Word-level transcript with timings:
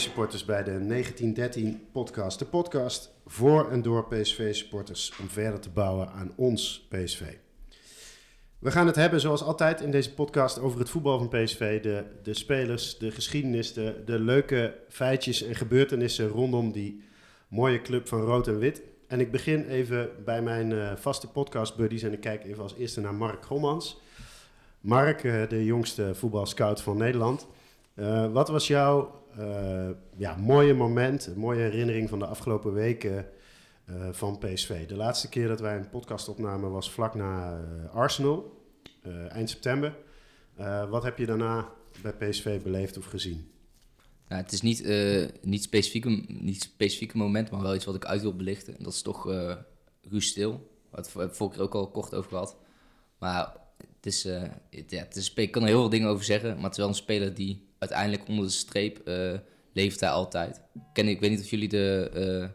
PSV-supporters 0.00 0.44
bij 0.44 0.62
de 0.62 0.86
1913 0.86 1.86
podcast. 1.92 2.38
De 2.38 2.44
podcast 2.44 3.12
voor 3.26 3.70
en 3.70 3.82
door 3.82 4.06
PSV-supporters 4.06 5.12
om 5.20 5.28
verder 5.28 5.60
te 5.60 5.70
bouwen 5.70 6.08
aan 6.08 6.32
ons 6.36 6.86
PSV. 6.88 7.22
We 8.58 8.70
gaan 8.70 8.86
het 8.86 8.96
hebben, 8.96 9.20
zoals 9.20 9.42
altijd 9.42 9.80
in 9.80 9.90
deze 9.90 10.14
podcast, 10.14 10.58
over 10.58 10.78
het 10.78 10.90
voetbal 10.90 11.18
van 11.18 11.28
PSV. 11.28 11.82
De, 11.82 12.04
de 12.22 12.34
spelers, 12.34 12.98
de 12.98 13.10
geschiedenis, 13.10 13.72
de, 13.72 14.18
leuke 14.18 14.74
feitjes 14.88 15.42
en 15.42 15.54
gebeurtenissen 15.54 16.28
rondom 16.28 16.72
die 16.72 17.02
mooie 17.48 17.82
club 17.82 18.08
van 18.08 18.20
rood 18.20 18.48
en 18.48 18.58
wit. 18.58 18.82
En 19.06 19.20
ik 19.20 19.30
begin 19.30 19.68
even 19.68 20.10
bij 20.24 20.42
mijn 20.42 20.70
uh, 20.70 20.92
vaste 20.96 21.28
podcast-buddies 21.28 22.02
en 22.02 22.12
ik 22.12 22.20
kijk 22.20 22.44
even 22.44 22.62
als 22.62 22.74
eerste 22.74 23.00
naar 23.00 23.14
Mark 23.14 23.44
Gommans. 23.44 24.00
Mark, 24.80 25.22
uh, 25.22 25.48
de 25.48 25.64
jongste 25.64 26.14
voetbalscout 26.14 26.82
van 26.82 26.96
Nederland. 26.96 27.46
Uh, 27.94 28.32
wat 28.32 28.48
was 28.48 28.66
jouw 28.66 29.19
ja, 30.16 30.36
mooie 30.36 30.74
moment, 30.74 31.26
een 31.26 31.38
mooie 31.38 31.60
herinnering 31.60 32.08
van 32.08 32.18
de 32.18 32.26
afgelopen 32.26 32.72
weken 32.72 33.26
van 34.10 34.38
PSV? 34.38 34.86
De 34.86 34.96
laatste 34.96 35.28
keer 35.28 35.48
dat 35.48 35.60
wij 35.60 35.76
een 35.76 35.90
podcast 35.90 36.28
opnamen 36.28 36.70
was 36.70 36.90
vlak 36.90 37.14
na 37.14 37.60
Arsenal, 37.92 38.64
eind 39.28 39.50
september. 39.50 39.96
wat 40.90 41.02
heb 41.02 41.18
je 41.18 41.26
daarna 41.26 41.68
bij 42.02 42.12
PSV 42.12 42.62
beleefd 42.62 42.98
of 42.98 43.04
gezien? 43.04 43.50
Het 44.36 44.52
is 44.52 44.60
niet, 44.60 44.82
uh, 44.82 45.28
niet, 45.42 45.62
specifieke, 45.62 46.24
niet 46.28 46.62
specifieke 46.62 47.16
moment, 47.16 47.50
maar 47.50 47.62
wel 47.62 47.74
iets 47.74 47.84
wat 47.84 47.94
ik 47.94 48.04
uit 48.04 48.20
wil 48.20 48.36
belichten. 48.36 48.76
En 48.76 48.84
dat 48.84 48.92
is 48.92 49.02
toch 49.02 49.28
uh, 49.28 49.56
Ruud 50.02 50.22
Stil. 50.22 50.70
Waar 50.90 51.06
we 51.12 51.20
het 51.20 51.36
vorige 51.36 51.56
keer 51.56 51.64
ook 51.64 51.74
al 51.74 51.90
kort 51.90 52.14
over 52.14 52.30
gehad. 52.30 52.56
Maar 53.18 53.56
het 53.76 54.06
is, 54.06 54.24
het, 54.24 54.90
ja, 54.90 54.98
het 54.98 55.16
is, 55.16 55.34
ik 55.34 55.50
kan 55.50 55.62
er 55.62 55.68
heel 55.68 55.80
veel 55.80 55.88
dingen 55.88 56.08
over 56.08 56.24
zeggen. 56.24 56.54
Maar 56.54 56.62
het 56.62 56.72
is 56.72 56.78
wel 56.78 56.88
een 56.88 56.94
speler 56.94 57.34
die 57.34 57.68
uiteindelijk 57.80 58.28
onder 58.28 58.44
de 58.44 58.50
streep 58.50 59.08
uh, 59.08 59.32
leeft 59.72 60.00
hij 60.00 60.10
altijd. 60.10 60.60
Ken, 60.92 61.08
ik 61.08 61.20
weet 61.20 61.30
niet 61.30 61.40
of 61.40 61.50
jullie 61.50 61.68
de, 61.68 62.50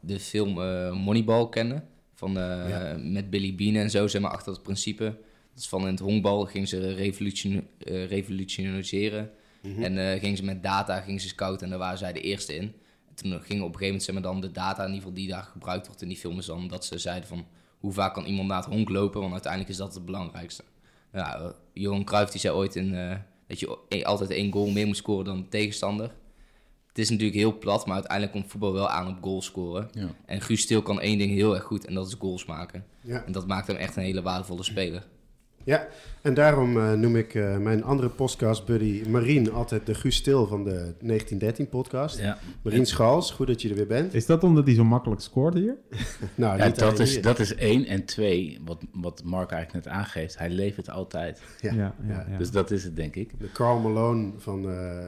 de 0.00 0.20
film 0.20 0.52
Moneyball 0.98 1.48
kennen. 1.48 1.88
Van, 2.14 2.32
ja. 2.32 2.96
Met 3.00 3.30
Billy 3.30 3.54
Bean 3.54 3.74
en 3.74 3.90
zo, 3.90 4.06
zeg 4.06 4.22
maar, 4.22 4.30
achter 4.30 4.52
het 4.52 4.62
principe. 4.62 5.04
Dat 5.50 5.62
is 5.62 5.68
van 5.68 5.80
in 5.80 5.86
het 5.86 5.98
honkbal 5.98 6.44
ging 6.44 6.68
ze 6.68 6.94
revolution, 6.94 7.68
revolutioniseren 7.84 9.30
Mhm. 9.62 9.82
En 9.82 10.18
gingen 10.18 10.36
ze 10.36 10.44
met 10.44 10.62
data 10.62 11.00
gingen 11.00 11.20
ze 11.20 11.28
scouten 11.28 11.64
en 11.64 11.70
daar 11.70 11.78
waren 11.78 11.98
zij 11.98 12.12
de 12.12 12.20
eerste 12.20 12.54
in. 12.54 12.74
En 13.08 13.14
toen 13.14 13.30
gingen 13.30 13.64
op 13.64 13.72
een 13.72 13.78
gegeven 13.78 13.86
moment 13.86 14.02
zeg 14.02 14.14
maar, 14.14 14.22
dan 14.22 14.40
de 14.40 14.50
data 14.50 14.82
in 14.82 14.88
ieder 14.88 15.02
geval 15.02 15.14
die 15.14 15.28
daar 15.28 15.42
gebruikt 15.42 15.86
wordt 15.86 16.02
in 16.02 16.08
die 16.08 16.16
film 16.16 16.38
is 16.38 16.46
dan 16.46 16.68
dat 16.68 16.84
ze 16.84 16.98
zeiden 16.98 17.28
van 17.28 17.46
hoe 17.78 17.92
vaak 17.92 18.14
kan 18.14 18.24
iemand 18.24 18.48
naar 18.48 18.62
het 18.62 18.72
honk 18.72 18.88
lopen, 18.88 19.20
want 19.20 19.32
uiteindelijk 19.32 19.72
is 19.72 19.78
dat 19.78 19.94
het 19.94 20.04
belangrijkste. 20.04 20.64
Ja, 21.12 21.38
eh, 21.38 21.50
Johan 21.72 22.04
Cruijff 22.04 22.30
die 22.30 22.40
zei 22.40 22.54
ooit 22.54 22.76
in, 22.76 22.92
uh, 22.92 23.14
dat 23.48 23.60
je 23.60 23.78
e-, 23.88 24.02
altijd 24.02 24.30
één 24.30 24.52
goal 24.52 24.70
meer 24.70 24.86
moet 24.86 24.96
scoren 24.96 25.24
dan 25.24 25.36
de 25.36 25.48
tegenstander. 25.48 26.14
Het 26.88 26.98
is 26.98 27.10
natuurlijk 27.10 27.38
heel 27.38 27.58
plat, 27.58 27.86
maar 27.86 27.94
uiteindelijk 27.94 28.32
komt 28.32 28.50
voetbal 28.50 28.72
wel 28.72 28.88
aan 28.88 29.08
op 29.08 29.22
goals 29.22 29.44
scoren. 29.44 29.88
Ja. 29.92 30.14
En 30.26 30.40
Guus 30.40 30.60
Stil 30.60 30.82
kan 30.82 31.00
één 31.00 31.18
ding 31.18 31.30
heel 31.30 31.54
erg 31.54 31.64
goed 31.64 31.84
en 31.84 31.94
dat 31.94 32.06
is 32.06 32.14
goals 32.18 32.44
maken. 32.44 32.84
Ja. 33.00 33.24
En 33.24 33.32
dat 33.32 33.46
maakt 33.46 33.66
hem 33.66 33.76
echt 33.76 33.96
een 33.96 34.02
hele 34.02 34.22
waardevolle 34.22 34.62
speler. 34.62 35.06
Ja, 35.68 35.88
en 36.22 36.34
daarom 36.34 36.76
uh, 36.76 36.92
noem 36.92 37.16
ik 37.16 37.34
uh, 37.34 37.58
mijn 37.58 37.84
andere 37.84 38.08
podcast-buddy 38.08 39.02
Marien 39.08 39.52
altijd 39.52 39.86
de 39.86 39.94
Guus 39.94 40.16
Stil 40.16 40.46
van 40.46 40.64
de 40.64 40.94
1913-podcast. 41.02 42.18
Ja. 42.18 42.38
Marien 42.62 42.86
Schals, 42.86 43.30
goed 43.30 43.46
dat 43.46 43.62
je 43.62 43.68
er 43.68 43.74
weer 43.74 43.86
bent. 43.86 44.14
Is 44.14 44.26
dat 44.26 44.44
omdat 44.44 44.66
hij 44.66 44.74
zo 44.74 44.84
makkelijk 44.84 45.20
scoort 45.20 45.54
hier? 45.54 45.76
nou, 46.34 46.58
ja, 46.58 46.68
dat, 46.68 46.98
is, 46.98 47.22
dat 47.22 47.38
is 47.38 47.54
één. 47.54 47.86
En 47.86 48.04
twee, 48.04 48.60
wat, 48.64 48.84
wat 48.92 49.22
Mark 49.24 49.50
eigenlijk 49.50 49.84
net 49.84 49.94
aangeeft, 49.94 50.38
hij 50.38 50.50
levert 50.50 50.90
altijd. 50.90 51.42
Ja. 51.60 51.74
Ja, 51.74 51.94
ja, 52.06 52.38
Dus 52.38 52.50
dat 52.50 52.70
is 52.70 52.84
het, 52.84 52.96
denk 52.96 53.14
ik. 53.14 53.40
De 53.40 53.52
Carl 53.52 53.78
Malone 53.78 54.32
van 54.36 54.70
uh, 54.70 54.98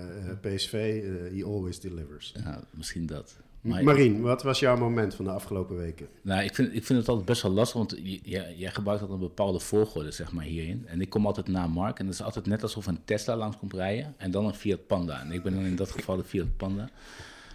PSV, 0.40 1.02
he 1.34 1.44
always 1.44 1.80
delivers. 1.80 2.34
Ja, 2.44 2.60
misschien 2.70 3.06
dat. 3.06 3.36
Maar 3.60 3.84
Marien, 3.84 4.20
wat 4.20 4.42
was 4.42 4.58
jouw 4.58 4.76
moment 4.76 5.14
van 5.14 5.24
de 5.24 5.30
afgelopen 5.30 5.76
weken? 5.76 6.08
Nou, 6.22 6.42
ik 6.42 6.54
vind, 6.54 6.74
ik 6.74 6.84
vind 6.84 6.98
het 6.98 7.08
altijd 7.08 7.26
best 7.26 7.42
wel 7.42 7.52
lastig, 7.52 7.76
want 7.76 7.96
jij, 8.22 8.54
jij 8.56 8.70
gebruikt 8.70 9.02
altijd 9.02 9.20
een 9.20 9.26
bepaalde 9.26 9.60
volgorde, 9.60 10.10
zeg 10.10 10.32
maar, 10.32 10.44
hierin. 10.44 10.86
En 10.86 11.00
ik 11.00 11.10
kom 11.10 11.26
altijd 11.26 11.48
na 11.48 11.66
Mark 11.66 11.98
en 11.98 12.06
het 12.06 12.14
is 12.14 12.22
altijd 12.22 12.46
net 12.46 12.62
alsof 12.62 12.86
een 12.86 13.04
Tesla 13.04 13.36
langs 13.36 13.56
komt 13.56 13.72
rijden 13.72 14.14
en 14.16 14.30
dan 14.30 14.44
een 14.44 14.54
Fiat 14.54 14.86
Panda. 14.86 15.20
En 15.20 15.32
ik 15.32 15.42
ben 15.42 15.54
dan 15.54 15.64
in 15.64 15.76
dat 15.76 15.90
geval 15.90 16.16
de 16.16 16.24
Fiat 16.24 16.56
Panda. 16.56 16.90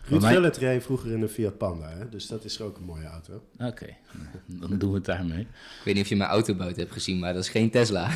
Ruud 0.08 0.22
mij... 0.22 0.40
reed 0.40 0.84
vroeger 0.84 1.12
in 1.12 1.22
een 1.22 1.30
Fiat 1.30 1.58
Panda, 1.58 1.90
hè? 1.90 2.10
dus 2.10 2.28
dat 2.28 2.44
is 2.44 2.62
ook 2.62 2.78
een 2.78 2.84
mooie 2.84 3.06
auto. 3.06 3.42
Oké, 3.60 3.88
dan 4.62 4.78
doen 4.78 4.90
we 4.90 4.96
het 4.96 5.06
daarmee. 5.06 5.40
Ik 5.40 5.82
weet 5.84 5.94
niet 5.94 6.04
of 6.04 6.10
je 6.10 6.16
mijn 6.16 6.30
autoboot 6.30 6.76
hebt 6.76 6.92
gezien, 6.92 7.20
maar 7.20 7.34
dat 7.34 7.44
is 7.44 7.50
geen 7.50 7.70
Tesla. 7.70 8.10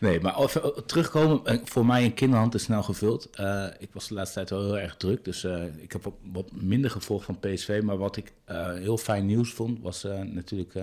Nee, 0.00 0.20
maar 0.20 0.38
even 0.38 0.86
terugkomen. 0.86 1.44
Eh, 1.44 1.58
voor 1.64 1.86
mij 1.86 2.04
een 2.04 2.14
kinderhand 2.14 2.54
is 2.54 2.62
snel 2.62 2.82
gevuld. 2.82 3.28
Uh, 3.40 3.66
ik 3.78 3.88
was 3.92 4.08
de 4.08 4.14
laatste 4.14 4.34
tijd 4.34 4.50
wel 4.50 4.64
heel 4.64 4.78
erg 4.78 4.96
druk. 4.96 5.24
Dus 5.24 5.44
ik 5.76 5.92
heb 5.92 6.12
wat, 6.32 6.52
minder 6.52 6.90
gevolgd 6.90 7.24
van 7.24 7.38
PSV. 7.38 7.80
Maar 7.84 7.96
wat 7.96 8.16
ik 8.16 8.32
heel 8.74 8.98
fijn 8.98 9.26
nieuws 9.26 9.52
vond, 9.52 9.80
was 9.80 10.02
natuurlijk 10.24 10.74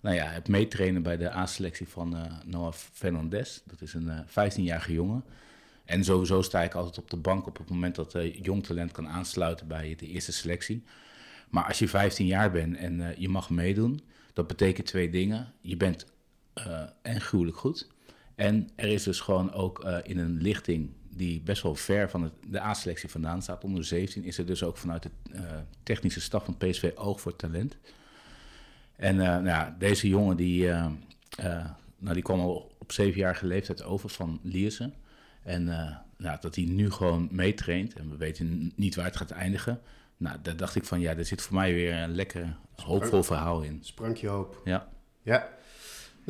nou 0.00 0.16
ja, 0.16 0.26
het 0.26 0.48
meetrainen 0.48 1.02
bij 1.02 1.16
de 1.16 1.34
A-selectie 1.34 1.88
van 1.88 2.16
Noah 2.44 2.72
Fernandez. 2.72 3.60
Dat 3.64 3.80
is 3.80 3.94
een 3.94 4.10
15-jarige 4.26 4.92
jongen. 4.92 5.24
En 5.84 6.04
sowieso 6.04 6.42
sta 6.42 6.62
ik 6.62 6.74
altijd 6.74 6.98
op 6.98 7.10
de 7.10 7.16
bank 7.16 7.46
op 7.46 7.58
het 7.58 7.70
moment 7.70 7.94
dat 7.94 8.16
jong 8.42 8.64
talent 8.66 8.92
kan 8.92 9.08
aansluiten 9.08 9.66
bij 9.66 9.94
de 9.98 10.06
eerste 10.06 10.32
selectie. 10.32 10.84
Maar 11.48 11.64
als 11.64 11.78
je 11.78 11.88
15 11.88 12.26
jaar 12.26 12.50
bent 12.50 12.76
en 12.76 13.14
je 13.18 13.28
mag 13.28 13.50
meedoen, 13.50 14.00
dat 14.32 14.46
betekent 14.46 14.86
twee 14.86 15.10
dingen. 15.10 15.52
Je 15.60 15.76
bent 15.76 16.06
en 17.02 17.20
gruwelijk 17.20 17.56
goed. 17.56 17.88
En 18.40 18.68
er 18.74 18.88
is 18.88 19.02
dus 19.02 19.20
gewoon 19.20 19.52
ook 19.52 19.84
uh, 19.84 19.96
in 20.02 20.18
een 20.18 20.42
lichting 20.42 20.90
die 21.08 21.40
best 21.40 21.62
wel 21.62 21.74
ver 21.74 22.10
van 22.10 22.22
het, 22.22 22.32
de 22.46 22.60
A-selectie 22.60 23.08
vandaan 23.08 23.42
staat, 23.42 23.64
onder 23.64 23.84
17, 23.84 24.24
is 24.24 24.38
er 24.38 24.46
dus 24.46 24.62
ook 24.62 24.76
vanuit 24.76 25.02
de 25.02 25.10
uh, 25.32 25.40
technische 25.82 26.20
staf 26.20 26.44
van 26.44 26.56
PSV 26.56 26.90
oog 26.94 27.20
voor 27.20 27.36
talent. 27.36 27.76
En 28.96 29.16
uh, 29.16 29.22
nou 29.22 29.46
ja, 29.46 29.76
deze 29.78 30.08
jongen 30.08 30.36
die, 30.36 30.66
nou, 31.98 32.14
die 32.14 32.22
kwam 32.22 32.40
al 32.40 32.76
op 32.78 32.92
zevenjarige 32.92 33.46
leeftijd 33.46 33.82
over 33.82 34.08
van 34.08 34.40
Liersen. 34.42 34.94
En 35.42 35.64
nou, 36.16 36.38
dat 36.40 36.54
hij 36.54 36.64
nu 36.64 36.90
gewoon 36.90 37.28
meetraint 37.30 37.94
en 37.94 38.10
we 38.10 38.16
weten 38.16 38.72
niet 38.76 38.94
waar 38.94 39.04
het 39.04 39.16
gaat 39.16 39.30
eindigen. 39.30 39.80
Nou, 40.16 40.36
daar 40.42 40.56
dacht 40.56 40.76
ik 40.76 40.84
van 40.84 41.00
ja, 41.00 41.16
er 41.16 41.24
zit 41.24 41.42
voor 41.42 41.54
mij 41.54 41.74
weer 41.74 41.94
een 41.94 42.14
lekker 42.14 42.56
hoopvol 42.76 43.22
verhaal 43.22 43.62
in. 43.62 43.78
Sprankje 43.82 44.28
hoop. 44.28 44.60
Ja. 44.64 44.88
Ja, 45.22 45.48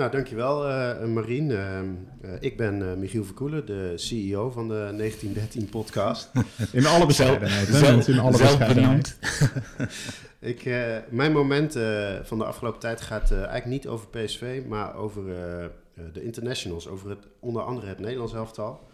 nou, 0.01 0.13
dankjewel 0.13 0.69
uh, 0.69 1.05
Marien. 1.05 1.51
Uh, 1.51 1.81
uh, 1.81 2.31
ik 2.41 2.57
ben 2.57 2.99
Michiel 2.99 3.25
Verkoelen, 3.25 3.67
de 3.67 3.93
CEO 3.97 4.51
van 4.51 4.69
de 4.69 4.95
1913 4.97 5.69
podcast. 5.69 6.31
In 6.73 6.87
alle 6.87 7.07
bescheidenheid. 7.07 7.67
Zelf, 7.69 8.09
in 8.09 8.19
alle 8.19 8.31
bescheidenheid. 8.31 9.19
ik, 10.55 10.65
mijn 11.11 11.33
moment 11.33 11.73
van 12.23 12.39
de 12.39 12.45
afgelopen 12.45 12.81
tijd 12.81 13.01
gaat 13.01 13.33
eigenlijk 13.33 13.67
niet 13.67 13.87
over 13.87 14.09
PSV, 14.09 14.63
maar 14.69 14.95
over 14.95 15.25
de 16.13 16.23
internationals. 16.23 16.89
Over 16.89 17.11
het, 17.11 17.27
onder 17.41 17.63
andere 17.63 17.87
het 17.87 17.99
Nederlands 17.99 18.35
elftal. 18.35 18.89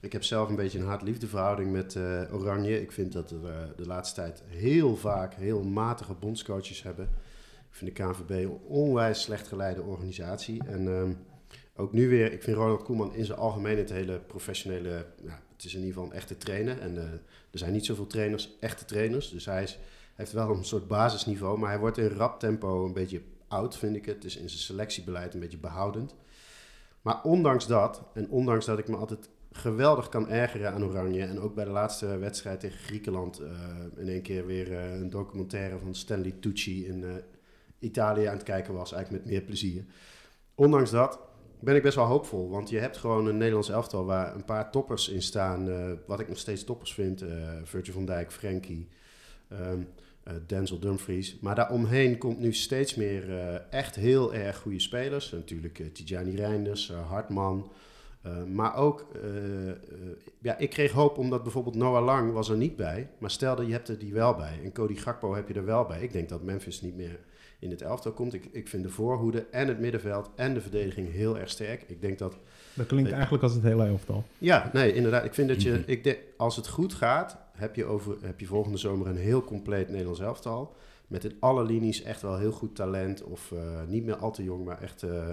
Ik 0.00 0.12
heb 0.12 0.24
zelf 0.24 0.48
een 0.48 0.56
beetje 0.56 0.78
een 0.78 0.86
hard-liefde 0.86 1.26
verhouding 1.26 1.72
met 1.72 1.98
Oranje. 2.32 2.80
Ik 2.80 2.92
vind 2.92 3.12
dat 3.12 3.30
we 3.30 3.52
de 3.76 3.86
laatste 3.86 4.20
tijd 4.20 4.42
heel 4.46 4.96
vaak 4.96 5.34
heel 5.34 5.62
matige 5.62 6.14
bondscoaches 6.14 6.82
hebben 6.82 7.08
ik 7.72 7.78
vind 7.78 7.96
de 7.96 8.02
KNVB 8.02 8.30
een 8.30 8.58
onwijs 8.66 9.22
slecht 9.22 9.48
geleide 9.48 9.82
organisatie. 9.82 10.62
En 10.64 10.86
um, 10.86 11.18
ook 11.76 11.92
nu 11.92 12.08
weer, 12.08 12.32
ik 12.32 12.42
vind 12.42 12.56
Ronald 12.56 12.82
Koeman 12.82 13.14
in 13.14 13.24
zijn 13.24 13.38
algemeen 13.38 13.78
het 13.78 13.90
hele 13.90 14.18
professionele... 14.18 15.06
Het 15.52 15.64
is 15.64 15.74
in 15.74 15.80
ieder 15.80 15.94
geval 15.94 16.10
een 16.10 16.16
echte 16.16 16.36
trainer. 16.36 16.80
En 16.80 16.94
uh, 16.94 17.02
er 17.50 17.58
zijn 17.58 17.72
niet 17.72 17.86
zoveel 17.86 18.06
trainers, 18.06 18.56
echte 18.60 18.84
trainers. 18.84 19.30
Dus 19.30 19.44
hij 19.44 19.62
is, 19.62 19.78
heeft 20.14 20.32
wel 20.32 20.50
een 20.50 20.64
soort 20.64 20.88
basisniveau. 20.88 21.58
Maar 21.58 21.70
hij 21.70 21.78
wordt 21.78 21.98
in 21.98 22.08
rap 22.08 22.40
tempo 22.40 22.84
een 22.84 22.92
beetje 22.92 23.22
oud, 23.48 23.78
vind 23.78 23.96
ik 23.96 24.06
het. 24.06 24.24
Is 24.24 24.36
in 24.36 24.48
zijn 24.48 24.62
selectiebeleid 24.62 25.34
een 25.34 25.40
beetje 25.40 25.58
behoudend. 25.58 26.14
Maar 27.02 27.22
ondanks 27.22 27.66
dat, 27.66 28.02
en 28.14 28.28
ondanks 28.28 28.66
dat 28.66 28.78
ik 28.78 28.88
me 28.88 28.96
altijd 28.96 29.28
geweldig 29.52 30.08
kan 30.08 30.28
ergeren 30.28 30.72
aan 30.72 30.84
Oranje. 30.84 31.24
En 31.24 31.40
ook 31.40 31.54
bij 31.54 31.64
de 31.64 31.70
laatste 31.70 32.18
wedstrijd 32.18 32.60
tegen 32.60 32.78
Griekenland 32.78 33.40
uh, 33.40 33.48
in 33.96 34.08
één 34.08 34.22
keer 34.22 34.46
weer 34.46 34.70
uh, 34.70 34.94
een 34.94 35.10
documentaire 35.10 35.78
van 35.78 35.94
Stanley 35.94 36.34
Tucci 36.40 36.86
in, 36.86 37.22
Italië 37.82 38.24
aan 38.24 38.34
het 38.34 38.42
kijken 38.42 38.74
was, 38.74 38.92
eigenlijk 38.92 39.24
met 39.24 39.32
meer 39.32 39.42
plezier. 39.42 39.84
Ondanks 40.54 40.90
dat 40.90 41.18
ben 41.60 41.76
ik 41.76 41.82
best 41.82 41.96
wel 41.96 42.06
hoopvol, 42.06 42.50
want 42.50 42.70
je 42.70 42.78
hebt 42.78 42.96
gewoon 42.96 43.26
een 43.26 43.36
Nederlands 43.36 43.70
elftal 43.70 44.04
waar 44.04 44.34
een 44.34 44.44
paar 44.44 44.70
toppers 44.70 45.08
in 45.08 45.22
staan, 45.22 45.68
uh, 45.68 45.92
wat 46.06 46.20
ik 46.20 46.28
nog 46.28 46.38
steeds 46.38 46.64
toppers 46.64 46.94
vind. 46.94 47.22
Uh, 47.22 47.28
Virgil 47.64 47.92
van 47.92 48.04
Dijk, 48.04 48.32
Frenkie, 48.32 48.88
um, 49.52 49.88
uh, 50.28 50.34
Denzel 50.46 50.78
Dumfries. 50.78 51.38
Maar 51.40 51.54
daaromheen 51.54 52.18
komt 52.18 52.38
nu 52.38 52.52
steeds 52.52 52.94
meer 52.94 53.30
echt 53.70 53.94
heel 53.94 54.34
erg 54.34 54.58
goede 54.58 54.80
spelers. 54.80 55.30
Natuurlijk 55.30 55.94
Tijani 55.94 56.36
Reinders, 56.36 56.92
Hartman, 56.92 57.72
maar 58.46 58.76
ook, 58.76 59.06
ja, 60.38 60.58
ik 60.58 60.70
kreeg 60.70 60.92
hoop 60.92 61.18
omdat 61.18 61.42
bijvoorbeeld 61.42 61.74
Noah 61.74 62.04
Lang 62.04 62.32
was 62.32 62.48
er 62.48 62.56
niet 62.56 62.76
bij. 62.76 63.10
Maar 63.18 63.30
stel 63.30 63.56
dat 63.56 63.66
je 63.66 63.72
hebt 63.72 63.88
er 63.88 63.98
die 63.98 64.12
wel 64.12 64.34
bij. 64.34 64.60
En 64.64 64.72
Cody 64.72 64.96
Gakpo 64.96 65.34
heb 65.34 65.48
je 65.48 65.54
er 65.54 65.64
wel 65.64 65.84
bij. 65.84 66.02
Ik 66.02 66.12
denk 66.12 66.28
dat 66.28 66.42
Memphis 66.42 66.80
niet 66.80 66.96
meer 66.96 67.18
in 67.62 67.70
het 67.70 67.82
elftal 67.82 68.12
komt. 68.12 68.34
Ik, 68.34 68.48
ik 68.50 68.68
vind 68.68 68.82
de 68.82 68.88
voorhoede 68.88 69.46
en 69.50 69.68
het 69.68 69.78
middenveld 69.78 70.30
en 70.34 70.54
de 70.54 70.60
verdediging 70.60 71.12
heel 71.12 71.38
erg 71.38 71.50
sterk. 71.50 71.84
Ik 71.86 72.00
denk 72.00 72.18
dat... 72.18 72.38
Dat 72.74 72.86
klinkt 72.86 73.10
eigenlijk 73.10 73.42
als 73.42 73.54
het 73.54 73.62
hele 73.62 73.86
elftal. 73.86 74.24
Ja, 74.38 74.70
nee, 74.72 74.94
inderdaad. 74.94 75.24
Ik 75.24 75.34
vind 75.34 75.48
dat 75.48 75.62
je... 75.62 75.70
Mhm. 75.70 75.82
Ik 75.86 76.04
denk, 76.04 76.18
als 76.36 76.56
het 76.56 76.68
goed 76.68 76.94
gaat, 76.94 77.38
heb 77.52 77.74
je, 77.74 77.84
over, 77.84 78.16
heb 78.20 78.40
je 78.40 78.46
volgende 78.46 78.78
zomer 78.78 79.06
een 79.06 79.16
heel 79.16 79.42
compleet 79.42 79.88
Nederlands 79.88 80.20
elftal. 80.20 80.76
Met 81.06 81.24
in 81.24 81.36
alle 81.40 81.64
linies 81.64 82.02
echt 82.02 82.22
wel 82.22 82.38
heel 82.38 82.52
goed 82.52 82.74
talent. 82.74 83.22
Of 83.22 83.52
eh, 83.52 83.58
niet 83.86 84.04
meer 84.04 84.16
al 84.16 84.32
te 84.32 84.42
jong, 84.42 84.64
maar 84.64 84.82
echt 84.82 85.02
eh, 85.02 85.28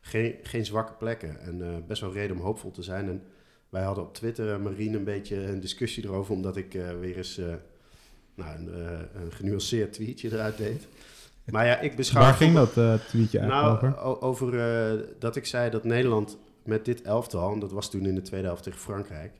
geen, 0.00 0.34
geen 0.42 0.64
zwakke 0.64 0.92
plekken. 0.92 1.40
En 1.40 1.62
eh, 1.62 1.68
best 1.86 2.00
wel 2.00 2.12
reden 2.12 2.36
om 2.36 2.42
hoopvol 2.42 2.70
te 2.70 2.82
zijn. 2.82 3.08
En 3.08 3.22
wij 3.68 3.82
hadden 3.82 4.04
op 4.04 4.14
Twitter, 4.14 4.60
Marien, 4.60 4.94
een 4.94 5.04
beetje 5.04 5.36
een 5.36 5.60
discussie 5.60 6.04
erover. 6.04 6.34
Omdat 6.34 6.56
ik 6.56 6.74
eh, 6.74 6.98
weer 7.00 7.16
eens 7.16 7.38
eh, 7.38 7.54
nou, 8.34 8.56
een, 8.56 8.68
eh, 8.68 9.22
een 9.22 9.32
genuanceerd 9.32 9.92
tweetje 9.92 10.32
eruit 10.32 10.56
deed. 10.56 10.88
Maar 11.44 11.66
ja, 11.66 11.78
ik 11.78 11.96
beschouw... 11.96 12.22
Waar 12.22 12.34
ging 12.34 12.54
dat 12.54 12.76
eh, 12.76 12.94
tweetje 13.08 13.38
eigenlijk 13.38 13.80
Nou, 13.80 13.94
over? 14.04 14.20
over 14.22 14.58
eh, 14.92 15.00
dat 15.18 15.36
ik 15.36 15.46
zei 15.46 15.70
dat 15.70 15.84
Nederland 15.84 16.38
met 16.64 16.84
dit 16.84 17.02
elftal, 17.02 17.52
en 17.52 17.58
dat 17.58 17.72
was 17.72 17.90
toen 17.90 18.06
in 18.06 18.14
de 18.14 18.22
tweede 18.22 18.46
helft 18.46 18.62
tegen 18.62 18.78
Frankrijk, 18.80 19.32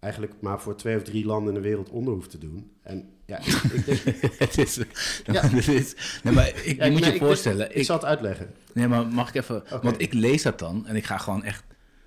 eigenlijk 0.00 0.32
maar 0.40 0.60
voor 0.60 0.76
twee 0.76 0.96
of 0.96 1.02
drie 1.02 1.24
landen 1.26 1.54
in 1.54 1.62
de 1.62 1.68
wereld 1.68 1.90
onder 1.90 2.14
hoeft 2.14 2.30
te 2.30 2.38
doen. 2.38 2.70
En 2.82 3.08
ja, 3.26 3.38
ik, 3.38 3.84
denk, 3.86 3.98
het 4.38 4.58
is, 4.58 4.76
Ja. 5.24 5.46
het 5.48 5.68
is, 5.68 5.94
nee, 6.22 6.34
maar 6.34 6.48
ik, 6.64 6.76
Ja, 6.76 6.84
je 6.84 6.90
moet 6.90 7.00
nee, 7.00 7.08
je 7.10 7.16
ik- 7.16 7.22
voorstellen. 7.22 7.70
ik 7.70 7.74
Ik, 7.76 7.84
zal 7.84 7.96
het 7.96 8.04
uitleggen. 8.04 8.50
nee, 8.72 8.88
maar 8.88 9.06
mag 9.06 9.28
ik 9.28 9.34
even... 9.34 9.62
Want 9.82 10.00
ik 10.00 10.12
lees 10.12 10.42
dat 10.42 10.58
dan 10.58 10.86
en 10.86 10.96
ik 10.96 11.04
ga 11.04 11.18
gewoon 11.18 11.44
echt... 11.44 11.64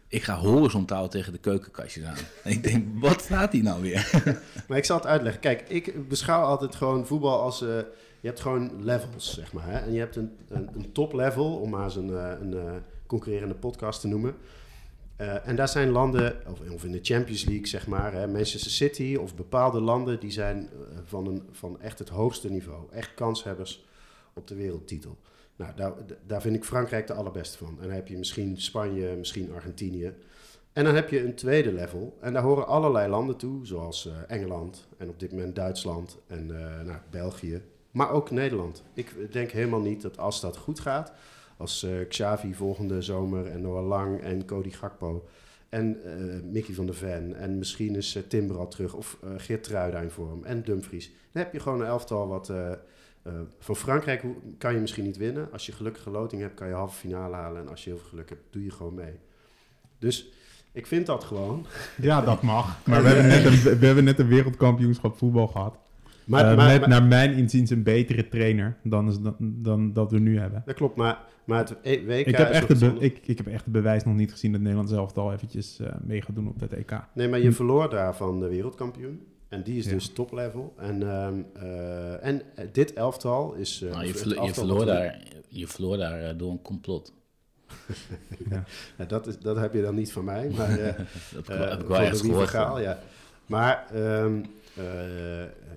Ik 0.08 0.24
ga 0.24 0.36
horizontaal 0.36 1.08
tegen 1.08 1.32
de 1.32 1.38
keukenkastjes 1.40 2.04
aan. 2.06 2.16
En 2.44 2.52
ik 2.52 2.64
denk, 2.64 2.86
wat 3.02 3.22
staat 3.22 3.52
hier 3.52 3.64
nou 3.64 3.82
weer? 3.82 4.10
Maar 4.68 4.78
ik 4.78 4.86
zal 4.86 4.98
het 4.98 5.06
uitleggen. 5.06 5.42
Kijk, 5.42 5.64
ik 5.68 6.08
beschouw 6.08 6.42
altijd 6.44 6.76
gewoon 6.76 7.08
voetbal 7.08 7.42
als... 7.42 7.62
eh, 7.62 7.70
je 8.22 8.28
hebt 8.28 8.40
gewoon 8.40 8.84
levels, 8.84 9.34
zeg 9.34 9.54
maar. 9.54 9.66
Hè? 9.66 9.78
En 9.78 9.94
je 9.94 10.00
hebt 10.00 10.16
een, 10.16 10.38
een, 10.48 10.70
een 10.74 10.92
top 10.92 11.14
level, 11.14 11.56
om 11.56 11.70
maar 11.70 11.84
eens 11.84 11.96
een, 11.96 12.10
eh, 12.10 12.32
een 12.42 12.54
eh, 12.54 12.74
concurrerende 13.06 13.56
podcast 13.56 14.02
te 14.02 14.08
noemen. 14.08 14.36
Eh, 15.16 15.48
en 15.48 15.56
daar 15.56 15.68
zijn 15.68 15.90
landen, 15.90 16.36
of, 16.48 16.60
of 16.70 16.84
in 16.84 16.92
de 16.92 17.00
Champions 17.02 17.46
League, 17.46 17.68
zeg 17.68 17.88
maar, 17.88 18.14
hè, 18.14 18.28
Manchester 18.28 18.72
City 18.72 19.18
of 19.20 19.36
bepaalde 19.36 19.80
landen, 19.80 20.20
die 20.20 20.32
zijn 20.32 20.70
van, 21.04 21.28
een, 21.28 21.44
van 21.52 21.82
echt 21.82 22.00
het 22.00 22.10
hoogste 22.10 22.50
niveau. 22.50 22.92
Echt 22.92 23.14
kanshebbers 23.14 23.86
op 24.34 24.48
de 24.48 24.56
wereldtitel. 24.56 25.18
Nou, 25.56 25.76
daar, 25.76 25.94
daar 26.26 26.42
vind 26.42 26.56
ik 26.56 26.64
Frankrijk 26.64 27.08
de 27.08 27.14
allerbeste 27.14 27.58
van. 27.58 27.78
En 27.80 27.88
dan 27.88 27.96
heb 27.96 28.08
je 28.08 28.18
misschien 28.18 28.62
Spanje, 28.62 29.16
misschien 29.16 29.54
Argentinië. 29.54 30.14
En 30.74 30.84
dan 30.84 30.96
heb 30.96 31.10
je 31.10 31.24
een 31.24 31.36
tweede 31.36 31.74
level. 31.74 32.18
En 32.20 32.34
daar 32.34 32.44
horen 32.44 32.68
allerlei 32.68 33.10
landen 33.10 33.38
toe, 33.38 33.66
zoals 33.66 34.10
Engeland 34.28 34.88
en 34.98 35.10
op 35.10 35.20
dit 35.20 35.32
moment 35.32 35.56
Duitsland 35.56 36.18
en 36.28 36.46
nou, 36.86 36.98
België. 37.10 37.62
Maar 37.92 38.12
ook 38.12 38.32
Nederland. 38.32 38.84
Ik 38.94 39.32
denk 39.32 39.52
helemaal 39.52 39.82
niet 39.82 40.02
dat 40.02 40.18
als 40.18 40.42
dat 40.42 40.58
goed 40.58 40.80
gaat, 40.80 41.14
als 41.58 41.84
eh, 41.84 41.92
Xavi 42.08 42.54
volgende 42.54 43.02
zomer 43.02 43.48
en 43.48 43.62
Noah 43.62 43.88
Lang 43.88 44.22
en 44.22 44.46
Cody 44.46 44.72
Gakpo 44.72 45.28
en 45.70 46.04
eh, 46.04 46.52
Mickey 46.52 46.76
van 46.76 46.86
der 46.86 46.96
Ven 46.96 47.36
en 47.36 47.58
misschien 47.58 47.96
is 47.96 48.16
uh, 48.16 48.24
Timber 48.28 48.58
al 48.58 48.68
terug 48.68 48.94
of 48.94 49.18
uh, 49.24 49.30
Geert 49.38 49.64
Truida 49.64 50.00
in 50.00 50.10
vorm 50.10 50.44
en 50.44 50.64
Dumfries. 50.64 51.12
Dan 51.32 51.44
heb 51.44 51.54
je 51.54 51.60
gewoon 51.60 51.82
een 51.82 51.88
elftal 51.88 52.28
wat... 52.28 52.52
Van 53.60 53.76
Frankrijk 53.76 54.24
kan 54.58 54.74
je 54.74 54.80
misschien 54.80 55.04
niet 55.04 55.18
winnen. 55.18 55.52
Als 55.52 55.66
je 55.66 55.72
gelukkige 55.72 56.10
loting 56.10 56.42
hebt, 56.42 56.54
kan 56.54 56.68
je 56.68 56.74
halve 56.74 56.96
finale 56.96 57.36
halen. 57.36 57.62
En 57.62 57.70
als 57.70 57.84
je 57.84 57.90
heel 57.90 58.00
veel 58.00 58.10
geluk 58.10 58.30
hebt, 58.30 58.42
doe 58.50 58.64
je 58.64 58.72
gewoon 58.72 58.94
mee. 58.94 59.20
Dus 60.00 60.32
ik 60.72 60.88
vind 60.88 61.06
dat 61.06 61.24
gewoon. 61.24 61.66
Ja, 61.98 62.22
dat 62.22 62.42
mag. 62.42 62.78
Maar 62.86 63.02
we 63.02 63.08
hebben 63.08 63.28
net 63.28 63.46
een, 63.46 63.80
we 63.80 63.86
hebben 63.86 64.04
net 64.04 64.20
een 64.20 64.28
wereldkampioenschap 64.28 65.18
voetbal 65.18 65.48
gehad. 65.48 65.78
Maar, 66.32 66.52
uh, 66.52 66.58
maar, 66.58 66.68
met 66.68 66.80
maar, 66.80 66.90
naar 66.90 67.04
mijn 67.04 67.34
inziens 67.34 67.70
een 67.70 67.84
betere 67.84 68.28
trainer 68.28 68.78
dan, 68.84 69.08
is, 69.08 69.20
dan, 69.20 69.36
dan 69.40 69.94
dat 69.94 70.12
we 70.12 70.20
nu 70.20 70.40
hebben. 70.40 70.64
Dat 70.66 70.76
klopt, 70.76 70.96
maar, 70.96 71.20
maar 71.46 71.60
het 71.60 71.78
WK 71.84 72.28
ik 72.28 72.38
heb, 72.38 72.50
echt 72.50 72.80
de 72.80 72.96
ik, 73.00 73.20
ik 73.26 73.38
heb 73.38 73.48
echt 73.48 73.66
de 73.66 73.72
bewijs 73.72 74.04
nog 74.04 74.16
niet 74.16 74.32
gezien 74.32 74.52
dat 74.52 74.62
Nederland 74.62 74.90
zelf 74.90 75.18
al 75.18 75.34
eventjes 75.34 75.80
uh, 75.82 75.88
mee 76.04 76.22
gaat 76.22 76.36
doen 76.36 76.48
op 76.48 76.60
dat 76.60 76.72
EK. 76.72 77.04
Nee, 77.14 77.28
maar 77.28 77.40
je 77.40 77.52
verloor 77.52 77.90
daar 77.90 78.16
van 78.16 78.40
de 78.40 78.48
wereldkampioen. 78.48 79.22
En 79.50 79.64
die 79.64 79.78
is 79.78 79.86
ja. 79.86 79.92
dus 79.92 80.10
top 80.10 80.32
level. 80.32 80.74
En, 80.78 81.02
um, 81.02 81.46
uh, 81.64 82.26
en 82.26 82.42
dit 82.72 82.94
elftal 82.94 83.54
is. 83.54 83.82
Uh, 83.82 83.92
nou, 83.92 84.06
je, 84.06 84.14
verlo 84.14 84.44
je, 84.44 84.54
verloor 84.54 84.86
daar, 84.86 85.22
je 85.48 85.68
verloor 85.68 85.98
daar 85.98 86.24
uh, 86.24 86.30
door 86.38 86.52
een 86.52 86.62
complot. 86.62 87.14
ja. 88.50 88.64
ja. 88.98 89.06
dat, 89.06 89.28
is, 89.28 89.40
dat 89.40 89.56
heb 89.56 89.74
je 89.74 89.82
dan 89.82 89.96
niet 89.96 90.12
van 90.12 90.26
mij. 90.26 90.50
Maar, 90.50 90.80
uh, 90.80 90.86
dat 91.36 91.48
heb 91.48 91.82
ik 91.82 91.88
wel 91.88 92.00
echt 92.00 92.22
gehoord. 92.22 92.52
Ja. 92.52 93.00
Maar 93.46 93.88
um, 93.96 94.46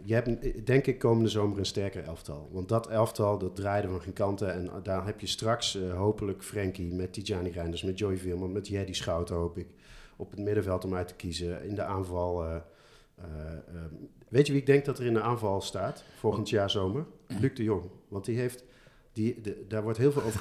je 0.05 0.14
hebt 0.14 0.67
denk 0.67 0.87
ik 0.87 0.99
komende 0.99 1.29
zomer 1.29 1.58
een 1.58 1.67
sterker 1.67 2.05
elftal. 2.05 2.49
Want 2.52 2.69
dat 2.69 2.88
elftal, 2.88 3.38
dat 3.38 3.56
draaide 3.56 3.88
van 3.88 4.00
geen 4.00 4.12
kanten. 4.12 4.52
En 4.52 4.70
daar 4.82 5.06
heb 5.06 5.20
je 5.20 5.26
straks 5.26 5.79
hopelijk 5.94 6.43
Frenkie 6.43 6.94
met 6.94 7.12
Tijani 7.12 7.50
Reinders, 7.50 7.82
met 7.82 7.99
Joy 7.99 8.17
Veerman, 8.17 8.52
met 8.52 8.69
Jeddy 8.69 8.93
Schouten 8.93 9.37
hoop 9.37 9.58
ik. 9.58 9.67
Op 10.17 10.31
het 10.31 10.41
middenveld 10.41 10.85
om 10.85 10.94
uit 10.94 11.08
te 11.08 11.14
kiezen. 11.14 11.64
In 11.64 11.75
de 11.75 11.82
aanval... 11.82 12.44
Uh, 12.44 12.56
weet 14.29 14.46
je 14.46 14.52
wie 14.52 14.61
ik 14.61 14.67
denk 14.67 14.85
dat 14.85 14.99
er 14.99 15.06
in 15.06 15.14
de 15.14 15.20
aanval 15.20 15.61
staat 15.61 16.05
volgend 16.17 16.49
jaar 16.49 16.70
zomer? 16.70 17.06
Luc 17.41 17.55
de 17.55 17.62
Jong. 17.62 17.82
Want 18.08 18.25
die 18.25 18.38
heeft, 18.38 18.64
die, 19.12 19.41
de, 19.41 19.64
daar 19.69 19.82
wordt 19.82 19.99
heel 19.99 20.12
veel 20.12 20.23
over 20.23 20.41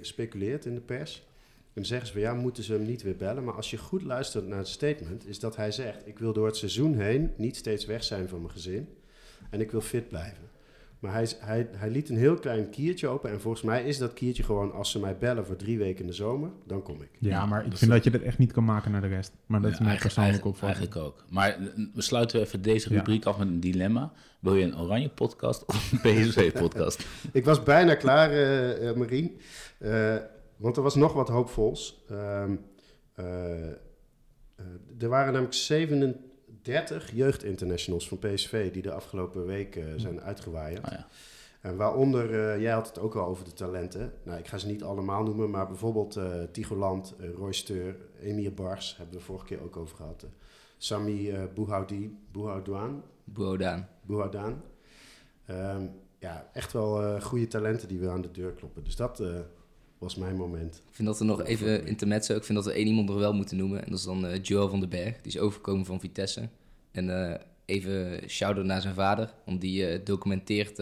gespeculeerd 0.00 0.64
in 0.64 0.74
de 0.74 0.80
pers. 0.80 1.27
En 1.78 1.84
dan 1.84 1.92
zeggen 1.92 2.06
ze 2.06 2.12
van 2.12 2.22
ja, 2.22 2.42
moeten 2.42 2.64
ze 2.64 2.72
hem 2.72 2.86
niet 2.86 3.02
weer 3.02 3.16
bellen. 3.16 3.44
Maar 3.44 3.54
als 3.54 3.70
je 3.70 3.76
goed 3.76 4.02
luistert 4.02 4.46
naar 4.46 4.58
het 4.58 4.68
statement, 4.68 5.28
is 5.28 5.40
dat 5.40 5.56
hij 5.56 5.70
zegt: 5.70 6.06
Ik 6.06 6.18
wil 6.18 6.32
door 6.32 6.46
het 6.46 6.56
seizoen 6.56 6.94
heen 6.94 7.30
niet 7.36 7.56
steeds 7.56 7.84
weg 7.84 8.04
zijn 8.04 8.28
van 8.28 8.40
mijn 8.40 8.52
gezin. 8.52 8.88
En 9.50 9.60
ik 9.60 9.70
wil 9.70 9.80
fit 9.80 10.08
blijven. 10.08 10.46
Maar 10.98 11.12
hij, 11.12 11.28
hij, 11.38 11.68
hij 11.76 11.90
liet 11.90 12.08
een 12.08 12.16
heel 12.16 12.34
klein 12.34 12.70
kiertje 12.70 13.08
open. 13.08 13.30
En 13.30 13.40
volgens 13.40 13.62
mij 13.62 13.84
is 13.84 13.98
dat 13.98 14.12
kiertje 14.12 14.42
gewoon: 14.42 14.72
als 14.72 14.90
ze 14.90 14.98
mij 14.98 15.18
bellen 15.18 15.46
voor 15.46 15.56
drie 15.56 15.78
weken 15.78 16.00
in 16.00 16.06
de 16.06 16.12
zomer, 16.12 16.50
dan 16.66 16.82
kom 16.82 17.02
ik. 17.02 17.10
Ja, 17.18 17.46
maar 17.46 17.66
ik 17.66 17.76
vind 17.76 17.90
dat 17.90 18.04
je 18.04 18.10
dat 18.10 18.20
echt 18.20 18.38
niet 18.38 18.52
kan 18.52 18.64
maken 18.64 18.90
naar 18.90 19.00
de 19.00 19.06
rest. 19.06 19.32
Maar 19.46 19.60
dat 19.60 19.70
ja, 19.70 19.78
is 19.78 19.84
mijn 19.84 19.98
persoonlijke 19.98 20.48
opvatting. 20.48 20.76
Eigenlijk 20.76 21.06
ook. 21.06 21.24
Maar 21.28 21.58
we 21.94 22.02
sluiten 22.02 22.40
even 22.40 22.62
deze 22.62 22.88
rubriek 22.88 23.24
ja. 23.24 23.30
af 23.30 23.38
met 23.38 23.48
een 23.48 23.60
dilemma. 23.60 24.12
Wil 24.40 24.54
je 24.54 24.64
een 24.64 24.78
oranje 24.78 25.08
podcast 25.08 25.64
of 25.64 25.92
een 25.92 26.00
PSV 26.26 26.52
podcast? 26.52 27.06
ik 27.32 27.44
was 27.44 27.62
bijna 27.62 27.94
klaar, 27.94 28.32
uh, 28.32 28.82
uh, 28.82 28.94
Marien. 28.96 29.40
Uh, 29.78 30.16
want 30.58 30.76
er 30.76 30.82
was 30.82 30.94
nog 30.94 31.12
wat 31.12 31.28
hoopvols. 31.28 32.04
Um, 32.10 32.66
er 34.98 35.08
waren 35.08 35.32
namelijk 35.32 35.54
37 35.54 37.10
jeugdinternationals 37.12 38.08
van 38.08 38.18
PSV 38.18 38.72
die 38.72 38.82
de 38.82 38.92
afgelopen 38.92 39.46
week 39.46 39.82
zijn 39.96 40.20
uitgewaaid. 40.20 40.78
Oh 40.78 40.90
ja. 40.90 41.08
En 41.60 41.76
waaronder, 41.76 42.30
uh, 42.30 42.62
jij 42.62 42.72
had 42.72 42.86
het 42.86 42.98
ook 42.98 43.14
al 43.14 43.26
over 43.26 43.44
de 43.44 43.52
talenten. 43.52 44.12
Nou, 44.24 44.38
ik 44.38 44.46
ga 44.46 44.58
ze 44.58 44.66
niet 44.66 44.82
allemaal 44.82 45.22
noemen, 45.22 45.50
maar 45.50 45.66
bijvoorbeeld 45.66 46.16
uh, 46.16 46.42
Tigoland, 46.52 47.14
uh, 47.20 47.30
Roy 47.34 47.52
Steur, 47.52 47.96
Emir 48.20 48.54
Bars, 48.54 48.96
hebben 48.96 49.16
we 49.16 49.22
vorige 49.22 49.46
keer 49.46 49.62
ook 49.62 49.76
over 49.76 49.96
gehad. 49.96 50.26
Sami 50.76 51.30
uh, 51.30 51.42
Bouhoudi, 51.54 52.18
Bouhoudouan. 52.32 53.02
Bouhoudaan. 53.24 53.88
Bouhoudaan. 54.02 54.62
Um, 55.50 55.90
ja, 56.18 56.50
echt 56.52 56.72
wel 56.72 57.20
goede 57.20 57.46
talenten 57.46 57.88
die 57.88 57.98
weer 57.98 58.10
aan 58.10 58.20
de 58.20 58.30
deur 58.30 58.52
kloppen. 58.52 58.84
Dus 58.84 58.96
dat 58.96 59.22
was 59.98 60.14
mijn 60.14 60.36
moment. 60.36 60.76
Ik 60.76 60.94
vind 60.94 61.08
dat 61.08 61.20
er 61.20 61.24
nog 61.24 61.42
even 61.42 61.86
intermezzo, 61.86 62.36
ik 62.36 62.44
vind 62.44 62.58
dat 62.58 62.66
we 62.66 62.72
één 62.72 62.86
iemand 62.86 63.08
nog 63.08 63.18
wel 63.18 63.32
moeten 63.32 63.56
noemen. 63.56 63.84
En 63.84 63.90
dat 63.90 63.98
is 63.98 64.04
dan 64.04 64.24
uh, 64.24 64.42
Joel 64.42 64.68
van 64.68 64.80
den 64.80 64.88
Berg, 64.88 65.16
die 65.16 65.32
is 65.32 65.38
overgekomen 65.38 65.86
van 65.86 66.00
Vitesse. 66.00 66.48
En 66.90 67.08
uh, 67.08 67.34
even 67.64 68.20
shout-out 68.28 68.66
naar 68.66 68.80
zijn 68.80 68.94
vader, 68.94 69.34
want 69.44 69.60
die 69.60 69.92
uh, 69.92 70.04
documenteert 70.04 70.70
uh, 70.70 70.76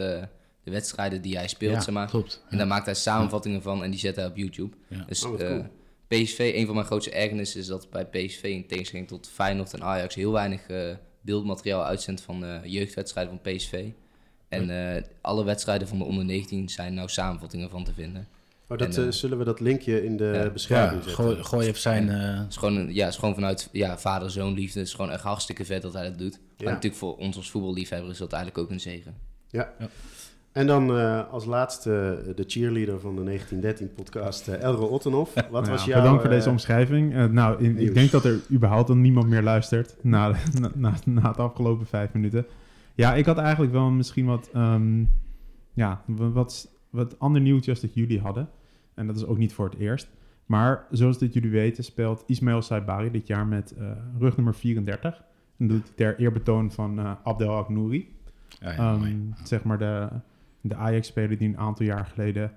de 0.63 0.71
wedstrijden 0.71 1.23
die 1.23 1.37
hij 1.37 1.49
speelt, 1.49 1.75
ja, 1.75 1.81
zeg 1.81 1.95
maar. 1.95 2.09
Klopt. 2.09 2.45
En 2.49 2.59
daar 2.59 2.67
maakt 2.67 2.85
hij 2.85 2.95
samenvattingen 2.95 3.63
van 3.63 3.85
en 3.85 3.91
die 3.91 4.01
zet 4.01 4.17
hij 4.17 4.27
op 4.27 4.37
YouTube. 4.37 4.77
Ja. 4.89 5.05
Dus 5.09 5.25
oh, 5.25 5.39
cool. 5.39 5.67
PSV, 6.09 6.53
een 6.55 6.67
van 6.67 6.75
mijn 6.75 6.87
grootste 6.87 7.11
ergernissen 7.11 7.61
is 7.61 7.67
dat 7.67 7.91
bij 7.91 8.07
PSV 8.07 8.43
in 8.43 8.67
tegenstelling 8.67 9.09
tot 9.09 9.29
Feyenoord 9.29 9.75
en 9.75 9.83
Ajax 9.83 10.15
heel 10.15 10.33
weinig 10.33 10.67
beeldmateriaal 11.21 11.85
uitzendt 11.85 12.21
van 12.21 12.61
jeugdwedstrijden 12.65 13.39
van 13.43 13.53
PSV. 13.53 13.89
En 14.49 15.05
alle 15.21 15.45
wedstrijden 15.45 15.89
van 15.89 15.99
de 15.99 16.05
onder 16.05 16.25
19 16.25 16.69
zijn 16.69 16.95
nou 16.95 17.09
samenvattingen 17.09 17.71
van 17.71 17.85
te 17.85 17.95
vinden. 17.95 18.29
Oh, 18.69 18.79
dat, 18.79 18.97
en, 18.97 19.05
uh, 19.05 19.11
zullen 19.11 19.39
we 19.39 19.45
dat 19.45 19.61
linkje 19.61 20.05
in 20.05 20.17
de 20.17 20.41
ja, 20.45 20.51
beschrijving 20.51 21.03
ja, 21.03 21.09
zetten? 21.09 21.25
Gooi, 21.25 21.45
gooi 21.45 21.67
even 21.67 21.81
zijn... 21.81 22.09
Uh... 22.09 22.39
het 22.39 22.51
is 22.51 22.57
gewoon, 22.57 22.95
ja, 22.95 23.07
is 23.07 23.17
gewoon 23.17 23.35
vanuit 23.35 23.69
ja, 23.73 23.99
vader-zoon 23.99 24.55
liefde. 24.55 24.79
Het 24.79 24.89
is 24.89 24.95
gewoon 24.95 25.11
echt 25.11 25.23
hartstikke 25.23 25.65
vet 25.65 25.83
dat 25.83 25.93
hij 25.93 26.03
dat 26.03 26.19
doet. 26.19 26.33
Ja. 26.33 26.65
Maar 26.65 26.73
natuurlijk 26.73 27.01
voor 27.01 27.17
ons 27.17 27.37
als 27.37 27.51
voetballiefhebber 27.51 28.11
is 28.11 28.19
dat 28.19 28.33
eigenlijk 28.33 28.65
ook 28.65 28.71
een 28.71 28.81
zegen. 28.81 29.15
Ja. 29.49 29.73
ja. 29.79 29.89
En 30.53 30.67
dan 30.67 30.97
uh, 30.97 31.33
als 31.33 31.45
laatste 31.45 32.23
de 32.35 32.45
cheerleader 32.47 33.01
van 33.01 33.17
de 33.17 33.39
1913-podcast, 33.39 34.49
uh, 34.49 34.63
Elro 34.63 34.87
Ottenhoff. 34.87 35.35
Wat 35.35 35.51
nou 35.51 35.67
was 35.67 35.85
ja, 35.85 35.91
jouw... 35.91 36.01
Bedankt 36.01 36.23
voor 36.23 36.31
deze 36.31 36.51
omschrijving. 36.51 37.33
nou, 37.33 37.65
in, 37.65 37.79
ik 37.79 37.95
denk 37.95 38.11
dat 38.11 38.25
er 38.25 38.41
überhaupt 38.53 38.89
dan 38.89 39.01
niemand 39.01 39.29
meer 39.29 39.43
luistert 39.43 39.97
na, 40.01 40.29
na, 40.61 40.71
na, 40.75 40.95
na 41.05 41.29
het 41.29 41.39
afgelopen 41.39 41.87
vijf 41.87 42.13
minuten. 42.13 42.47
Ja, 42.95 43.15
ik 43.15 43.27
had 43.27 43.39
eigenlijk 43.39 43.73
wel 43.73 43.91
misschien 43.91 44.27
wat... 44.27 44.51
Um, 44.55 45.11
ja, 45.73 46.03
wat, 46.07 46.69
wat 46.91 47.19
ander 47.19 47.41
nieuwtje 47.41 47.71
als 47.71 47.81
dat 47.81 47.95
jullie 47.95 48.21
hadden. 48.21 48.49
En 48.97 49.07
dat 49.07 49.17
is 49.17 49.25
ook 49.27 49.39
niet 49.39 49.53
voor 49.55 49.65
het 49.65 49.79
eerst. 49.79 50.09
Maar 50.47 50.87
zoals 50.91 51.19
dat 51.19 51.33
jullie 51.33 51.51
weten 51.51 51.85
speelt 51.85 52.25
Ismail 52.27 52.63
Saibari 52.63 53.11
dit 53.11 53.27
jaar 53.27 53.47
met 53.47 53.75
uh, 53.79 53.91
rug 54.19 54.37
nummer 54.37 54.55
34. 54.55 55.23
En 55.59 55.69
doet 55.69 55.93
ter 55.97 56.19
eerbetoon 56.19 56.71
van 56.73 56.99
uh, 57.01 57.13
Abdel 57.23 57.57
Aknouri. 57.57 58.15
Ja, 58.61 58.73
ja, 58.73 58.93
um, 58.95 59.35
zeg 59.45 59.65
maar 59.65 59.79
de, 59.79 60.09
de 60.61 60.75
Ajax-speler 60.75 61.39
die 61.39 61.49
een 61.49 61.59
aantal 61.59 61.87
jaar 61.87 62.07
geleden... 62.07 62.53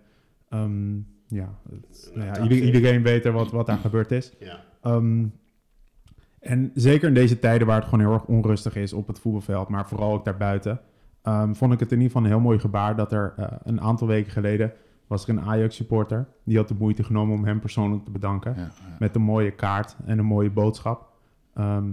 ehm, 0.50 0.96
ja, 1.27 1.55
het- 1.69 2.12
nou 2.13 2.25
ja, 2.25 2.34
dat 2.34 2.43
ieder- 2.43 2.58
vind 2.58 2.69
ik- 2.69 2.75
iedereen 2.75 3.03
weet 3.03 3.25
er 3.25 3.31
wat, 3.31 3.51
wat 3.51 3.65
daar 3.65 3.77
gebeurd 3.77 4.12
is. 4.12 4.34
Ja. 4.39 4.60
Ehm, 4.81 5.25
en 6.39 6.72
zeker 6.74 7.08
in 7.08 7.13
deze 7.13 7.39
tijden 7.39 7.67
waar 7.67 7.75
het 7.79 7.86
gewoon 7.89 8.00
heel 8.05 8.13
erg 8.13 8.25
onrustig 8.25 8.75
is 8.75 8.93
op 8.93 9.08
het 9.08 9.19
voetbalveld, 9.19 9.69
maar 9.69 9.88
vooral 9.88 10.13
ook 10.13 10.25
daarbuiten, 10.25 10.79
ehm, 11.22 11.53
vond 11.53 11.74
ik 11.74 11.79
het 11.79 11.91
in 11.91 11.98
ieder 12.01 12.12
geval 12.12 12.24
een 12.24 12.34
heel 12.36 12.46
mooi 12.48 12.60
gebaar 12.60 12.96
dat 12.96 13.12
er 13.12 13.34
eh, 13.38 13.48
een 13.63 13.81
aantal 13.81 14.08
weken 14.08 14.31
geleden 14.31 14.74
was 15.09 15.23
er 15.23 15.29
een 15.29 15.41
Ajax-supporter. 15.41 16.27
Die 16.43 16.57
had 16.57 16.67
de 16.67 16.75
moeite 16.79 17.03
genomen 17.03 17.35
om 17.37 17.45
hem 17.45 17.59
persoonlijk 17.59 18.05
te 18.05 18.11
bedanken. 18.11 18.53
Ja, 18.55 18.61
ja. 18.61 18.95
Met 18.99 19.15
een 19.15 19.21
mooie 19.21 19.51
kaart 19.51 19.95
en 20.05 20.19
een 20.19 20.25
mooie 20.25 20.49
boodschap. 20.51 21.07
Ehm, 21.53 21.85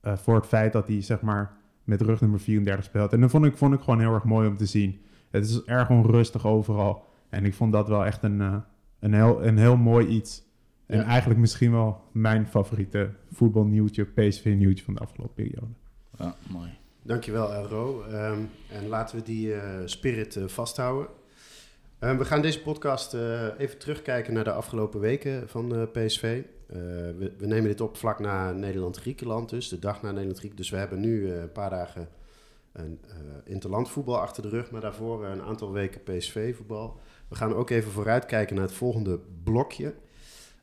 eh, 0.00 0.16
voor 0.16 0.34
het 0.34 0.46
feit 0.46 0.72
dat 0.72 0.86
hij 0.88 1.02
zeg 1.02 1.20
maar 1.20 1.52
met 1.84 2.00
rug 2.00 2.20
nummer 2.20 2.40
34 2.40 2.84
speelt. 2.84 3.12
En 3.12 3.20
dat 3.20 3.30
vond 3.30 3.44
ik, 3.44 3.56
vond 3.56 3.74
ik 3.74 3.80
gewoon 3.80 4.00
heel 4.00 4.14
erg 4.14 4.24
mooi 4.24 4.48
om 4.48 4.56
te 4.56 4.66
zien. 4.66 5.00
Het 5.30 5.44
is 5.44 5.62
erg 5.62 5.90
onrustig 5.90 6.46
overal. 6.46 7.04
En 7.28 7.44
ik 7.44 7.54
vond 7.54 7.72
dat 7.72 7.88
wel 7.88 8.04
echt 8.04 8.22
een, 8.22 8.40
eh, 8.40 8.56
een, 9.00 9.14
heel, 9.14 9.44
een 9.46 9.58
heel 9.58 9.76
mooi 9.76 10.06
iets. 10.06 10.42
En 10.86 10.98
Ja. 10.98 11.04
eigenlijk 11.04 11.40
misschien 11.40 11.70
wel 11.72 12.00
mijn 12.12 12.46
favoriete 12.46 13.10
voetbalnieuwtje, 13.32 14.04
PSV-nieuwtje 14.04 14.84
van 14.84 14.94
de 14.94 15.00
afgelopen 15.00 15.34
periode. 15.34 15.72
Ja, 16.18 16.34
mooi. 16.50 16.68
Dankjewel, 17.02 17.52
Elro. 17.54 18.02
Ehm, 18.02 18.38
en 18.70 18.86
laten 18.88 19.16
we 19.16 19.22
die 19.22 19.54
eh, 19.54 19.80
spirit 19.84 20.38
vasthouden. 20.46 21.06
Ehm, 22.04 22.16
we 22.16 22.24
gaan 22.24 22.42
deze 22.42 22.62
podcast 22.62 23.14
eh, 23.14 23.46
even 23.58 23.78
terugkijken 23.78 24.34
naar 24.34 24.44
de 24.44 24.52
afgelopen 24.52 25.00
weken 25.00 25.48
van 25.48 25.74
eh, 25.74 25.82
PSV. 25.92 26.42
Eh, 26.66 26.76
we, 27.18 27.32
we 27.38 27.46
nemen 27.46 27.68
dit 27.68 27.80
op 27.80 27.96
vlak 27.96 28.18
na 28.18 28.52
Nederland-Griekenland, 28.52 29.50
dus 29.50 29.68
de 29.68 29.78
dag 29.78 30.02
na 30.02 30.08
Nederland-Griekenland. 30.08 30.56
Dus 30.56 30.70
we 30.70 30.76
hebben 30.76 31.00
nu 31.00 31.30
een 31.30 31.52
paar 31.52 31.70
dagen 31.70 32.08
een 32.72 33.00
interlandvoetbal 33.44 34.20
achter 34.20 34.42
de 34.42 34.48
rug, 34.48 34.70
maar 34.70 34.80
daarvoor 34.80 35.24
een 35.24 35.42
aantal 35.42 35.72
weken 35.72 36.02
PSV-voetbal. 36.02 37.00
We 37.28 37.34
gaan 37.34 37.54
ook 37.54 37.70
even 37.70 37.90
vooruitkijken 37.90 38.56
naar 38.56 38.64
het 38.64 38.74
volgende 38.74 39.20
blokje. 39.44 39.94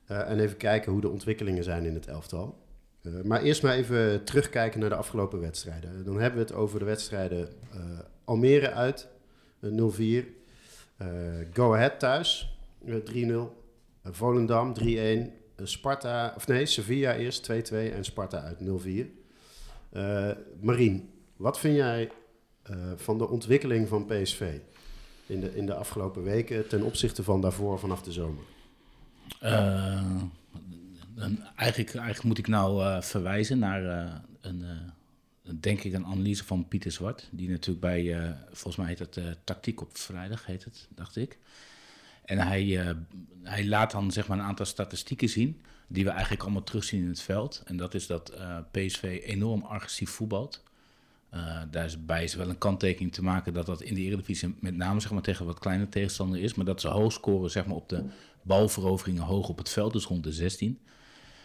en 0.05 0.39
even 0.39 0.57
kijken 0.57 0.91
hoe 0.91 1.01
de 1.01 1.09
ontwikkelingen 1.09 1.63
zijn 1.63 1.85
in 1.85 1.93
het 1.93 2.07
elftal. 2.07 2.57
Maar 3.23 3.41
eerst 3.41 3.63
maar 3.63 3.75
even 3.75 4.23
terugkijken 4.23 4.79
naar 4.79 4.89
de 4.89 4.95
afgelopen 4.95 5.39
wedstrijden. 5.39 6.03
Dan 6.05 6.19
hebben 6.19 6.39
we 6.39 6.45
het 6.45 6.53
over 6.53 6.79
de 6.79 6.85
wedstrijden 6.85 7.49
Almere 8.23 8.71
uit, 8.71 9.07
eh, 9.59 9.69
0-4. 9.69 10.25
Eh, 11.01 11.07
Go 11.53 11.73
Ahead 11.73 11.99
thuis, 11.99 12.57
eh, 12.85 12.95
3-0. 12.95 13.63
Eh, 14.01 14.11
Volendam 14.11 14.73
3-1. 14.73 15.31
Eh, 15.55 15.65
Sparta, 15.65 16.33
of 16.35 16.47
nee, 16.47 16.65
Sevilla 16.65 17.15
eerst 17.15 17.43
2-2 17.43 17.91
en 17.93 18.03
Sparta 18.03 18.41
uit 18.41 18.59
0-4. 18.59 19.07
Eh 19.89 20.29
Marien, 20.61 21.09
wat 21.35 21.59
vind 21.59 21.75
jij 21.75 22.11
eh, 22.63 22.75
van 22.95 23.17
de 23.17 23.29
ontwikkeling 23.29 23.87
van 23.87 24.05
PSV 24.05 24.53
in 25.25 25.39
de, 25.39 25.55
in 25.55 25.65
de 25.65 25.73
afgelopen 25.73 26.23
weken 26.23 26.67
ten 26.67 26.81
opzichte 26.83 27.23
van 27.23 27.41
daarvoor 27.41 27.79
vanaf 27.79 28.01
de 28.01 28.11
zomer? 28.11 28.43
Eh, 29.39 30.03
eigenlijk, 31.55 31.95
eigenlijk 31.95 32.23
moet 32.23 32.37
ik 32.37 32.47
nou 32.47 32.83
eh, 32.83 33.01
verwijzen 33.01 33.59
naar 33.59 33.85
eh, 33.85 34.01
eh, 34.01 34.13
een, 34.41 34.65
denk 35.43 35.83
ik, 35.83 35.93
een 35.93 36.05
analyse 36.05 36.43
van 36.43 36.67
Pieter 36.67 36.91
Zwart. 36.91 37.29
Die 37.31 37.49
natuurlijk 37.49 37.79
bij, 37.79 38.19
eh, 38.19 38.31
volgens 38.47 38.75
mij 38.75 38.87
heet 38.87 38.99
het 38.99 39.17
eh, 39.17 39.25
Tactiek 39.43 39.81
op 39.81 39.97
Vrijdag, 39.97 40.45
heet 40.45 40.63
het, 40.63 40.87
dacht 40.95 41.15
ik. 41.15 41.37
En 42.25 42.37
hij, 42.37 42.79
eh, 42.79 42.95
hij 43.43 43.67
laat 43.67 43.91
dan 43.91 44.11
zeg 44.11 44.27
maar 44.27 44.37
een 44.37 44.43
aantal 44.43 44.65
statistieken 44.65 45.29
zien, 45.29 45.61
die 45.87 46.03
we 46.03 46.09
eigenlijk 46.09 46.41
allemaal 46.41 46.63
terugzien 46.63 47.01
in 47.01 47.07
het 47.07 47.21
veld. 47.21 47.61
En 47.65 47.77
dat 47.77 47.93
is 47.93 48.07
dat 48.07 48.33
PSV 48.71 49.21
enorm 49.25 49.63
agressief 49.63 50.09
voetbalt. 50.09 50.63
Daarbij 51.71 52.23
is 52.23 52.35
wel 52.35 52.49
een 52.49 52.57
kanttekening 52.57 53.13
te 53.13 53.23
maken 53.23 53.53
dat 53.53 53.65
dat 53.65 53.81
in 53.81 53.95
de 53.95 54.01
Eredivisie 54.01 54.55
met 54.59 54.75
name 54.75 54.99
zeg 54.99 55.11
maar, 55.11 55.21
tegen 55.21 55.45
wat 55.45 55.59
kleine 55.59 55.89
tegenstander 55.89 56.41
is. 56.41 56.53
Maar 56.53 56.65
dat 56.65 56.81
ze 56.81 56.87
hoog 56.87 57.11
scoren 57.11 57.51
zeg 57.51 57.65
maar, 57.65 57.75
op 57.75 57.89
de 57.89 58.03
balveroveringen 58.41 59.23
hoog 59.23 59.49
op 59.49 59.57
het 59.57 59.69
veld, 59.69 59.93
dus 59.93 60.05
rond 60.05 60.23
de 60.23 60.31
16. 60.31 60.79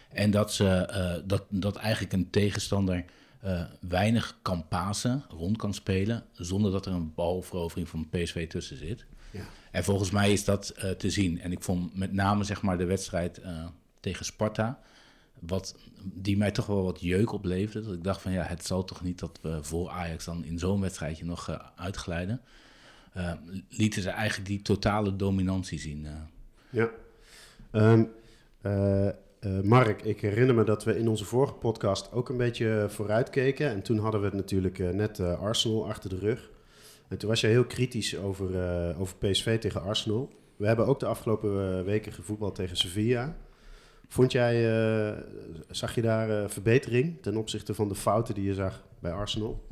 En 0.09 0.31
dat, 0.31 0.53
ze, 0.53 1.23
dat, 1.27 1.45
dat 1.49 1.77
eigenlijk 1.77 2.13
een 2.13 2.31
tegenstander 2.31 3.05
eh, 3.41 3.63
weinig 3.81 4.39
kan 4.43 4.69
pasen, 4.69 5.25
rond 5.29 5.57
kan 5.57 5.75
spelen, 5.75 6.25
zonder 6.33 6.73
dat 6.73 6.87
er 6.87 6.93
een 6.93 7.15
balverovering 7.15 7.89
van 7.89 8.09
PSV 8.09 8.49
tussen 8.49 8.77
zit. 8.77 9.07
Ja. 9.31 9.45
En 9.71 9.85
volgens 9.85 10.11
mij 10.11 10.33
is 10.33 10.45
dat 10.45 10.69
eh, 10.69 10.91
te 10.91 11.11
zien. 11.11 11.41
En 11.41 11.53
ik 11.53 11.63
vond 11.63 11.97
met 11.97 12.13
name 12.13 12.45
zeg 12.45 12.63
maar, 12.63 12.79
de 12.79 12.85
wedstrijd 12.85 13.41
eh, 13.41 13.67
tegen 14.01 14.25
Sparta, 14.25 14.81
wat, 15.39 15.77
die 16.03 16.37
mij 16.37 16.51
toch 16.51 16.67
wel 16.67 16.83
wat 16.83 17.01
jeuk 17.01 17.33
opleverde. 17.33 17.87
Dat 17.87 17.97
ik 17.97 18.05
dacht 18.05 18.23
van 18.23 18.33
ja, 18.33 18.43
het 18.43 18.67
zal 18.67 18.85
toch 18.85 19.03
niet 19.03 19.19
dat 19.19 19.39
we 19.43 19.59
voor 19.63 19.91
Ajax 19.91 20.25
dan 20.25 20.45
in 20.45 20.59
zo'n 20.59 20.81
wedstrijdje 20.81 21.25
nog 21.25 21.71
uitglijden. 21.77 22.41
Lieten 23.69 24.03
ze 24.03 24.11
eigenlijk 24.11 24.49
die 24.49 24.63
totale 24.63 25.17
dominantie 25.17 25.79
zien. 25.79 26.07
Ja. 26.71 26.91
Ehm, 27.71 28.05
eh, 29.47 29.61
Mark, 29.61 30.03
ik 30.03 30.21
herinner 30.21 30.55
me 30.55 30.65
dat 30.65 30.85
we 30.85 30.99
in 30.99 31.09
onze 31.09 31.25
vorige 31.25 31.53
podcast 31.53 32.13
ook 32.13 32.29
een 32.29 32.37
beetje 32.37 32.87
vooruitkeken. 32.89 33.71
En 33.71 33.83
toen 33.83 33.99
hadden 33.99 34.21
we 34.21 34.37
natuurlijk 34.37 34.79
eh, 34.79 34.91
net 34.91 35.19
eh, 35.19 35.41
Arsenal 35.41 35.89
achter 35.89 36.11
de 36.11 36.19
rug. 36.19 36.51
En 37.09 37.19
toen 37.19 37.29
was 37.29 37.41
je 37.41 37.47
heel 37.47 37.65
kritisch 37.65 38.17
over, 38.17 38.49
over 38.99 39.17
PSV 39.17 39.59
tegen 39.59 39.83
Arsenal. 39.83 40.31
We 40.57 40.67
hebben 40.67 40.87
ook 40.87 41.01
de 41.01 41.07
afgelopen 41.07 41.85
weken 41.85 42.13
gevoetbald 42.13 42.55
tegen 42.55 42.77
Sevilla. 42.77 43.37
Vond 44.09 44.33
jij, 44.33 44.55
zag 45.71 45.95
je 45.95 46.03
daar 46.03 46.51
verbetering 46.51 47.23
ten 47.23 47.37
opzichte 47.37 47.75
van 47.75 47.89
de 47.89 47.95
fouten 47.95 48.35
die 48.35 48.45
je 48.45 48.55
zag 48.55 48.85
bij 48.99 49.13
Arsenal? 49.13 49.67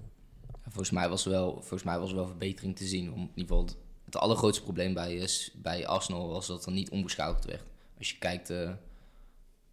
Volgens, 0.62 0.90
mij 0.90 1.08
was 1.08 1.24
wel, 1.24 1.52
volgens 1.52 1.82
mij 1.82 1.98
was 1.98 2.10
er 2.10 2.16
wel 2.16 2.26
verbetering 2.26 2.76
te 2.76 2.84
zien. 2.84 3.12
Om, 3.12 3.20
in 3.20 3.30
ieder 3.34 3.56
geval 3.56 3.68
het, 4.04 4.16
allergrootste 4.16 4.62
probleem 4.62 4.94
bij, 4.94 5.28
bij 5.54 5.86
Arsenal 5.86 6.28
was 6.28 6.46
dat 6.46 6.66
er 6.66 6.72
niet 6.72 6.90
omgeschakeld 6.90 7.44
werd. 7.44 7.62
Als 7.98 8.10
je 8.10 8.18
kijkt, 8.18 8.52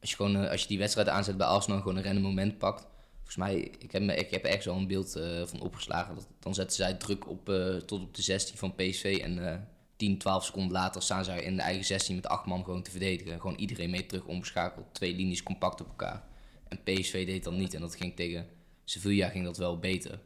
als, 0.01 0.10
je 0.10 0.15
gewoon, 0.15 0.36
eh, 0.36 0.51
als 0.51 0.62
je 0.62 0.67
die 0.67 0.77
wedstrijd 0.77 1.10
aanzet 1.10 1.38
bij 1.38 1.48
Arsenal 1.48 1.77
en 1.77 1.84
gewoon 1.84 1.98
een 1.98 2.03
random 2.03 2.24
moment 2.24 2.58
pakt. 2.58 2.88
Volgens 3.15 3.36
mij, 3.36 3.55
ik 3.79 3.91
heb, 3.91 4.01
ik 4.03 4.29
heb 4.29 4.67
al 4.67 4.77
een 4.77 4.88
beeld 4.88 5.15
eh, 5.15 5.46
van 5.46 5.62
opgeslagen. 5.62 6.15
Dat, 6.15 6.27
dan 6.39 6.53
zetten 6.53 6.75
zij 6.75 6.93
druk 6.93 7.29
op, 7.29 7.50
eh, 7.50 7.75
tot 7.75 8.01
op 8.01 8.15
de 8.15 8.22
16 8.22 8.58
van 8.58 8.75
PSV. 8.75 9.20
En 9.24 9.51
eh 9.51 9.60
10, 10.01 10.17
12 10.17 10.46
seconden 10.46 10.72
later 10.72 11.01
staan 11.01 11.24
zij 11.24 11.43
in 11.43 11.55
de 11.55 11.62
eigen 11.62 11.86
16 11.86 12.15
met 12.15 12.27
acht 12.27 12.46
man 12.46 12.63
gewoon 12.63 12.81
te 12.81 12.91
verdedigen. 12.91 13.41
Gewoon 13.41 13.58
iedereen 13.58 13.89
mee 13.89 14.05
terug 14.05 14.25
omgeschakeld. 14.25 14.86
Twee 14.91 15.15
linies 15.15 15.43
compact 15.43 15.81
op 15.81 15.88
elkaar. 15.88 16.24
En 16.67 16.84
PSV 16.84 17.25
deed 17.25 17.43
dat 17.43 17.53
niet. 17.53 17.74
En 17.74 17.81
dat 17.81 17.96
ging 17.96 18.15
tegen 18.15 18.48
Sevilla 18.84 19.29
ging 19.29 19.46
dat 19.46 19.58
wel 19.58 19.79
beter. 19.79 20.20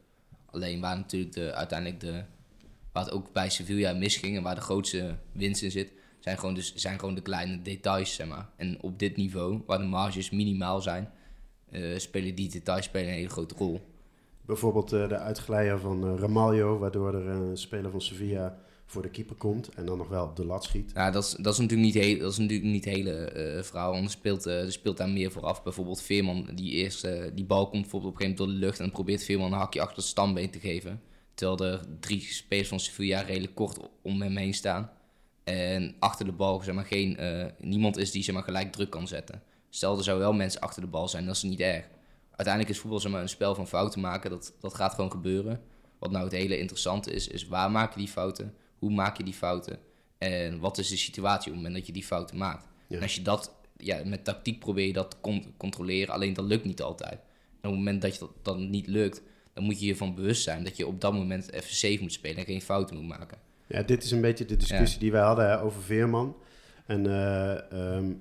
Alleen 0.45 0.79
waar 0.79 0.97
natuurlijk 0.97 1.33
de, 1.33 1.53
uiteindelijk 1.53 1.99
de, 1.99 2.23
waar 2.91 3.03
het 3.03 3.13
ook 3.13 3.33
bij 3.33 3.49
Sevilla 3.49 3.93
misging 3.93 4.37
en 4.37 4.43
waar 4.43 4.55
de 4.55 4.61
grootste 4.61 5.17
winst 5.31 5.61
in 5.61 5.71
zit, 5.71 5.91
zijn 6.25 6.37
gewoon, 6.37 6.53
dus, 6.53 6.75
zijn 6.75 6.99
gewoon 6.99 7.15
de 7.15 7.21
kleine 7.21 7.61
details, 7.61 8.15
zeg 8.15 8.27
maar. 8.27 8.49
En 8.55 8.81
op 8.81 8.99
dit 8.99 9.17
niveau, 9.17 9.61
waar 9.65 9.77
de 9.77 9.83
marges 9.83 10.29
minimaal 10.29 10.81
zijn, 10.81 11.09
eh, 11.71 11.97
spelen 11.97 12.35
die 12.35 12.49
details 12.49 12.85
spelen 12.85 13.07
een 13.07 13.15
hele 13.15 13.29
grote 13.29 13.55
rol. 13.57 13.81
Bijvoorbeeld 14.41 14.93
eh, 14.93 15.07
de 15.09 15.17
uitglijder 15.17 15.79
van 15.79 16.17
Ramaljo, 16.17 16.77
waardoor 16.77 17.13
er 17.13 17.27
een 17.27 17.57
speler 17.57 17.91
van 17.91 18.01
Sevilla 18.01 18.57
voor 18.85 19.01
de 19.01 19.09
keeper 19.09 19.35
komt 19.35 19.69
en 19.69 19.85
dan 19.85 19.97
nog 19.97 20.07
wel 20.07 20.25
op 20.25 20.35
de 20.35 20.45
lat 20.45 20.63
schiet. 20.63 20.93
Nou, 20.93 21.11
dat 21.11 21.23
is, 21.23 21.31
dat 21.31 21.53
is 21.53 21.59
natuurlijk 21.59 21.93
niet, 21.93 22.03
heel, 22.03 22.19
dat 22.19 22.31
is 22.31 22.37
natuurlijk 22.37 22.69
niet 22.69 22.85
hele 22.85 23.11
eh, 23.11 23.63
verhaal, 23.63 23.91
want 23.91 24.05
er 24.05 24.11
speelt, 24.11 24.45
er 24.45 24.71
speelt 24.71 24.97
daar 24.97 25.09
meer 25.09 25.31
vooraf. 25.31 25.63
Bijvoorbeeld 25.63 26.01
Veerman, 26.01 26.49
die, 26.53 26.71
eerst, 26.71 27.07
die 27.33 27.45
bal 27.45 27.69
komt 27.69 27.81
bijvoorbeeld 27.81 28.13
op 28.13 28.19
een 28.19 28.25
gegeven 28.25 28.25
moment 28.25 28.37
door 28.37 28.47
de 28.47 28.65
lucht 28.65 28.77
en 28.77 28.83
dan 28.83 28.93
probeert 28.93 29.23
Veerman 29.23 29.51
een 29.51 29.59
hakje 29.59 29.81
achter 29.81 29.97
het 29.97 30.05
stambeen 30.05 30.49
te 30.49 30.59
geven. 30.59 31.01
Terwijl 31.33 31.71
er 31.71 31.85
drie 31.99 32.21
spelers 32.21 32.67
van 32.67 32.79
Sevilla 32.79 33.21
redelijk 33.21 33.55
kort 33.55 33.77
om 34.01 34.21
hem 34.21 34.37
heen 34.37 34.53
staan. 34.53 34.89
En 35.45 35.95
achter 35.99 36.25
de 36.25 36.31
bal 36.31 36.61
zeg 36.61 36.75
maar, 36.75 36.85
geen, 36.85 37.17
eh, 37.17 37.45
niemand 37.59 37.97
is 37.97 38.11
die 38.11 38.23
zeg 38.23 38.35
maar, 38.35 38.43
gelijk 38.43 38.71
druk 38.71 38.89
kan 38.89 39.07
zetten. 39.07 39.43
Stel, 39.69 39.97
er 39.97 40.03
zou 40.03 40.19
wel 40.19 40.33
mensen 40.33 40.61
achter 40.61 40.81
de 40.81 40.87
bal 40.87 41.07
zijn, 41.07 41.25
dat 41.25 41.35
is 41.35 41.43
niet 41.43 41.59
erg. 41.59 41.87
Uiteindelijk 42.29 42.75
is 42.75 42.79
voetbal 42.79 42.99
zeg 42.99 43.11
maar, 43.11 43.21
een 43.21 43.29
spel 43.29 43.55
van 43.55 43.67
fouten 43.67 44.01
maken, 44.01 44.29
dat, 44.29 44.53
dat 44.59 44.73
gaat 44.73 44.93
gewoon 44.93 45.11
gebeuren. 45.11 45.61
Wat 45.99 46.11
nou 46.11 46.23
het 46.23 46.33
hele 46.33 46.57
interessante 46.57 47.11
is, 47.11 47.27
is 47.27 47.47
waar 47.47 47.71
maak 47.71 47.93
je 47.93 47.99
die 47.99 48.07
fouten? 48.07 48.53
Hoe 48.77 48.91
maak 48.91 49.17
je 49.17 49.23
die 49.23 49.33
fouten? 49.33 49.79
En 50.17 50.59
wat 50.59 50.77
is 50.77 50.89
de 50.89 50.97
situatie 50.97 51.47
op 51.47 51.53
het 51.53 51.55
moment 51.55 51.75
dat 51.75 51.85
je 51.85 51.93
die 51.93 52.03
fouten 52.03 52.37
maakt? 52.37 52.67
Ja. 52.87 52.95
En 52.95 53.01
als 53.01 53.15
je 53.15 53.21
dat, 53.21 53.55
ja, 53.77 54.01
met 54.05 54.23
tactiek 54.23 54.59
probeer 54.59 54.85
je 54.87 54.93
dat 54.93 55.11
te 55.11 55.17
con- 55.21 55.53
controleren, 55.57 56.13
alleen 56.13 56.33
dat 56.33 56.45
lukt 56.45 56.65
niet 56.65 56.81
altijd. 56.81 57.19
En 57.61 57.69
op 57.69 57.75
het 57.75 57.83
moment 57.83 58.01
dat 58.01 58.13
je 58.13 58.19
dat 58.19 58.31
dan 58.41 58.69
niet 58.69 58.87
lukt, 58.87 59.21
dan 59.53 59.63
moet 59.63 59.79
je 59.79 59.85
je 59.85 59.91
ervan 59.91 60.15
bewust 60.15 60.43
zijn 60.43 60.63
dat 60.63 60.77
je 60.77 60.87
op 60.87 61.01
dat 61.01 61.13
moment 61.13 61.51
even 61.51 61.75
safe 61.75 61.97
moet 62.01 62.13
spelen 62.13 62.37
en 62.37 62.45
geen 62.45 62.61
fouten 62.61 62.95
moet 62.95 63.17
maken. 63.17 63.37
Ja, 63.67 63.81
dit 63.81 64.03
is 64.03 64.11
een 64.11 64.21
beetje 64.21 64.45
de 64.45 64.57
discussie 64.57 64.99
die 64.99 65.11
wij 65.11 65.21
hadden 65.21 65.49
hè, 65.49 65.61
over 65.61 65.81
Veerman. 65.81 66.35
En, 66.85 67.07
eh, 67.07 67.71
ehm, 67.71 68.13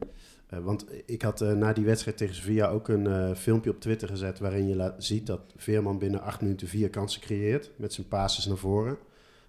eh, 0.46 0.58
want 0.58 0.86
ik 1.06 1.22
had 1.22 1.40
eh, 1.40 1.52
na 1.52 1.72
die 1.72 1.84
wedstrijd 1.84 2.16
tegen 2.16 2.34
Sevilla 2.34 2.68
ook 2.68 2.88
een 2.88 3.36
filmpje 3.36 3.70
op 3.70 3.80
Twitter 3.80 4.08
gezet... 4.08 4.38
waarin 4.38 4.68
je 4.68 4.76
laat, 4.76 5.04
ziet 5.04 5.26
dat 5.26 5.40
Veerman 5.56 5.98
binnen 5.98 6.20
acht 6.20 6.40
minuten 6.40 6.68
vier 6.68 6.90
kansen 6.90 7.20
creëert... 7.20 7.70
met 7.76 7.92
zijn 7.92 8.08
passes 8.08 8.46
naar 8.46 8.56
voren. 8.56 8.98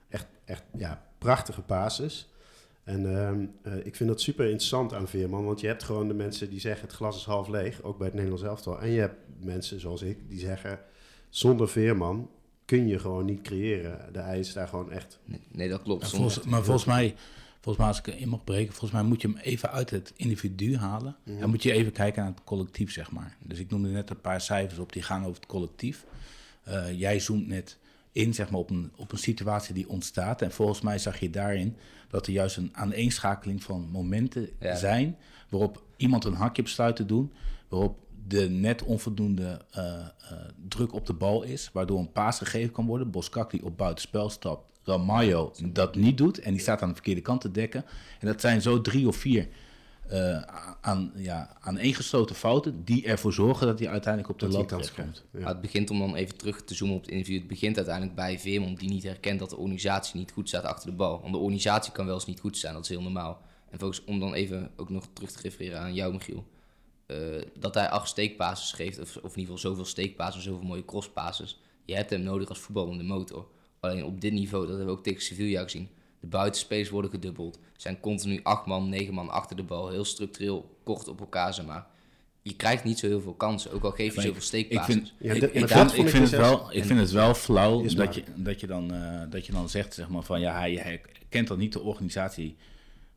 Echt, 0.09 0.27
echt 0.45 0.63
ja, 0.77 1.03
prachtige 1.17 1.61
passes. 1.61 2.29
En 2.85 3.17
ehm, 3.17 3.45
eh, 3.61 3.85
ik 3.85 3.95
vind 3.95 4.09
dat 4.09 4.21
super 4.21 4.45
interessant 4.45 4.93
aan 4.93 5.07
Veerman... 5.07 5.45
want 5.45 5.61
je 5.61 5.67
hebt 5.67 5.83
gewoon 5.83 6.07
de 6.07 6.13
mensen 6.13 6.49
die 6.49 6.59
zeggen 6.59 6.87
het 6.87 6.95
glas 6.95 7.17
is 7.17 7.23
half 7.25 7.47
leeg... 7.47 7.83
ook 7.83 7.97
bij 7.97 8.05
het 8.05 8.15
Nederlands 8.15 8.43
elftal. 8.43 8.81
En 8.81 8.89
je 8.89 8.99
hebt 8.99 9.15
mensen 9.39 9.79
zoals 9.79 10.01
ik 10.01 10.29
die 10.29 10.39
zeggen... 10.39 10.79
zonder 11.29 11.69
Veerman 11.69 12.29
kun 12.65 12.87
je 12.87 12.99
gewoon 12.99 13.25
niet 13.25 13.41
creëren. 13.41 14.13
De 14.13 14.19
hij 14.21 14.39
is 14.39 14.53
daar 14.53 14.67
gewoon 14.67 14.91
echt... 14.91 15.19
Nee, 15.25 15.39
nee 15.51 15.69
dat 15.69 15.81
klopt. 15.81 16.07
Soms- 16.07 16.15
volgens- 16.15 16.45
maar 16.45 16.63
volgens 16.63 16.85
mij, 16.85 17.15
volgens 17.61 17.77
mij, 17.77 17.87
als 17.87 17.99
ik 17.99 18.07
in 18.07 18.29
mag 18.29 18.43
breken, 18.43 18.71
volgens 18.73 18.91
mij 18.91 19.03
moet 19.03 19.21
je 19.21 19.27
hem 19.27 19.37
even 19.37 19.71
uit 19.71 19.89
het 19.89 20.13
individu 20.15 20.77
halen. 20.77 21.15
Mhm. 21.23 21.41
En 21.41 21.49
moet 21.49 21.63
je 21.63 21.71
even 21.71 21.91
kijken 21.91 22.23
naar 22.23 22.31
het 22.31 22.43
collectief, 22.43 22.91
zeg 22.91 23.11
maar. 23.11 23.37
Dus 23.43 23.59
ik 23.59 23.69
noemde 23.69 23.89
net 23.89 24.09
een 24.09 24.21
paar 24.21 24.41
cijfers 24.41 24.79
op 24.79 24.93
die 24.93 25.01
gaan 25.03 25.21
over 25.21 25.35
het 25.35 25.45
collectief. 25.45 26.05
Eh, 26.63 26.99
jij 26.99 27.19
zoomt 27.19 27.47
net 27.47 27.77
in, 28.11 28.33
zeg 28.33 28.49
maar, 28.49 28.59
op 28.59 28.69
een, 28.69 28.91
op 28.95 29.11
een 29.11 29.17
situatie 29.17 29.73
die 29.73 29.89
ontstaat. 29.89 30.41
En 30.41 30.51
volgens 30.51 30.81
mij 30.81 30.97
zag 30.97 31.19
je 31.19 31.29
daarin 31.29 31.75
dat 32.09 32.27
er 32.27 32.33
juist 32.33 32.57
een 32.57 32.69
aaneenschakeling 32.71 33.63
van 33.63 33.89
momenten 33.91 34.49
Ja. 34.59 34.75
zijn 34.75 35.17
waarop 35.49 35.83
iemand 35.97 36.23
een 36.25 36.33
hakje 36.33 36.61
besluit 36.61 36.95
te 36.95 37.05
doen, 37.05 37.31
waarop 37.67 37.97
de 38.27 38.49
net 38.49 38.83
onvoldoende 38.83 39.61
eh, 39.71 39.95
eh, 39.95 40.05
druk 40.67 40.93
op 40.93 41.05
de 41.05 41.13
bal 41.13 41.43
is, 41.43 41.69
waardoor 41.73 41.99
een 41.99 42.11
paas 42.11 42.37
gegeven 42.37 42.71
kan 42.71 42.85
worden. 42.85 43.11
Boskakli 43.11 43.59
op 43.63 43.77
buitenspel 43.77 44.29
stapt, 44.29 44.63
Ramayo 44.83 45.51
dat 45.63 45.95
niet 45.95 46.17
doet 46.17 46.39
en 46.39 46.51
die 46.51 46.61
staat 46.61 46.81
aan 46.81 46.87
de 46.87 46.93
verkeerde 46.93 47.21
kant 47.21 47.41
te 47.41 47.51
dekken. 47.51 47.85
En 48.19 48.27
dat 48.27 48.41
zijn 48.41 48.61
zo 48.61 48.81
drie 48.81 49.07
of 49.07 49.15
vier 49.15 49.47
eh, 50.07 50.41
aan, 50.81 51.11
ja, 51.15 51.57
aaneengesloten 51.59 52.35
fouten 52.35 52.83
die 52.83 53.05
ervoor 53.05 53.33
zorgen 53.33 53.67
dat 53.67 53.79
hij 53.79 53.89
uiteindelijk 53.89 54.33
op 54.33 54.39
de 54.39 54.47
lat 54.47 54.91
krijgt. 54.91 55.25
Ja. 55.31 55.39
Maar 55.39 55.47
het 55.47 55.61
begint 55.61 55.89
om 55.89 55.99
dan 55.99 56.15
even 56.15 56.37
terug 56.37 56.63
te 56.63 56.75
zoomen 56.75 56.95
op 56.95 57.01
het 57.01 57.11
individu. 57.11 57.37
Het 57.37 57.47
begint 57.47 57.75
uiteindelijk 57.75 58.15
bij 58.15 58.39
Veerman, 58.39 58.75
die 58.75 58.89
niet 58.89 59.03
herkent 59.03 59.39
dat 59.39 59.49
de 59.49 59.57
organisatie 59.57 60.19
niet 60.19 60.31
goed 60.31 60.47
staat 60.47 60.63
achter 60.63 60.89
de 60.89 60.95
bal. 60.95 61.19
Want 61.21 61.33
de 61.33 61.39
organisatie 61.39 61.91
kan 61.91 62.05
wel 62.05 62.15
eens 62.15 62.25
niet 62.25 62.39
goed 62.39 62.57
staan, 62.57 62.73
dat 62.73 62.83
is 62.83 62.89
heel 62.89 63.01
normaal. 63.01 63.41
En 63.69 63.79
volgens, 63.79 64.03
om 64.03 64.19
dan 64.19 64.33
even 64.33 64.71
ook 64.75 64.89
nog 64.89 65.07
terug 65.13 65.31
te 65.31 65.41
refereren 65.41 65.79
aan 65.79 65.93
jou, 65.93 66.13
Michiel. 66.13 66.45
Eh, 67.05 67.17
dat 67.59 67.73
hij 67.73 67.89
acht 67.89 68.07
steekpases 68.07 68.71
geeft, 68.71 68.99
of, 68.99 69.15
of 69.15 69.33
in 69.33 69.39
ieder 69.39 69.55
geval 69.55 69.57
zoveel 69.57 69.85
steekpases, 69.85 70.43
zoveel 70.43 70.67
mooie 70.67 70.85
crosspasses. 70.85 71.59
Je 71.85 71.95
hebt 71.95 72.09
hem 72.09 72.21
nodig 72.21 72.49
als 72.49 72.59
voetballende 72.59 73.03
motor. 73.03 73.47
Alleen 73.79 74.03
op 74.03 74.21
dit 74.21 74.33
niveau, 74.33 74.65
dat 74.67 74.75
hebben 74.75 74.93
we 74.93 74.99
ook 74.99 75.03
tegen 75.05 75.21
Sevilla 75.21 75.63
gezien. 75.63 75.89
De 76.19 76.27
buitenspelers 76.27 76.89
worden 76.89 77.11
gedubbeld. 77.11 77.55
Er 77.55 77.61
zijn 77.81 77.99
continu 77.99 78.39
acht 78.43 78.65
man, 78.65 78.89
negen 78.89 79.13
man 79.13 79.29
achter 79.29 79.55
de 79.55 79.63
bal. 79.63 79.89
Heel 79.89 80.05
structureel, 80.05 80.77
kort 80.83 81.07
op 81.07 81.19
elkaar, 81.19 81.53
zeg 81.53 81.65
maar. 81.65 81.87
Je 82.41 82.55
krijgt 82.55 82.83
niet 82.83 82.99
zo 82.99 83.07
heel 83.07 83.21
veel 83.21 83.33
kansen, 83.33 83.71
ook 83.71 83.83
al 83.83 83.91
geef 83.91 84.07
je 84.07 84.13
Maar 84.15 84.23
zoveel 84.23 84.37
Ik 84.37 84.43
steekpases. 84.43 84.93
vind, 84.93 85.13
Ja, 85.17 85.33
ik, 85.33 85.49
vind, 86.09 86.29
het 86.29 86.29
wel, 86.29 86.73
ik 86.73 86.85
vind 86.85 86.99
het 86.99 87.11
wel 87.11 87.33
flauw 87.33 87.81
dat 87.83 87.95
maar. 87.95 88.15
je, 88.15 88.23
dat, 88.35 88.59
je 88.59 88.67
dan, 88.67 88.93
eh, 88.93 89.21
dat 89.29 89.45
je 89.45 89.51
dan 89.51 89.69
zegt 89.69 89.93
zeg 89.93 90.09
maar, 90.09 90.23
van 90.23 90.39
ja, 90.39 90.57
hij, 90.59 90.73
hij 90.73 91.01
kent 91.29 91.47
dan 91.47 91.57
niet 91.57 91.73
de 91.73 91.81
organisatie 91.81 92.55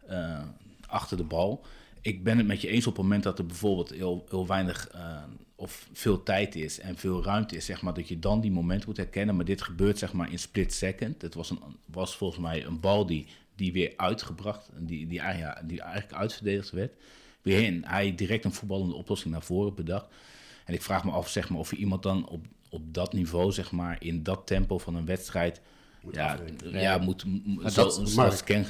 eh, 0.06 0.42
achter 0.86 1.16
de 1.16 1.24
bal. 1.24 1.64
Ik 2.08 2.22
ben 2.22 2.38
het 2.38 2.46
met 2.46 2.60
je 2.60 2.68
eens 2.68 2.86
op 2.86 2.92
het 2.92 3.02
moment 3.02 3.22
dat 3.22 3.38
er 3.38 3.46
bijvoorbeeld 3.46 3.90
heel, 3.90 4.24
heel 4.28 4.46
weinig 4.46 4.88
eh, 4.88 5.22
of 5.54 5.88
veel 5.92 6.22
tijd 6.22 6.54
is 6.54 6.80
en 6.80 6.96
veel 6.96 7.24
ruimte 7.24 7.56
is, 7.56 7.64
zeg 7.64 7.82
maar, 7.82 7.94
dat 7.94 8.08
je 8.08 8.18
dan 8.18 8.40
die 8.40 8.50
moment 8.50 8.86
moet 8.86 8.96
herkennen. 8.96 9.36
Maar 9.36 9.44
dit 9.44 9.62
gebeurt 9.62 9.98
zeg 9.98 10.12
maar 10.12 10.32
in 10.32 10.38
split 10.38 10.72
second. 10.72 11.22
Het 11.22 11.34
was, 11.34 11.50
een, 11.50 11.58
was 11.86 12.16
volgens 12.16 12.40
mij 12.40 12.64
een 12.64 12.80
bal 12.80 13.06
die, 13.06 13.26
die 13.54 13.72
weer 13.72 13.92
uitgebracht, 13.96 14.70
die, 14.78 15.06
die, 15.06 15.20
ja, 15.20 15.62
die 15.64 15.80
eigenlijk 15.80 16.12
uitverdedigd 16.12 16.70
werd. 16.70 16.92
Weer 17.42 17.64
in. 17.64 17.84
Hij 17.86 18.14
direct 18.14 18.44
een 18.44 18.52
voetballende 18.52 18.94
oplossing 18.94 19.32
naar 19.32 19.42
voren 19.42 19.74
bedacht. 19.74 20.06
En 20.64 20.74
ik 20.74 20.82
vraag 20.82 21.04
me 21.04 21.10
af 21.10 21.28
zeg 21.28 21.48
maar, 21.48 21.58
of 21.58 21.70
je 21.70 21.76
iemand 21.76 22.02
dan 22.02 22.28
op, 22.28 22.46
op 22.68 22.94
dat 22.94 23.12
niveau, 23.12 23.52
zeg 23.52 23.70
maar, 23.72 23.96
in 24.00 24.22
dat 24.22 24.46
tempo 24.46 24.78
van 24.78 24.94
een 24.94 25.06
wedstrijd, 25.06 25.60
ja, 26.14 26.32
afrekenen. 26.32 26.80
ja, 26.80 26.98
moet, 26.98 27.24
Maar 27.24 27.70
zo, 27.70 27.82
dat- 27.84 27.96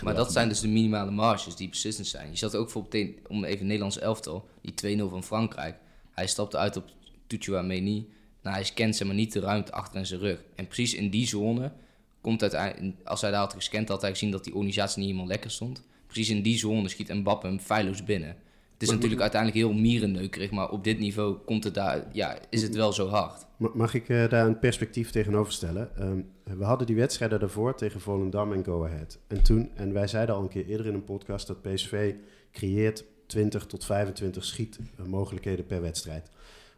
maar- 0.03 0.15
dat 0.15 0.33
zijn 0.33 0.49
dus 0.49 0.61
de 0.61 0.69
minimale 0.69 1.11
marges 1.11 1.57
die 1.57 1.69
beslissend 1.69 2.07
zijn. 2.07 2.31
Je 2.31 2.37
zat 2.37 2.55
ook 2.57 2.63
bijvoorbeeld 2.65 2.93
tegen, 2.93 3.15
om 3.29 3.45
even 3.45 3.65
Nederlands 3.67 3.99
elftal, 3.99 4.49
die 4.63 4.75
2-0 4.75 5.09
van 5.09 5.25
Frankrijk. 5.25 5.77
Hij 6.13 6.27
stapte 6.27 6.57
uit 6.57 6.77
op 6.77 6.85
Tuchouameni. 7.27 8.09
Nou, 8.43 8.55
hij 8.57 8.65
scant 8.65 8.97
zeg 8.97 9.07
maar 9.07 9.17
niet 9.17 9.33
de 9.33 9.41
ruimte 9.41 9.73
achter 9.73 9.99
in 9.99 10.07
zijn 10.07 10.21
rug. 10.21 10.39
En 10.55 10.67
precies 10.67 10.95
in 10.95 11.11
die 11.11 11.27
zone 11.27 11.73
komt 12.21 12.43
uiteindelijk, 12.43 12.97
als 13.05 13.21
hij 13.21 13.31
daar 13.31 13.41
had 13.41 13.53
gescand, 13.55 13.89
had 13.89 14.01
hij 14.01 14.11
gezien 14.11 14.31
dat 14.31 14.45
die 14.45 14.55
organisatie 14.55 14.99
niet 14.99 15.07
helemaal 15.07 15.29
lekker 15.29 15.51
stond. 15.51 15.83
Precies 16.07 16.29
in 16.31 16.43
die 16.43 16.59
zone 16.59 16.89
schiet 16.89 17.09
Mbappe 17.15 17.47
hem 17.47 17.61
feilloos 17.61 18.05
binnen. 18.05 18.37
Het 18.79 18.89
is 18.89 18.95
natuurlijk 18.95 19.21
uiteindelijk 19.21 19.61
heel 19.61 19.73
mierenneukerig, 19.73 20.51
maar 20.51 20.71
op 20.71 20.85
dit 20.85 20.99
niveau 20.99 21.37
komt 21.45 21.65
het 21.65 21.75
daar, 21.75 22.05
ja, 22.13 22.39
is 22.51 22.63
het 22.63 22.75
wel 22.75 22.93
zo 22.93 23.09
hard. 23.09 23.47
Ma- 23.57 23.71
Mag 23.75 23.95
ik 23.95 24.09
eh, 24.09 24.29
daar 24.29 24.47
een 24.47 24.59
perspectief 24.59 25.11
tegenover 25.11 25.53
stellen? 25.53 25.97
Ehm, 25.97 26.21
we 26.59 26.65
hadden 26.65 26.87
die 26.87 26.97
wedstrijden 26.97 27.41
daarvoor 27.41 27.75
tegen 27.77 28.01
Volendam 28.01 28.53
en 28.53 28.65
Go 28.65 28.85
Ahead. 28.85 29.19
En 29.27 29.43
toen, 29.43 29.71
en 29.75 29.93
wij 29.93 30.07
zeiden 30.07 30.35
al 30.35 30.43
een 30.43 30.49
keer 30.49 30.67
eerder 30.67 30.87
in 30.87 30.95
een 30.95 31.05
podcast 31.05 31.47
dat 31.47 31.63
PSV 31.63 32.15
creëert 32.53 33.05
20 33.27 33.67
tot 33.67 33.85
25 33.85 34.45
schietmogelijkheden 34.45 35.67
per 35.67 35.81
wedstrijd. 35.83 36.31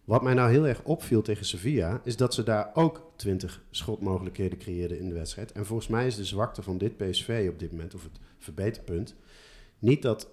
Wat 0.04 0.22
mij 0.22 0.34
nou 0.34 0.50
heel 0.50 0.66
erg 0.66 0.82
opviel 0.82 1.22
tegen 1.22 1.44
Sevilla, 1.46 2.00
is 2.04 2.16
dat 2.16 2.34
ze 2.34 2.42
daar 2.42 2.70
ook 2.74 3.12
20 3.16 3.62
schotmogelijkheden 3.70 4.58
creëerden 4.58 4.98
in 4.98 5.08
de 5.08 5.14
wedstrijd. 5.14 5.52
En 5.52 5.66
volgens 5.66 5.88
mij 5.88 6.06
is 6.06 6.16
de 6.16 6.24
zwakte 6.24 6.62
van 6.62 6.78
dit 6.78 6.96
PSV 6.96 7.46
op 7.52 7.58
dit 7.58 7.70
moment, 7.70 7.94
of 7.94 8.02
het 8.02 8.18
verbeterpunt, 8.38 9.14
niet 9.78 10.02
dat 10.02 10.28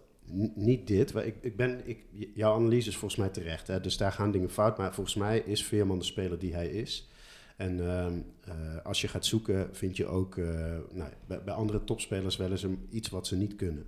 niet 0.55 0.87
dit. 0.87 1.15
Ik, 1.15 1.35
ik 1.41 1.55
ben, 1.55 1.81
ik, 1.87 1.99
jouw 2.33 2.55
analyse 2.55 2.89
is 2.89 2.97
volgens 2.97 3.19
mij 3.19 3.29
terecht. 3.29 3.67
Hè? 3.67 3.81
Dus 3.81 3.97
daar 3.97 4.11
gaan 4.11 4.31
dingen 4.31 4.49
fout. 4.49 4.77
Maar 4.77 4.93
volgens 4.93 5.15
mij 5.15 5.39
is 5.39 5.65
Veerman 5.65 5.99
de 5.99 6.05
speler 6.05 6.39
die 6.39 6.53
hij 6.53 6.67
is. 6.67 7.09
En 7.57 7.89
ehm, 7.89 8.13
eh, 8.43 8.85
als 8.85 9.01
je 9.01 9.07
gaat 9.07 9.25
zoeken, 9.25 9.69
vind 9.71 9.97
je 9.97 10.05
ook 10.05 10.37
eh, 10.37 10.45
nou, 10.91 11.09
bij, 11.27 11.43
bij 11.43 11.53
andere 11.53 11.83
topspelers 11.83 12.37
wel 12.37 12.51
eens 12.51 12.63
een, 12.63 12.87
iets 12.89 13.09
wat 13.09 13.27
ze 13.27 13.35
niet 13.35 13.55
kunnen. 13.55 13.85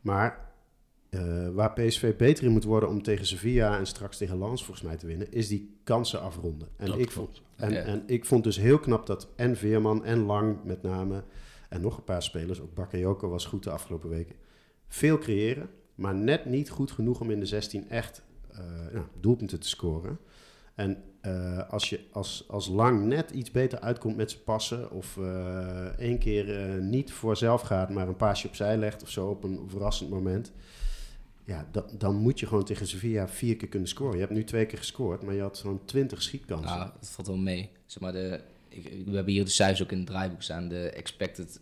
Maar 0.00 0.54
eh, 1.08 1.48
waar 1.48 1.72
PSV 1.72 2.16
beter 2.16 2.44
in 2.44 2.50
moet 2.50 2.64
worden 2.64 2.88
om 2.88 3.02
tegen 3.02 3.26
Sevilla 3.26 3.78
en 3.78 3.86
straks 3.86 4.16
tegen 4.16 4.38
Lens 4.38 4.64
volgens 4.64 4.86
mij 4.86 4.96
te 4.96 5.06
winnen, 5.06 5.32
is 5.32 5.48
die 5.48 5.78
kansen 5.84 6.20
afronden. 6.20 6.68
En, 6.76 6.86
Dat 6.86 6.98
ik 6.98 7.10
vond, 7.10 7.42
en, 7.56 7.72
Ja. 7.72 7.82
en 7.82 8.02
ik 8.06 8.24
vond 8.24 8.44
dus 8.44 8.56
heel 8.56 8.78
knap 8.78 9.06
dat 9.06 9.28
en 9.36 9.56
Veerman 9.56 10.04
en 10.04 10.18
Lang 10.18 10.64
met 10.64 10.82
name, 10.82 11.24
en 11.68 11.80
nog 11.80 11.96
een 11.96 12.04
paar 12.04 12.22
spelers, 12.22 12.60
ook 12.60 12.74
Bakayoko 12.74 13.28
was 13.28 13.44
goed 13.44 13.62
de 13.62 13.70
afgelopen 13.70 14.08
weken, 14.08 14.34
veel 14.88 15.18
creëren, 15.18 15.68
maar 15.94 16.14
net 16.14 16.44
niet 16.44 16.70
goed 16.70 16.90
genoeg 16.90 17.20
om 17.20 17.30
in 17.30 17.40
de 17.40 17.46
16 17.46 17.88
echt 17.90 18.22
eh, 18.52 18.60
doelpunten 19.20 19.60
te 19.60 19.68
scoren. 19.68 20.18
En 20.74 21.02
eh, 21.20 21.68
als 21.70 21.90
je 21.90 22.00
als, 22.12 22.44
als 22.48 22.68
Lang 22.68 23.04
net 23.06 23.30
iets 23.30 23.50
beter 23.50 23.80
uitkomt 23.80 24.16
met 24.16 24.30
zijn 24.30 24.42
passen, 24.44 24.90
of 24.90 25.16
eh, 25.16 25.84
één 25.98 26.18
keer 26.18 26.78
niet 26.82 27.12
voor 27.12 27.36
zelf 27.36 27.60
gaat, 27.60 27.90
maar 27.90 28.08
een 28.08 28.16
paasje 28.16 28.46
opzij 28.48 28.76
legt 28.76 29.02
of 29.02 29.10
zo 29.10 29.28
op 29.28 29.44
een 29.44 29.60
verrassend 29.66 30.10
moment, 30.10 30.52
ja, 31.44 31.68
da- 31.72 31.86
dan 31.98 32.14
moet 32.16 32.40
je 32.40 32.46
gewoon 32.46 32.64
tegen 32.64 32.86
Sevilla 32.86 33.28
vier 33.28 33.56
keer 33.56 33.68
kunnen 33.68 33.88
scoren. 33.88 34.14
Je 34.14 34.20
hebt 34.20 34.32
nu 34.32 34.44
twee 34.44 34.66
keer 34.66 34.78
gescoord, 34.78 35.22
maar 35.22 35.34
je 35.34 35.40
had 35.40 35.58
zo'n 35.58 35.80
20 35.84 36.22
schietkansen. 36.22 36.76
Nou, 36.78 36.90
dat 37.00 37.08
valt 37.08 37.26
wel 37.26 37.36
mee. 37.36 37.70
Zeg 37.86 38.02
maar 38.02 38.12
de, 38.12 38.40
we 39.04 39.14
hebben 39.14 39.32
hier 39.32 39.44
de 39.44 39.50
cijfers 39.50 39.82
ook 39.82 39.90
in 39.92 39.98
het 39.98 40.06
draaiboek 40.06 40.42
staan. 40.42 40.68
De 40.68 40.90
expected 40.90 41.60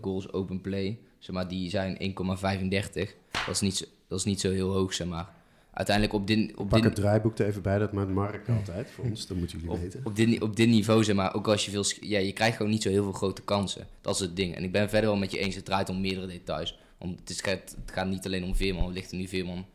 goals 0.00 0.32
open 0.32 0.60
play, 0.60 0.98
zeg 1.20 1.34
maar, 1.34 1.48
die 1.48 1.70
zijn 1.70 1.96
1,35. 1.98 3.14
Dat 3.46 3.54
is 3.54 3.60
niet 3.60 3.76
zo, 3.76 3.84
dat 4.08 4.18
is 4.18 4.24
niet 4.24 4.40
zo 4.40 4.50
heel 4.50 4.72
hoog, 4.72 4.94
zeg 4.94 5.06
maar. 5.06 5.28
Uiteindelijk 5.72 6.16
op 6.16 6.26
dit, 6.26 6.56
op 6.56 6.68
Pak 6.68 6.82
dit, 6.82 6.84
het 6.84 6.94
draaiboek 6.94 7.38
er 7.38 7.46
even 7.46 7.62
bij, 7.62 7.78
dat 7.78 7.92
maakt 7.92 8.10
Mark 8.10 8.48
altijd 8.48 8.90
voor 8.90 9.04
ons, 9.04 9.26
dat 9.26 9.36
moeten 9.36 9.58
jullie 9.58 9.74
op, 9.74 9.80
weten. 9.80 10.00
op, 10.04 10.16
dit, 10.16 10.42
op 10.42 10.56
dit 10.56 10.68
niveau, 10.68 11.04
zeg 11.04 11.16
maar, 11.16 11.34
ook 11.34 11.48
als 11.48 11.64
je 11.64 11.70
veel... 11.70 11.84
Ja, 12.00 12.18
je 12.18 12.32
krijgt 12.32 12.56
gewoon 12.56 12.72
niet 12.72 12.82
zo 12.82 12.88
heel 12.88 13.02
veel 13.02 13.12
grote 13.12 13.42
kansen. 13.42 13.86
Dat 14.00 14.14
is 14.14 14.20
het 14.20 14.36
ding. 14.36 14.54
En 14.54 14.64
ik 14.64 14.72
ben 14.72 14.88
verder 14.88 15.10
wel 15.10 15.18
met 15.18 15.30
je 15.30 15.38
eens, 15.38 15.54
het 15.54 15.64
draait 15.64 15.88
om 15.88 16.00
meerdere 16.00 16.26
details. 16.26 16.78
Want 16.98 17.20
het, 17.20 17.30
is, 17.30 17.42
het 17.44 17.76
gaat 17.86 18.06
niet 18.08 18.26
alleen 18.26 18.44
om 18.44 18.54
Veerman, 18.54 18.84
het 18.84 18.94
ligt 18.94 19.10
er 19.10 19.16
nu 19.16 19.28
Veerman 19.28 19.66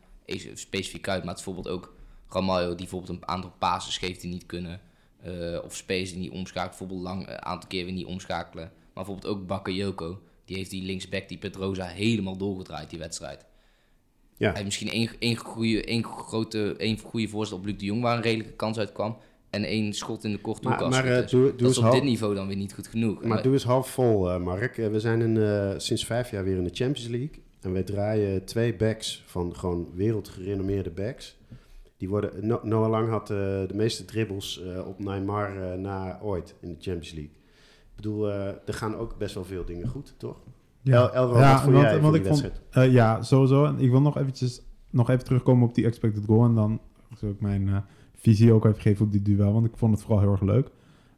specifiek 0.54 1.08
uit. 1.08 1.24
Maar 1.24 1.34
het 1.34 1.38
is 1.38 1.44
bijvoorbeeld 1.44 1.74
ook 1.76 1.94
Ramaljo, 2.28 2.68
die 2.68 2.76
bijvoorbeeld 2.76 3.10
een 3.10 3.28
aantal 3.28 3.52
passes 3.58 3.98
geeft 3.98 4.20
die 4.20 4.30
niet 4.30 4.46
kunnen. 4.46 4.80
eh, 5.22 5.58
of 5.64 5.76
spelers 5.76 6.10
die 6.10 6.20
niet 6.20 6.30
omschakelen, 6.30 6.68
bijvoorbeeld 6.68 7.00
lang 7.00 7.28
een 7.28 7.44
aantal 7.44 7.68
keer 7.68 7.84
weer 7.84 7.94
niet 7.94 8.06
omschakelen. 8.06 8.64
Maar 8.64 9.04
bijvoorbeeld 9.04 9.26
ook 9.26 9.46
Bakayoko, 9.46 10.20
die 10.46 10.56
heeft 10.56 10.70
die 10.70 10.82
linksback, 10.82 11.28
die 11.28 11.38
Pedrosa, 11.38 11.86
helemaal 11.86 12.36
doorgedraaid 12.36 12.90
die 12.90 12.98
wedstrijd. 12.98 13.44
Ja. 14.36 14.44
Hij 14.46 14.50
heeft 14.52 14.64
misschien 14.64 14.90
één, 14.90 15.08
één, 15.18 15.36
goede, 15.36 15.84
één, 15.84 16.04
grote, 16.04 16.74
één 16.78 16.98
goede 16.98 17.28
voorstel 17.28 17.58
op 17.58 17.64
Luc 17.64 17.76
de 17.78 17.84
Jong 17.84 18.02
waar 18.02 18.16
een 18.16 18.22
redelijke 18.22 18.52
kans 18.52 18.78
uitkwam. 18.78 19.16
En 19.50 19.64
één 19.64 19.92
schot 19.92 20.24
in 20.24 20.32
de 20.32 20.38
korte 20.38 20.68
Maar- 20.68 20.78
hoek 20.80 20.90
maar, 20.90 21.06
het 21.06 21.24
eh, 21.24 21.30
doe- 21.30 21.48
doe 21.48 21.56
dat 21.56 21.70
is 21.70 21.76
op 21.78 21.82
half- 21.82 21.94
dit 21.94 22.04
niveau 22.04 22.34
dan 22.34 22.46
weer 22.46 22.56
niet 22.56 22.74
goed 22.74 22.86
genoeg. 22.86 23.24
Maar 23.24 23.42
doe 23.42 23.52
eens 23.52 23.64
half 23.64 23.90
vol, 23.90 24.30
eh, 24.30 24.40
Mark. 24.40 24.78
Eh, 24.78 24.88
we 24.88 25.00
zijn 25.00 25.20
in, 25.20 25.80
sinds 25.80 26.04
vijf 26.06 26.30
jaar 26.30 26.44
weer 26.44 26.56
in 26.56 26.64
de 26.64 26.70
Champions 26.74 27.08
League. 27.08 27.30
En 27.60 27.72
wij 27.72 27.82
draaien 27.82 28.44
twee 28.44 28.74
backs 28.74 29.22
van 29.26 29.56
gewoon 29.56 29.88
wereldgerenommeerde 29.94 30.90
backs. 30.90 31.36
Die 31.96 32.08
worden, 32.08 32.46
No- 32.46 32.60
Noah 32.62 32.90
Lang 32.90 33.08
had 33.08 33.26
de 33.26 33.66
meeste 33.74 34.04
dribbles 34.04 34.60
op 34.86 34.98
Neymar 34.98 35.78
na 35.78 36.20
ooit 36.22 36.54
in 36.60 36.68
de 36.68 36.76
Champions 36.80 37.12
League. 37.12 37.30
Ik 37.96 38.02
bedoel, 38.02 38.30
eh, 38.30 38.46
er 38.46 38.74
gaan 38.74 38.96
ook 38.96 39.18
best 39.18 39.34
wel 39.34 39.44
veel 39.44 39.64
dingen 39.64 39.88
goed, 39.88 40.14
toch? 40.18 40.42
El- 40.84 41.12
Elro, 41.14 41.32
wat 41.52 41.60
vond 41.60 41.76
jij 41.76 41.94
ik 42.14 42.26
vond, 42.26 42.52
eh, 42.70 42.92
ja, 42.92 43.22
sowieso. 43.22 43.64
En 43.64 43.78
ik 43.78 43.90
wil 43.90 44.00
nog 44.00 44.16
eventjes 44.18 44.62
nog 44.90 45.10
even 45.10 45.24
terugkomen 45.24 45.68
op 45.68 45.74
die 45.74 45.84
expected 45.84 46.24
goal. 46.24 46.44
En 46.44 46.54
dan 46.54 46.80
zal 47.16 47.28
ik 47.28 47.40
mijn 47.40 47.68
eh, 47.68 47.76
visie 48.14 48.52
ook 48.52 48.64
even 48.64 48.80
geven 48.80 49.06
op 49.06 49.12
die 49.12 49.22
duel. 49.22 49.52
Want 49.52 49.66
ik 49.66 49.76
vond 49.76 49.92
het 49.92 50.02
vooral 50.02 50.20
heel 50.20 50.32
erg 50.32 50.40
leuk. 50.42 50.70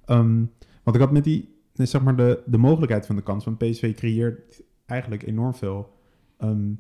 Ehm, 0.05 0.37
want 0.83 0.97
ik 0.97 1.03
had 1.03 1.13
met 1.13 1.25
die, 1.25 1.55
nee, 1.75 1.87
zeg 1.87 2.03
maar, 2.03 2.17
de, 2.17 2.43
de 2.47 2.59
mogelijkheid 2.59 3.07
van 3.07 3.17
de 3.17 3.23
kans. 3.23 3.45
Want 3.45 3.59
PSV 3.59 3.95
creëert 3.95 4.63
eigenlijk 4.87 5.23
enorm 5.27 5.55
veel 5.55 5.93
ehm, 6.39 6.73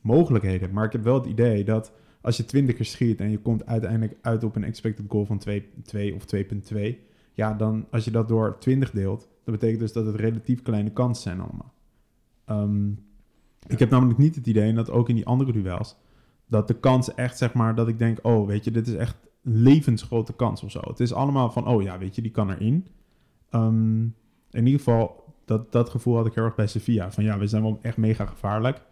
mogelijkheden. 0.00 0.72
Maar 0.72 0.84
ik 0.84 0.92
heb 0.92 1.04
wel 1.04 1.14
het 1.14 1.26
idee 1.26 1.64
dat 1.64 1.92
als 2.20 2.36
je 2.36 2.44
20 2.44 2.74
keer 2.74 2.84
schiet 2.84 3.20
en 3.20 3.30
je 3.30 3.38
komt 3.38 3.66
uiteindelijk 3.66 4.16
uit 4.20 4.44
op 4.44 4.56
een 4.56 4.64
expected 4.64 5.04
goal 5.08 5.24
van 5.24 5.38
2, 5.38 5.68
2 5.82 6.14
of 6.14 6.24
2,2. 6.24 6.98
Ja, 7.32 7.52
dan 7.54 7.86
als 7.90 8.04
je 8.04 8.10
dat 8.10 8.28
door 8.28 8.56
20 8.58 8.90
deelt, 8.90 9.28
dat 9.44 9.54
betekent 9.54 9.80
dus 9.80 9.92
dat 9.92 10.06
het 10.06 10.14
relatief 10.14 10.62
kleine 10.62 10.90
kansen 10.90 11.22
zijn 11.22 11.40
allemaal. 11.40 11.72
Ehm, 12.44 12.90
Ik 13.66 13.78
heb 13.78 13.90
namelijk 13.90 14.18
niet 14.18 14.34
het 14.34 14.46
idee, 14.46 14.68
en 14.68 14.74
dat 14.74 14.90
ook 14.90 15.08
in 15.08 15.14
die 15.14 15.26
andere 15.26 15.52
duels, 15.52 15.96
dat 16.46 16.68
de 16.68 16.74
kans 16.74 17.14
echt, 17.14 17.38
zeg 17.38 17.54
maar, 17.54 17.74
dat 17.74 17.88
ik 17.88 17.98
denk, 17.98 18.18
oh, 18.22 18.46
weet 18.46 18.64
je, 18.64 18.70
dit 18.70 18.86
is 18.86 18.94
echt 18.94 19.16
een 19.42 19.62
levensgrote 19.62 20.32
kans 20.32 20.62
of 20.62 20.70
zo. 20.70 20.80
Het 20.80 21.00
is 21.00 21.12
allemaal 21.12 21.50
van, 21.50 21.66
oh 21.66 21.82
ja, 21.82 21.98
weet 21.98 22.14
je, 22.14 22.22
die 22.22 22.30
kan 22.30 22.50
erin. 22.50 22.86
Ehm, 23.50 24.00
in 24.50 24.64
ieder 24.66 24.78
geval, 24.78 25.24
dat, 25.44 25.72
dat 25.72 25.88
gevoel 25.90 26.16
had 26.16 26.26
ik 26.26 26.34
heel 26.34 26.44
erg 26.44 26.54
bij 26.54 26.66
Sevilla. 26.66 27.12
Van 27.12 27.24
ja, 27.24 27.38
we 27.38 27.46
zijn 27.46 27.62
wel 27.62 27.78
echt 27.82 27.96
mega 27.96 28.26
gevaarlijk. 28.26 28.82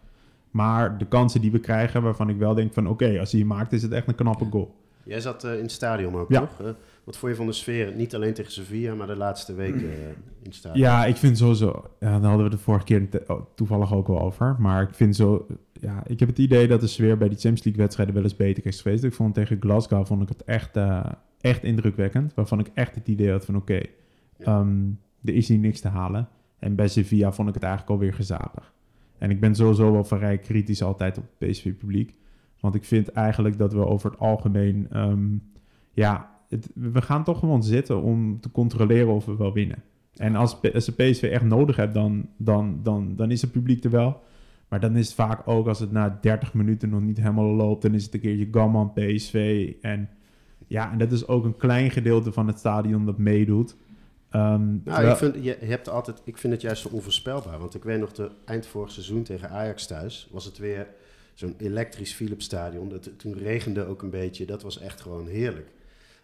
Maar 0.51 0.97
de 0.97 1.05
kansen 1.05 1.41
die 1.41 1.51
we 1.51 1.59
krijgen, 1.59 2.01
waarvan 2.01 2.29
ik 2.29 2.37
wel 2.37 2.53
denk 2.53 2.73
van, 2.73 2.87
oké, 2.87 3.19
als 3.19 3.31
hij 3.31 3.43
maakt, 3.43 3.73
is 3.73 3.81
het 3.81 3.91
echt 3.91 4.07
een 4.07 4.15
knappe 4.15 4.45
goal. 4.49 4.75
Jij 5.05 5.19
zat 5.19 5.43
eh, 5.43 5.53
in 5.55 5.61
het 5.61 5.71
stadion 5.71 6.15
ook, 6.15 6.29
Ja. 6.29 6.39
toch? 6.39 6.59
Eh, 6.59 6.71
wat 7.03 7.17
vond 7.17 7.31
je 7.31 7.37
van 7.37 7.47
de 7.47 7.53
sfeer? 7.53 7.95
Niet 7.95 8.15
alleen 8.15 8.33
tegen 8.33 8.51
Sevilla, 8.51 8.95
maar 8.95 9.07
de 9.07 9.15
laatste 9.15 9.53
weken 9.53 9.79
eh, 9.91 10.07
in 10.07 10.43
het 10.43 10.55
stadion. 10.55 10.81
Ja, 10.85 11.05
ik 11.05 11.15
vind 11.15 11.37
sowieso. 11.37 11.85
Ja, 11.99 12.19
daar 12.19 12.29
hadden 12.29 12.43
we 12.43 12.49
de 12.49 12.57
vorige 12.57 12.85
keer 12.85 13.07
oh, 13.27 13.41
toevallig 13.55 13.93
ook 13.93 14.07
wel 14.07 14.21
over. 14.21 14.55
Maar 14.59 14.81
ik 14.81 14.93
vind 14.93 15.15
zo. 15.15 15.47
Ja, 15.73 16.03
ik 16.07 16.19
heb 16.19 16.29
het 16.29 16.37
idee 16.37 16.67
dat 16.67 16.81
de 16.81 16.87
sfeer 16.87 17.17
bij 17.17 17.27
die 17.29 17.37
Champions 17.37 17.63
League 17.63 17.81
wedstrijden 17.81 18.15
wel 18.15 18.23
eens 18.23 18.35
beter 18.35 18.65
is 18.65 18.81
geweest. 18.81 19.03
Ik 19.03 19.13
vond 19.13 19.33
tegen 19.33 19.57
Glasgow 19.59 20.05
vond 20.05 20.21
ik 20.21 20.29
het 20.29 20.43
echt, 20.43 20.77
echt 21.41 21.63
indrukwekkend. 21.63 22.33
Waarvan 22.33 22.59
ik 22.59 22.69
echt 22.73 22.95
het 22.95 23.07
idee 23.07 23.31
had 23.31 23.45
van 23.45 23.55
oké, 23.55 23.81
ehm, 24.39 24.77
er 25.23 25.33
is 25.33 25.47
hier 25.47 25.57
niks 25.57 25.79
te 25.79 25.87
halen. 25.87 26.27
En 26.59 26.75
bij 26.75 26.87
Sevilla 26.87 27.31
vond 27.31 27.47
ik 27.47 27.53
het 27.53 27.63
eigenlijk 27.63 27.93
alweer 27.93 28.13
gezapig. 28.13 28.73
En 29.17 29.29
ik 29.29 29.39
ben 29.39 29.55
sowieso 29.55 29.91
wel 29.91 30.03
vrij 30.03 30.37
kritisch 30.37 30.83
altijd 30.83 31.17
op 31.17 31.23
het 31.37 31.49
PSV-publiek. 31.49 32.13
Want 32.63 32.75
ik 32.75 32.83
vind 32.83 33.09
eigenlijk 33.11 33.57
dat 33.57 33.73
we 33.73 33.85
over 33.85 34.11
het 34.11 34.19
algemeen... 34.19 34.87
ehm, 34.91 35.27
ja, 35.93 36.29
het- 36.49 36.69
we 36.73 37.01
gaan 37.01 37.23
toch 37.23 37.39
gewoon 37.39 37.63
zitten 37.63 38.01
om 38.01 38.39
te 38.39 38.51
controleren 38.51 39.13
of 39.13 39.25
we 39.25 39.35
wel 39.35 39.53
winnen. 39.53 39.83
En 40.15 40.35
als, 40.35 40.57
als 40.73 40.85
de 40.85 40.91
PSV 40.91 41.23
echt 41.23 41.43
nodig 41.43 41.75
hebt, 41.75 41.93
dan, 41.93 42.29
dan, 42.37 42.79
dan, 42.83 43.15
dan 43.15 43.31
is 43.31 43.41
het 43.41 43.51
publiek 43.51 43.83
er 43.83 43.89
wel. 43.89 44.21
Maar 44.67 44.79
dan 44.79 44.95
is 44.95 45.05
het 45.05 45.15
vaak 45.15 45.47
ook 45.47 45.67
als 45.67 45.79
het 45.79 45.91
na 45.91 46.17
30 46.21 46.53
minuten 46.53 46.89
nog 46.89 47.01
niet 47.01 47.17
helemaal 47.17 47.45
loopt, 47.55 47.81
dan 47.81 47.93
is 47.93 48.03
het 48.05 48.13
een 48.13 48.19
keertje 48.19 48.47
Gamman, 48.51 48.93
PSV. 48.93 49.71
En 49.81 50.09
ja, 50.67 50.91
en 50.91 50.97
dat 50.97 51.11
is 51.11 51.27
ook 51.27 51.45
een 51.45 51.57
klein 51.57 51.91
gedeelte 51.91 52.31
van 52.31 52.47
het 52.47 52.57
stadion 52.59 53.05
dat 53.05 53.17
meedoet. 53.17 53.75
Ehm, 54.29 54.65
Nou, 54.65 54.79
terwijl- 54.83 55.11
ik 55.11 55.17
vind, 55.17 55.35
je, 55.35 55.57
je 55.61 55.65
hebt 55.65 55.89
altijd, 55.89 56.21
ik 56.25 56.37
vind 56.37 56.53
het 56.53 56.61
juist 56.61 56.81
zo 56.81 56.87
onvoorspelbaar. 56.91 57.59
Want 57.59 57.75
ik 57.75 57.83
weet 57.83 57.99
nog, 57.99 58.11
de 58.11 58.31
eind 58.45 58.65
vorig 58.65 58.91
seizoen 58.91 59.23
tegen 59.23 59.49
Ajax 59.49 59.87
thuis... 59.87 60.29
was 60.31 60.45
het 60.45 60.57
weer 60.57 60.87
zo'n 61.33 61.55
elektrisch 61.57 62.13
Philipsstadion. 62.13 62.89
Dat, 62.89 63.09
toen 63.17 63.33
regende 63.37 63.85
ook 63.85 64.01
een 64.01 64.09
beetje. 64.09 64.45
Dat 64.45 64.63
was 64.63 64.79
echt 64.79 65.01
gewoon 65.01 65.27
heerlijk. 65.27 65.71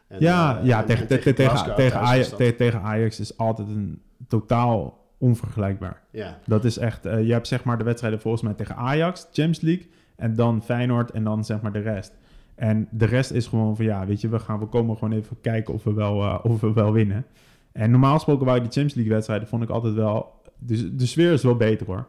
En, 0.07 0.19
ja, 0.19 0.59
eh, 0.59 0.65
ja 0.65 0.79
en- 0.79 0.85
tegen, 0.85 1.01
en 1.01 1.07
tegen, 1.07 1.35
tegen, 1.35 1.75
tegen, 1.75 1.99
Ajax, 1.99 2.35
tegen, 2.35 3.07
is 3.07 3.37
altijd 3.37 3.67
een 3.67 4.01
totaal 4.27 5.07
onvergelijkbaar. 5.17 6.01
Ja, 6.11 6.39
Dat 6.45 6.65
is 6.65 6.77
echt, 6.77 7.05
eh, 7.05 7.25
je 7.25 7.31
hebt 7.31 7.47
zeg 7.47 7.63
maar 7.63 7.77
de 7.77 7.83
wedstrijden 7.83 8.21
volgens 8.21 8.43
mij 8.43 8.53
tegen 8.53 8.75
Ajax, 8.75 9.21
Champions 9.21 9.61
League, 9.61 9.87
en 10.15 10.35
dan 10.35 10.63
Feyenoord 10.63 11.11
en 11.11 11.23
dan 11.23 11.45
zeg 11.45 11.61
maar 11.61 11.71
de 11.71 11.79
rest. 11.79 12.13
En 12.55 12.87
de 12.91 13.05
rest 13.05 13.31
is 13.31 13.47
gewoon 13.47 13.75
van 13.75 13.85
ja, 13.85 14.05
weet 14.05 14.21
je, 14.21 14.29
we, 14.29 14.39
gaan, 14.39 14.59
we 14.59 14.65
komen 14.65 14.97
gewoon 14.97 15.17
even 15.17 15.37
kijken 15.41 15.73
of 15.73 15.83
we 15.83 15.93
wel, 15.93 16.23
eh, 16.23 16.39
of 16.43 16.61
we 16.61 16.73
wel 16.73 16.91
winnen. 16.91 17.25
En 17.71 17.91
normaal 17.91 18.13
gesproken 18.13 18.45
waren 18.45 18.61
die 18.61 18.71
Champions 18.71 18.93
League 18.93 19.13
wedstrijden, 19.13 19.47
vond 19.47 19.63
ik 19.63 19.69
altijd 19.69 19.93
wel, 19.93 20.41
de, 20.57 20.95
de 20.95 21.05
sfeer 21.05 21.31
is 21.31 21.43
wel 21.43 21.55
beter 21.55 21.85
hoor. 21.85 22.07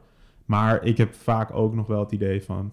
Maar 0.51 0.85
ik 0.85 0.97
heb 0.97 1.15
vaak 1.15 1.55
ook 1.55 1.75
nog 1.75 1.87
wel 1.87 2.01
het 2.01 2.13
idee 2.13 2.43
van, 2.43 2.73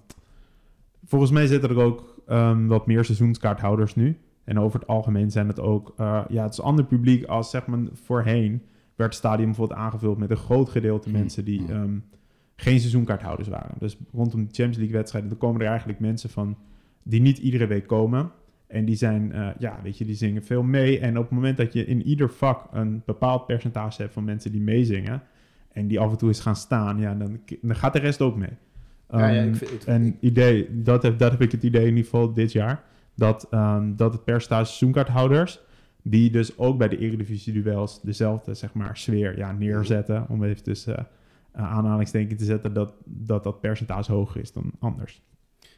volgens 1.06 1.32
mij 1.32 1.48
zitten 1.48 1.70
er 1.70 1.80
ook 1.80 2.22
ehm, 2.28 2.68
wat 2.68 2.88
meer 2.88 3.06
seizoenskaarthouders 3.06 3.96
nu. 3.96 4.18
En 4.44 4.60
over 4.60 4.80
het 4.80 4.90
algemeen 4.90 5.32
zijn 5.32 5.48
het 5.48 5.60
ook, 5.60 5.94
eh, 5.98 6.24
ja, 6.30 6.44
het 6.44 6.54
is 6.54 6.62
ander 6.62 6.86
publiek 6.86 7.26
als 7.26 7.50
zeg 7.50 7.66
maar 7.66 7.80
voorheen 7.94 8.62
werd 8.96 9.10
het 9.10 9.20
stadion 9.20 9.46
bijvoorbeeld 9.46 9.80
aangevuld 9.80 10.18
met 10.18 10.30
een 10.30 10.38
groot 10.38 10.70
gedeelte 10.70 11.10
Hmm. 11.10 11.18
mensen 11.18 11.46
die 11.46 11.66
ehm, 11.70 11.98
geen 12.56 12.80
seizoenkaarthouders 12.80 13.48
waren. 13.48 13.76
Dus 13.80 13.98
rondom 14.14 14.40
de 14.40 14.54
Champions 14.54 14.78
League 14.78 14.96
wedstrijden, 14.96 15.30
dan 15.30 15.40
komen 15.40 15.62
er 15.62 15.68
eigenlijk 15.68 16.00
mensen 16.00 16.30
van 16.30 16.58
die 17.04 17.22
niet 17.22 17.38
iedere 17.38 17.68
week 17.68 17.88
komen. 17.88 18.32
En 18.68 18.86
die 18.86 18.96
zijn, 18.96 19.32
eh, 19.32 19.50
ja, 19.60 19.80
weet 19.84 19.98
je, 19.98 20.06
die 20.06 20.16
zingen 20.16 20.44
veel 20.44 20.64
mee. 20.64 21.00
En 21.00 21.18
op 21.18 21.24
het 21.24 21.34
moment 21.34 21.58
dat 21.58 21.74
je 21.74 21.86
in 21.86 22.04
ieder 22.04 22.30
vak 22.30 22.68
een 22.72 23.02
bepaald 23.06 23.46
percentage 23.46 24.02
hebt 24.02 24.14
van 24.14 24.24
mensen 24.24 24.52
die 24.52 24.62
meezingen. 24.62 25.22
En 25.78 25.88
die 25.88 26.00
af 26.00 26.12
en 26.12 26.18
toe 26.18 26.28
eens 26.28 26.40
gaan 26.40 26.56
staan, 26.56 27.00
ja, 27.00 27.14
dan, 27.16 27.40
dan 27.62 27.76
gaat 27.76 27.94
de 27.94 28.00
rest 28.00 28.22
ook 28.22 28.36
mee. 28.36 28.50
Ja, 29.12 29.28
ja, 29.28 29.40
Ehm, 29.42 29.48
ik 29.48 29.56
vind- 29.56 29.72
ik- 29.72 29.84
en 29.84 30.18
idee, 30.20 30.82
dat 30.84 31.04
heb, 31.04 31.20
dat 31.20 31.32
heb 31.32 31.42
ik 31.42 31.52
het 31.52 31.64
idee 31.64 31.82
in 31.82 31.88
ieder 31.88 32.04
geval 32.04 32.34
dit 32.34 32.52
jaar. 32.52 32.84
Dat, 33.16 33.48
ehm, 33.52 33.96
dat 33.96 34.14
het 34.14 34.24
percentage 34.24 34.66
seizoenkaarthouders, 34.66 35.60
die 36.02 36.30
dus 36.32 36.58
ook 36.58 36.78
bij 36.78 36.88
de 36.88 36.98
Eredivisie-duels 36.98 38.02
dezelfde, 38.02 38.54
zeg 38.54 38.74
maar, 38.74 38.98
sfeer 38.98 39.38
ja, 39.38 39.52
neerzetten. 39.52 40.26
Om 40.30 40.44
even 40.44 40.64
tussen 40.64 41.08
uh, 41.58 41.74
aanhalingstekens 41.74 42.40
te 42.40 42.46
zetten 42.46 42.74
dat, 42.74 42.94
dat 43.06 43.44
dat 43.44 43.62
percentage 43.62 44.12
hoger 44.12 44.42
is 44.42 44.54
dan 44.54 44.72
anders. 44.80 45.22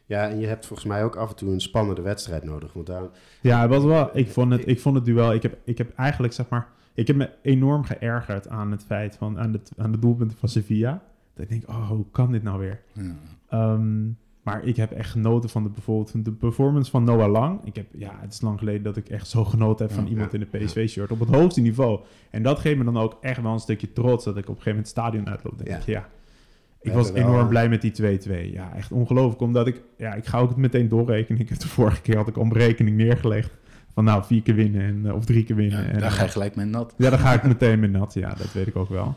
ja, 0.06 0.30
en 0.30 0.40
je 0.40 0.48
hebt 0.48 0.66
volgens 0.66 0.88
mij 0.88 1.04
ook 1.04 1.16
af 1.16 1.30
en 1.30 1.36
toe 1.36 1.52
een 1.54 1.62
spannende 1.62 2.02
wedstrijd 2.02 2.44
nodig. 2.44 2.74
Want 2.74 2.88
daar, 2.88 3.04
Ja, 3.42 3.62
het 3.62 3.70
was 3.70 3.84
wel, 3.84 4.10
ik, 4.18 4.30
vond 4.30 4.52
het, 4.52 4.68
ik 4.68 4.80
vond 4.80 4.96
het 4.96 5.06
duel, 5.06 5.34
ik 5.34 5.42
heb, 5.42 5.58
ik 5.64 5.78
heb 5.78 5.94
eigenlijk, 5.96 6.34
zeg 6.34 6.50
maar, 6.50 6.68
ik 6.94 7.08
heb 7.08 7.16
me 7.16 7.30
enorm 7.42 7.84
geërgerd 7.84 8.48
aan 8.48 8.72
het 8.72 8.84
feit 8.84 9.16
van, 9.16 9.40
aan 9.40 9.52
de, 9.52 9.60
aan 9.78 9.92
de 9.92 10.00
doelpunten 10.00 10.38
van 10.38 10.50
Sevilla. 10.50 11.02
Dat 11.34 11.44
ik 11.44 11.50
denk, 11.50 11.70
oh, 11.70 11.90
hoe 11.90 12.06
kan 12.12 12.32
dit 12.32 12.44
nou 12.44 12.60
weer? 12.60 12.82
Ja. 12.94 13.16
Ehm, 13.50 14.08
maar 14.42 14.64
ik 14.64 14.76
heb 14.76 14.92
echt 14.92 15.10
genoten 15.12 15.50
van 15.50 15.64
de, 15.64 15.70
bijvoorbeeld 15.70 16.12
van 16.12 16.24
de 16.24 16.32
performance 16.32 16.92
van 16.92 17.04
Noah 17.04 17.32
Lang. 17.32 17.60
Ik 17.64 17.76
heb, 17.76 17.86
ja, 17.92 18.18
het 18.22 18.34
is 18.34 18.42
lang 18.42 18.60
geleden 18.60 18.84
dat 18.84 18.98
ik 18.98 19.10
echt 19.10 19.28
zo 19.28 19.46
genoten 19.46 19.86
heb 19.86 19.96
van 19.96 20.04
Ja, 20.04 20.10
iemand 20.10 20.32
ja, 20.32 20.40
in 20.40 20.48
een 20.52 20.66
PSV-shirt 20.66 21.12
op 21.12 21.20
het 21.20 21.30
hoogste 21.30 21.62
niveau. 21.62 22.00
En 22.30 22.44
dat 22.44 22.60
geeft 22.60 22.78
me 22.78 22.84
dan 22.84 22.98
ook 22.98 23.18
echt 23.22 23.42
wel 23.42 23.54
een 23.54 23.60
stukje 23.60 23.94
trots 23.94 24.26
dat 24.26 24.38
ik 24.38 24.50
op 24.50 24.56
een 24.56 24.62
gegeven 24.62 24.70
moment 24.72 24.88
het 24.88 24.98
stadion 24.98 25.30
uitloop. 25.30 25.58
Denk 25.58 25.70
Ja. 25.70 25.78
ik, 25.78 25.84
ja. 25.86 26.10
Ik 26.82 26.92
was 26.94 27.12
enorm 27.14 27.40
eh, 27.40 27.48
blij 27.48 27.70
met 27.70 27.82
die 27.82 28.20
2-2. 28.50 28.52
Ja, 28.52 28.74
echt 28.76 28.92
ongelooflijk. 28.92 29.42
Omdat 29.42 29.68
ik, 29.68 29.82
ja, 29.98 30.14
ik 30.14 30.26
ga 30.26 30.40
ook 30.40 30.50
het 30.50 30.58
meteen 30.58 30.88
doorrekenen. 30.88 31.42
Ik 31.42 31.50
heb 31.50 31.60
de 31.60 31.68
vorige 31.68 32.02
keer 32.02 32.16
had 32.18 32.28
ik 32.28 32.38
om 32.38 32.54
rekening 32.54 32.98
neergelegd. 32.98 33.58
Van 33.94 34.04
nou, 34.04 34.24
vier 34.24 34.42
keer 34.42 34.56
winnen 34.56 34.82
en, 34.82 35.06
eh, 35.06 35.16
of 35.16 35.26
drie 35.26 35.44
keer 35.44 35.56
winnen. 35.56 35.82
Ja, 35.84 35.88
en, 35.90 36.00
daar 36.00 36.10
eh, 36.12 36.16
ga 36.18 36.24
je 36.24 36.30
gelijk 36.30 36.56
mee 36.56 36.66
nat. 36.66 36.94
ja, 36.98 37.10
dan 37.10 37.20
ga 37.20 37.34
ik 37.34 37.44
meteen 37.44 37.80
met 37.80 37.92
nat. 37.92 38.14
Ja, 38.14 38.34
dat 38.34 38.54
weet 38.54 38.68
ik 38.68 38.76
ook 38.76 38.90
wel. 38.90 39.16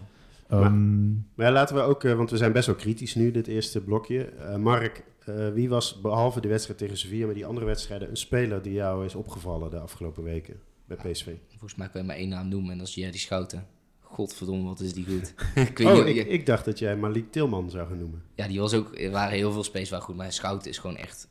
Maar- 0.48 0.62
Ehm, 0.62 1.10
Maar 1.34 1.52
laten 1.52 1.74
we 1.74 1.80
ook, 1.82 2.04
eh, 2.04 2.14
want 2.14 2.30
we 2.30 2.36
zijn 2.36 2.52
best 2.52 2.66
wel 2.66 2.74
kritisch 2.74 3.14
nu, 3.14 3.30
dit 3.30 3.46
eerste 3.46 3.80
blokje. 3.80 4.24
Eh, 4.24 4.56
Mark, 4.56 5.04
eh, 5.24 5.48
wie 5.48 5.68
was 5.68 6.00
behalve 6.00 6.40
de 6.40 6.48
wedstrijd 6.48 6.78
tegen 6.78 6.96
Sevilla, 6.98 7.24
maar 7.26 7.34
die 7.34 7.46
andere 7.46 7.66
wedstrijden, 7.66 8.10
een 8.10 8.16
speler 8.16 8.62
die 8.62 8.72
jou 8.72 9.04
is 9.04 9.14
opgevallen 9.14 9.70
de 9.70 9.78
afgelopen 9.78 10.22
weken 10.22 10.54
bij 10.86 10.96
PSV? 10.96 11.28
Volgens 11.48 11.74
mij 11.74 11.88
kan 11.88 12.00
je 12.00 12.06
maar 12.06 12.16
één 12.16 12.28
naam 12.28 12.48
noemen 12.48 12.72
en 12.72 12.78
dat 12.78 12.86
is 12.88 12.94
Jerry 12.94 13.16
Schouten. 13.18 13.66
Godverdomme, 14.00 14.64
wat 14.64 14.80
is 14.80 14.92
die 14.92 15.04
goed. 15.06 15.34
ik 15.68 15.78
weet 15.78 15.86
Oh, 15.86 16.04
niet, 16.04 16.16
ik, 16.16 16.26
ik 16.28 16.46
dacht 16.46 16.64
dat 16.64 16.78
jij 16.78 16.96
Malik 16.96 17.32
Tilman 17.32 17.70
zou 17.70 17.88
gaan 17.88 17.98
noemen. 17.98 18.22
Ja, 18.34 18.46
die 18.48 18.60
was 18.60 18.74
ook, 18.74 18.98
er 18.98 19.10
waren 19.10 19.36
heel 19.36 19.52
veel 19.52 19.64
space 19.64 19.90
waar 19.90 20.02
goed, 20.02 20.16
maar 20.16 20.32
Schouten 20.32 20.70
is 20.70 20.78
gewoon 20.78 20.96
echt, 20.96 21.28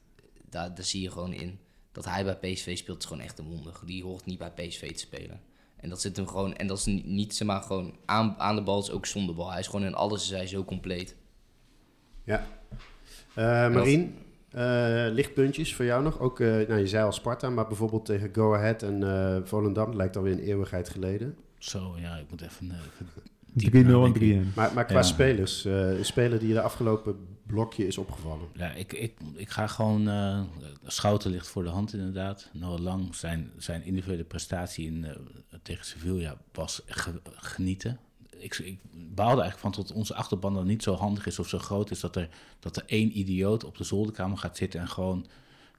daar, 0.50 0.76
daar 0.76 0.86
zie 0.86 1.02
je 1.02 1.12
gewoon 1.12 1.34
in. 1.34 1.58
Dat 1.92 2.06
hij 2.06 2.24
bij 2.24 2.36
PSV 2.54 2.78
speelt 2.78 3.00
is 3.00 3.06
gewoon 3.06 3.24
echt 3.24 3.40
een 3.40 3.46
wonder. 3.46 3.80
Die 3.86 4.04
hoort 4.04 4.26
niet 4.26 4.38
bij 4.38 4.52
PSV 4.52 4.92
te 4.92 5.00
spelen. 5.00 5.40
En 5.76 5.90
dat 5.90 6.02
zit 6.02 6.16
hem 6.18 6.28
gewoon, 6.28 6.56
en 6.56 6.68
dat 6.68 6.78
is 6.78 6.86
niet, 6.86 7.06
niet 7.06 7.36
zeg 7.36 7.48
maar 7.48 7.62
gewoon 7.62 7.96
aan, 8.06 8.36
aan 8.38 8.56
de 8.56 8.62
bal, 8.62 8.80
is 8.82 8.92
ook 8.92 9.06
zonder 9.06 9.36
bal. 9.36 9.50
Hij 9.52 9.60
is 9.60 9.68
gewoon 9.68 9.86
in 9.86 9.94
alles 9.96 10.24
is 10.24 10.30
hij 10.30 10.48
zo 10.48 10.64
compleet. 10.66 11.16
Ja. 12.24 12.48
Eh 13.34 13.44
Marien, 13.74 14.16
eh, 14.50 15.06
lichtpuntjes 15.12 15.76
voor 15.76 15.86
jou 15.86 16.04
nog? 16.04 16.20
Ook, 16.20 16.40
eh, 16.40 16.48
nou, 16.48 16.78
je 16.78 16.88
zei 16.88 17.04
al 17.06 17.12
Sparta, 17.12 17.50
maar 17.50 17.68
bijvoorbeeld 17.68 18.06
tegen 18.06 18.30
Go 18.34 18.54
Ahead 18.56 18.84
en 18.84 19.04
eh 19.04 19.38
Volendam, 19.44 19.86
dat 19.86 19.96
lijkt 19.96 20.18
alweer 20.18 20.32
een 20.34 20.40
eeuwigheid 20.44 20.90
geleden. 20.90 21.38
Zo, 21.58 21.94
ja, 21.98 22.16
ik 22.18 22.26
moet 22.30 22.42
even... 22.42 22.72
eh, 22.72 22.78
even 22.78 23.08
3-0 23.72 23.76
en 23.76 23.88
nadenken. 23.92 24.44
3-1. 24.52 24.54
Maar, 24.56 24.74
maar 24.74 24.86
qua 24.86 24.96
Ja. 24.96 25.02
spelers, 25.04 25.66
eh, 25.66 25.98
een 25.98 26.06
speler 26.06 26.40
die 26.40 26.48
je 26.48 26.54
de 26.54 26.62
afgelopen 26.62 27.31
blokje 27.52 27.88
is 27.88 27.98
opgevallen. 27.98 28.48
Ja, 28.56 28.72
ik, 28.72 28.94
ik, 28.94 29.14
ik 29.36 29.50
ga 29.50 29.68
gewoon... 29.68 30.08
eh 30.10 30.40
Schouten 30.86 31.32
ligt 31.32 31.48
voor 31.48 31.64
de 31.64 31.70
hand 31.70 31.94
inderdaad. 31.94 32.50
Noah 32.54 32.80
Lang, 32.80 33.16
zijn, 33.16 33.52
zijn 33.58 33.84
individuele 33.86 34.24
prestatie 34.24 34.86
in, 34.86 35.06
eh, 35.06 35.12
tegen 35.62 35.86
Sevilla 35.86 36.38
was 36.54 36.82
ge- 36.86 37.22
genieten. 37.26 38.00
Ik, 38.38 38.58
ik 38.58 38.80
baalde 38.92 39.42
eigenlijk 39.42 39.58
van 39.60 39.72
tot 39.86 39.92
onze 39.92 40.16
achterban 40.16 40.54
dan 40.54 40.68
niet 40.68 40.84
zo 40.84 40.94
handig 40.96 41.26
is 41.26 41.40
of 41.40 41.48
zo 41.48 41.60
groot 41.60 41.92
is... 41.92 42.00
dat 42.00 42.16
er, 42.16 42.30
dat 42.60 42.76
er 42.78 42.84
één 42.86 43.18
idioot 43.20 43.64
op 43.64 43.78
de 43.78 43.84
zolderkamer 43.84 44.38
gaat 44.38 44.58
zitten 44.58 44.80
en 44.80 44.88
gewoon 44.88 45.26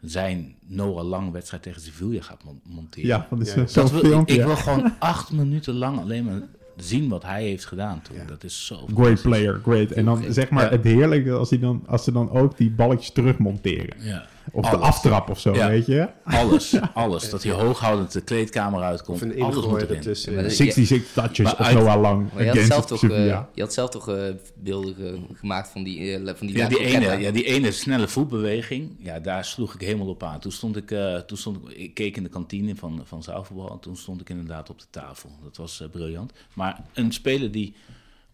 zijn 0.00 0.54
Noah 0.66 1.04
Lang 1.06 1.30
wedstrijd 1.32 1.62
tegen 1.62 1.80
Sevilla 1.80 2.22
gaat 2.22 2.44
mon- 2.44 2.60
monteren. 2.64 3.08
Ja, 3.08 3.26
van 3.28 3.38
de 3.38 3.44
Ja, 3.44 3.66
zo'n 3.66 3.82
Dat 3.82 3.90
wil, 3.90 4.20
ik, 4.20 4.28
ik 4.28 4.42
wil 4.44 4.56
gewoon 4.56 4.98
acht 4.98 5.30
minuten 5.32 5.74
lang 5.74 5.98
alleen 5.98 6.24
maar 6.24 6.42
zien 6.82 7.08
wat 7.08 7.22
hij 7.22 7.42
heeft 7.42 7.64
gedaan 7.64 8.02
toen. 8.02 8.16
Ja. 8.16 8.24
Dat 8.24 8.44
is 8.44 8.66
zo 8.66 8.86
Great 8.94 9.22
player, 9.22 9.60
great. 9.62 9.90
En 9.90 10.04
dan 10.04 10.24
zeg 10.28 10.50
maar 10.50 10.64
Ja. 10.64 10.70
het 10.70 10.84
heerlijke 10.84 11.32
als, 11.32 11.48
die 11.48 11.58
dan, 11.58 11.82
als 11.86 12.04
ze 12.04 12.12
dan 12.12 12.30
ook 12.30 12.56
die 12.56 12.70
balletjes 12.70 13.10
terugmonteren. 13.12 13.96
Ja. 13.98 14.26
Of 14.52 14.70
de 14.70 14.76
aftrap 14.76 15.30
of 15.30 15.40
zo, 15.40 15.54
Ja. 15.54 15.68
weet 15.68 15.86
je? 15.86 16.08
Alles, 16.24 16.74
alles. 16.94 17.30
Dat 17.30 17.42
hij 17.42 17.52
hooghoudend 17.52 18.12
de 18.12 18.20
kleedkamer 18.20 18.82
uitkomt. 18.82 19.22
Of 19.22 19.28
een 19.28 19.42
alles 19.42 19.54
moet 19.54 19.64
ingooi 19.64 19.82
erin. 19.82 19.96
ertussen. 19.96 20.42
Dat- 20.42 20.52
66 20.52 21.12
touches 21.12 21.44
Maar 21.44 21.52
of 21.60 21.66
uit- 21.66 21.76
Noah 21.78 22.00
Lang 22.00 22.32
Maar 22.32 22.42
je 22.44 22.48
had 22.50 22.58
zelf 22.66 22.86
toch, 22.86 23.02
eh, 23.02 23.40
je 23.54 23.60
had 23.60 23.72
zelf 23.72 23.90
toch 23.90 24.08
eh, 24.08 24.28
beelden 24.56 24.94
ge- 24.94 25.18
gemaakt 25.34 25.68
van 25.68 25.82
die, 25.82 26.16
eh, 26.16 26.34
van 26.34 26.46
die 26.46 26.56
Ja, 26.56 26.68
die 26.68 26.84
ene, 26.84 27.18
ja, 27.20 27.30
die 27.30 27.44
ene 27.44 27.72
snelle 27.72 28.08
voetbeweging, 28.08 28.90
ja, 28.98 29.20
daar 29.20 29.44
sloeg 29.44 29.74
ik 29.74 29.80
helemaal 29.80 30.08
op 30.08 30.22
aan. 30.22 30.40
Toen 30.40 30.52
stond 30.52 30.76
ik, 30.76 30.90
eh, 30.90 31.16
toen 31.16 31.36
stond 31.38 31.56
ik, 31.68 31.76
ik 31.76 31.94
keek 31.94 32.16
in 32.16 32.22
de 32.22 32.28
kantine 32.28 32.76
van, 32.76 33.00
van 33.04 33.22
zaalvoetbal 33.22 33.70
en 33.70 33.80
toen 33.80 33.96
stond 33.96 34.20
ik 34.20 34.28
inderdaad 34.28 34.70
op 34.70 34.78
de 34.78 34.86
tafel. 34.90 35.30
Dat 35.42 35.56
was 35.56 35.80
eh, 35.80 35.88
briljant. 35.88 36.32
Maar 36.54 36.80
een 36.94 37.12
speler 37.12 37.50
die 37.50 37.74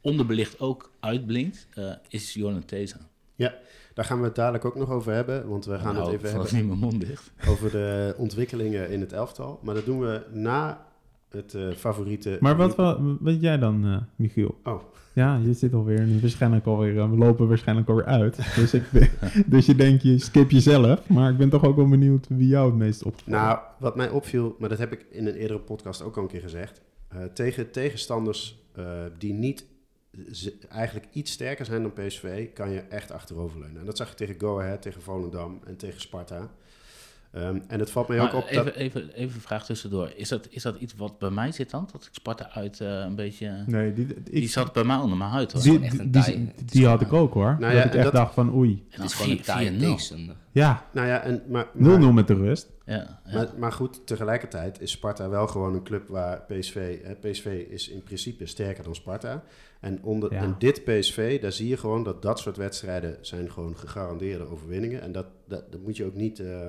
onderbelicht 0.01 0.61
ook 0.61 0.91
uitblinkt, 1.01 1.67
eh, 1.75 1.85
is 2.09 2.35
Jordan 2.35 2.65
Teza. 2.65 2.97
Ja, 3.39 3.55
daar 3.95 4.05
gaan 4.05 4.19
we 4.19 4.25
het 4.25 4.35
dadelijk 4.35 4.65
ook 4.65 4.75
nog 4.75 4.91
over 4.91 5.13
hebben. 5.13 5.49
Want 5.49 5.65
we 5.65 5.79
gaan 5.79 5.95
Nou, 5.95 6.07
het 6.07 6.15
even 6.15 6.31
valt 6.31 6.51
hebben 6.51 6.69
niet 6.69 6.79
mijn 6.81 6.91
mond 6.93 7.07
dicht. 7.07 7.33
over 7.49 7.71
de 7.71 8.15
ontwikkelingen 8.17 8.91
in 8.91 9.01
het 9.01 9.13
elftal. 9.13 9.59
Maar 9.63 9.75
dat 9.75 9.85
doen 9.85 10.01
we 10.01 10.23
na 10.33 10.87
het 11.31 11.55
eh, 11.55 11.71
favoriete... 11.71 12.37
Maar 12.41 12.57
wat 12.57 12.77
wa- 12.77 12.99
weet 13.21 13.41
jij 13.41 13.59
dan, 13.59 13.85
eh, 13.87 13.97
Michiel? 14.17 14.61
Oh, 14.65 14.81
Ja, 15.13 15.37
je 15.45 15.53
zit 15.53 15.75
alweer, 15.75 16.01
nu 16.07 16.21
waarschijnlijk 16.21 16.67
alweer, 16.67 16.99
eh, 16.99 17.11
we 17.11 17.17
lopen 17.17 17.49
waarschijnlijk 17.49 17.89
alweer 17.89 18.05
uit. 18.05 18.37
Dus, 18.57 18.75
ik, 18.75 18.83
dus 19.47 19.67
je 19.67 19.75
denkt, 19.75 20.03
je 20.03 20.19
skip 20.19 20.51
jezelf. 20.51 21.09
Maar 21.09 21.31
ik 21.31 21.37
ben 21.37 21.49
toch 21.49 21.65
ook 21.65 21.77
wel 21.77 21.89
benieuwd 21.89 22.27
wie 22.29 22.49
jou 22.49 22.67
het 22.67 22.77
meest 22.79 23.03
opvalt. 23.03 23.27
Nou, 23.27 23.59
wat 23.79 23.97
mij 23.97 24.09
opviel, 24.11 24.57
maar 24.59 24.69
dat 24.69 24.79
heb 24.79 24.93
ik 24.93 25.07
in 25.11 25.27
een 25.27 25.35
eerdere 25.35 25.61
podcast 25.61 26.03
ook 26.03 26.17
al 26.17 26.23
een 26.23 26.29
keer 26.29 26.41
gezegd. 26.41 26.81
eh, 27.09 27.19
tegen 27.35 27.71
tegenstanders 27.71 28.63
eh, 28.75 28.85
die 29.19 29.33
niet 29.33 29.67
eigenlijk 30.69 31.07
iets 31.13 31.33
sterker 31.33 31.65
zijn 31.65 31.83
dan 31.83 31.93
PSV, 31.93 32.53
kan 32.53 32.71
je 32.71 32.81
echt 32.81 33.11
achteroverleunen. 33.11 33.81
En 33.81 33.87
dat 33.87 33.97
zag 33.97 34.09
je 34.09 34.15
tegen 34.15 34.41
Go 34.41 34.61
Ahead, 34.61 34.83
tegen 34.83 35.03
Volendam 35.03 35.61
en 35.65 35.77
tegen 35.77 36.01
Sparta. 36.01 36.51
Ehm, 37.33 37.59
en 37.69 37.81
het 37.81 37.91
valt 37.91 38.09
mij 38.09 38.21
ook 38.21 38.33
op 38.35 38.47
even, 38.49 38.65
dat... 38.65 38.75
even, 38.75 39.09
even 39.15 39.35
een 39.35 39.41
vraag 39.41 39.65
tussendoor. 39.65 40.13
Is 40.17 40.29
dat, 40.29 40.47
is 40.51 40.63
dat 40.63 40.77
iets 40.77 40.95
wat 40.97 41.19
bij 41.19 41.31
mij 41.31 41.53
zit 41.53 41.71
dan? 41.71 41.89
Dat 41.93 42.03
ik 42.05 42.09
Sparta 42.13 42.51
uit 42.51 42.81
eh, 42.81 42.89
een 42.89 43.15
beetje... 43.15 43.65
nee, 43.67 43.93
die, 43.93 44.07
die, 44.07 44.17
Die 44.41 44.49
zat 44.49 44.73
bij 44.73 44.85
mij 44.85 44.97
onder 44.97 45.19
mijn 45.19 45.31
huid 45.31 45.53
hoor. 45.53 45.63
die, 45.63 45.81
echt 45.81 45.99
een 45.99 46.85
had 46.87 47.01
ik 47.01 47.13
ook 47.13 47.35
hoor. 47.35 47.45
Nou 47.45 47.61
dat 47.61 47.73
ja, 47.73 47.79
ik 47.79 47.91
en 47.91 47.93
echt 47.93 48.03
dat- 48.05 48.13
dacht 48.13 48.35
van 48.35 48.55
oei. 48.55 48.85
En 48.91 49.01
Het 49.01 49.11
is 49.11 49.17
gewoon 49.17 49.31
een 49.31 49.41
taaie 49.43 49.71
4-0. 49.73 49.79
tegenstander. 49.79 50.37
Ja, 50.53 50.85
0-0 50.89 50.93
Nou 50.93 51.07
ja, 51.07 51.21
en, 51.21 51.43
maar, 51.49 51.67
maar, 51.73 52.15
met 52.15 52.27
de 52.27 52.35
rust. 52.35 52.71
Ja, 52.85 53.21
ja. 53.25 53.33
maar, 53.33 53.49
maar 53.59 53.73
goed, 53.73 54.07
tegelijkertijd 54.07 54.81
is 54.81 54.91
Sparta 54.91 55.29
wel 55.29 55.47
gewoon 55.47 55.75
een 55.75 55.83
club 55.83 56.09
waar 56.09 56.41
PSV... 56.43 57.03
Hè, 57.03 57.15
PSV 57.15 57.65
is 57.69 57.89
in 57.89 58.03
principe 58.03 58.47
sterker 58.47 58.85
dan 58.85 58.95
Sparta. 58.95 59.43
En, 59.81 60.03
onder, 60.03 60.33
Ja. 60.33 60.43
en 60.43 60.55
dit 60.59 60.85
PSV, 60.85 61.41
daar 61.41 61.53
zie 61.53 61.69
je 61.69 61.77
gewoon 61.77 62.03
dat 62.03 62.23
dat 62.23 62.39
soort 62.39 62.57
wedstrijden 62.57 63.17
zijn 63.21 63.51
gewoon 63.51 63.77
gegarandeerde 63.77 64.51
overwinningen. 64.51 65.03
En 65.03 65.13
dat, 65.13 65.27
dat, 65.49 65.73
dat 65.73 65.81
moet 65.83 65.97
je 65.97 66.05
ook 66.05 66.15
niet... 66.15 66.41
eh, 66.41 66.69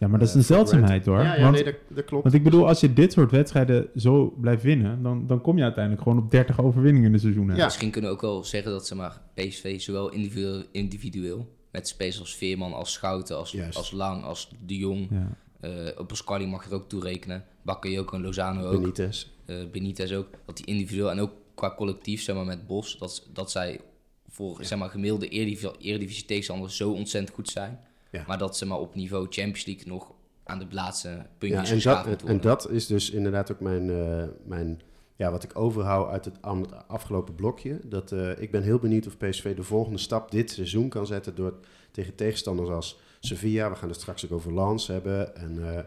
Ja, 0.00 0.08
maar 0.08 0.18
dat 0.18 0.28
is 0.28 0.34
eh, 0.34 0.40
een 0.40 0.46
for 0.46 0.54
zeldzaamheid 0.56 1.06
hoor. 1.06 1.18
Ja, 1.22 1.34
ja 1.34 1.42
want, 1.42 1.54
nee, 1.54 1.64
dat, 1.64 1.74
dat 1.88 2.04
klopt. 2.04 2.22
want 2.22 2.34
ik 2.34 2.42
bedoel, 2.44 2.68
als 2.68 2.80
je 2.80 2.92
dit 2.92 3.12
soort 3.12 3.30
wedstrijden 3.30 3.88
zo 3.96 4.34
blijft 4.40 4.62
winnen, 4.62 5.02
dan, 5.02 5.26
dan 5.26 5.40
kom 5.40 5.56
je 5.56 5.62
uiteindelijk 5.62 6.02
gewoon 6.02 6.18
op 6.18 6.30
30 6.30 6.60
overwinningen 6.60 7.08
in 7.08 7.14
een 7.14 7.20
seizoen. 7.20 7.54
Ja. 7.54 7.64
Misschien 7.64 7.90
kunnen 7.90 8.10
we 8.10 8.16
ook 8.16 8.22
wel 8.22 8.44
zeggen 8.44 8.70
dat 8.72 8.86
zeg 8.86 8.98
maar, 8.98 9.20
PSV 9.34 9.80
zowel 9.80 10.10
individueel, 10.10 10.62
individueel 10.72 11.48
met 11.70 11.88
spelers 11.88 12.20
als 12.20 12.34
Veerman, 12.34 12.72
als 12.72 12.92
Schouten, 12.92 13.36
als, 13.36 13.50
Juist. 13.50 13.76
als 13.76 13.90
Lang, 13.90 14.22
als 14.22 14.50
De 14.66 14.76
Jong. 14.76 15.08
Ja. 15.10 15.36
eh 15.60 15.98
op 15.98 16.12
mag 16.28 16.64
je 16.64 16.70
er 16.70 16.76
ook 16.76 16.88
toerekenen. 16.88 17.44
Bakayoko 17.62 18.16
en 18.16 18.22
Lozano 18.22 18.66
ook. 18.66 18.80
Benitez. 18.80 19.26
eh 19.46 19.56
Benitez 19.72 20.12
ook. 20.12 20.28
Dat 20.46 20.56
die 20.56 20.66
individueel 20.66 21.10
en 21.10 21.20
ook 21.20 21.32
qua 21.54 21.74
collectief, 21.74 22.22
zeg 22.22 22.36
maar 22.36 22.44
met 22.44 22.66
Bos, 22.66 22.98
dat, 22.98 23.28
dat 23.32 23.50
zij 23.50 23.80
voor 24.28 24.64
zeg 24.64 24.78
maar, 24.78 24.90
gemiddelde 24.90 25.28
eredivisie, 25.28 25.70
eredivisie 25.78 26.24
tegenstanders 26.24 26.76
zo 26.76 26.90
ontzettend 26.90 27.34
goed 27.34 27.48
zijn. 27.48 27.80
Ja. 28.10 28.24
Maar 28.26 28.38
dat 28.38 28.56
ze 28.56 28.66
maar 28.66 28.78
op 28.78 28.94
niveau 28.94 29.26
Champions 29.30 29.66
League 29.66 29.86
nog 29.86 30.12
aan 30.44 30.58
de 30.58 30.66
laatste 30.70 31.08
Ja, 31.08 31.26
puntjes 31.38 31.68
en, 31.68 31.74
geschaafd 31.74 31.98
dat, 31.98 32.08
moeten 32.08 32.28
en 32.28 32.40
dat 32.40 32.70
is 32.70 32.86
dus 32.86 33.10
inderdaad 33.10 33.52
ook 33.52 33.60
mijn, 33.60 33.90
eh, 33.90 34.24
mijn 34.44 34.80
ja, 35.16 35.30
wat 35.30 35.42
ik 35.42 35.58
overhoud 35.58 36.10
uit 36.10 36.24
het, 36.24 36.34
afgelopen 36.86 37.34
blokje. 37.34 37.80
Dat, 37.84 38.12
eh, 38.12 38.40
ik 38.40 38.50
ben 38.50 38.62
heel 38.62 38.78
benieuwd 38.78 39.06
of 39.06 39.16
PSV 39.16 39.56
de 39.56 39.62
volgende 39.62 39.98
stap 39.98 40.30
dit 40.30 40.50
seizoen 40.50 40.88
kan 40.88 41.06
zetten 41.06 41.34
door 41.34 41.54
tegen 41.90 42.14
tegenstanders 42.14 42.68
als 42.68 42.98
Sevilla, 43.20 43.70
we 43.70 43.76
gaan 43.76 43.88
het 43.88 44.00
straks 44.00 44.24
ook 44.24 44.32
over 44.32 44.54
Lens 44.54 44.86
hebben 44.86 45.36
en 45.36 45.84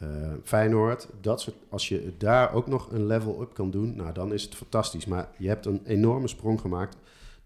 eh, 0.00 0.08
Feyenoord. 0.44 1.08
Dat 1.20 1.40
soort, 1.40 1.56
als 1.68 1.88
je 1.88 2.12
daar 2.18 2.52
ook 2.52 2.66
nog 2.66 2.92
een 2.92 3.06
level 3.06 3.40
up 3.40 3.54
kan 3.54 3.70
doen, 3.70 3.96
nou 3.96 4.12
dan 4.12 4.32
is 4.32 4.42
het 4.42 4.54
fantastisch. 4.54 5.06
Maar 5.06 5.28
je 5.38 5.48
hebt 5.48 5.66
een 5.66 5.80
enorme 5.84 6.28
sprong 6.28 6.60
gemaakt 6.60 6.96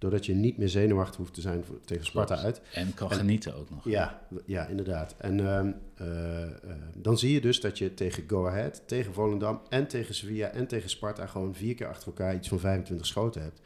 doordat 0.05 0.27
je 0.27 0.35
niet 0.35 0.57
meer 0.57 0.69
zenuwachtig 0.69 1.17
hoeft 1.17 1.35
te 1.35 1.41
zijn 1.41 1.65
voor, 1.65 1.81
tegen 1.85 2.07
Sparta 2.07 2.37
uit. 2.37 2.61
En 2.73 2.95
kan 2.95 3.11
En- 3.11 3.17
genieten 3.17 3.57
ook 3.57 3.71
nog. 3.71 3.85
Ja, 3.85 4.21
ja 4.47 4.67
inderdaad. 4.67 5.15
En 5.19 5.41
ehm, 5.41 5.73
eh, 5.95 6.43
eh, 6.43 6.51
dan 6.97 7.19
zie 7.19 7.33
je 7.33 7.41
dus 7.41 7.61
dat 7.61 7.79
je 7.79 7.95
tegen 7.95 8.25
Go 8.27 8.47
Ahead, 8.47 8.83
tegen 8.87 9.13
Volendam 9.13 9.61
en 9.69 9.87
tegen 9.87 10.15
Sevilla 10.15 10.49
en 10.49 10.67
tegen 10.67 10.91
Sparta 10.91 11.27
gewoon 11.27 11.55
vier 11.55 11.75
keer 11.75 11.87
achter 11.87 12.07
elkaar 12.07 12.35
iets 12.35 12.49
van 12.49 12.59
25 12.59 13.07
schoten 13.07 13.43
hebt. 13.43 13.61